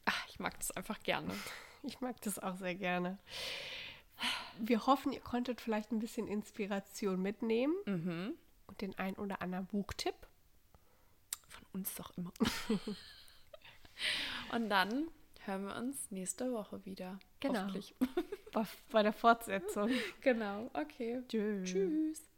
ach, 0.05 0.27
ich 0.29 0.39
mag 0.39 0.57
das 0.57 0.71
einfach 0.71 0.99
gerne. 1.01 1.33
Ich 1.87 2.01
mag 2.01 2.19
das 2.21 2.39
auch 2.39 2.55
sehr 2.55 2.73
gerne. 2.73 3.19
Wir 4.57 4.87
hoffen, 4.87 5.11
ihr 5.11 5.19
konntet 5.19 5.61
vielleicht 5.61 5.91
ein 5.91 5.99
bisschen 5.99 6.27
Inspiration 6.27 7.21
mitnehmen 7.21 7.75
und 8.65 8.81
den 8.81 8.97
ein 8.97 9.13
oder 9.17 9.43
anderen 9.43 9.67
Buchtipp. 9.67 10.15
Von 11.47 11.63
uns 11.73 11.93
doch 11.93 12.09
immer. 12.17 12.33
und 14.51 14.67
dann 14.71 15.09
hören 15.47 15.65
wir 15.65 15.75
uns 15.75 16.11
nächste 16.11 16.51
Woche 16.51 16.83
wieder. 16.85 17.19
Genau. 17.39 17.61
Hoffentlich. 17.61 17.95
Bei, 18.91 19.03
der 19.03 19.13
Fortsetzung. 19.13 19.89
Genau, 20.21 20.69
okay. 20.73 21.21
Tschüss. 21.27 21.69
Tschüss. 21.69 22.34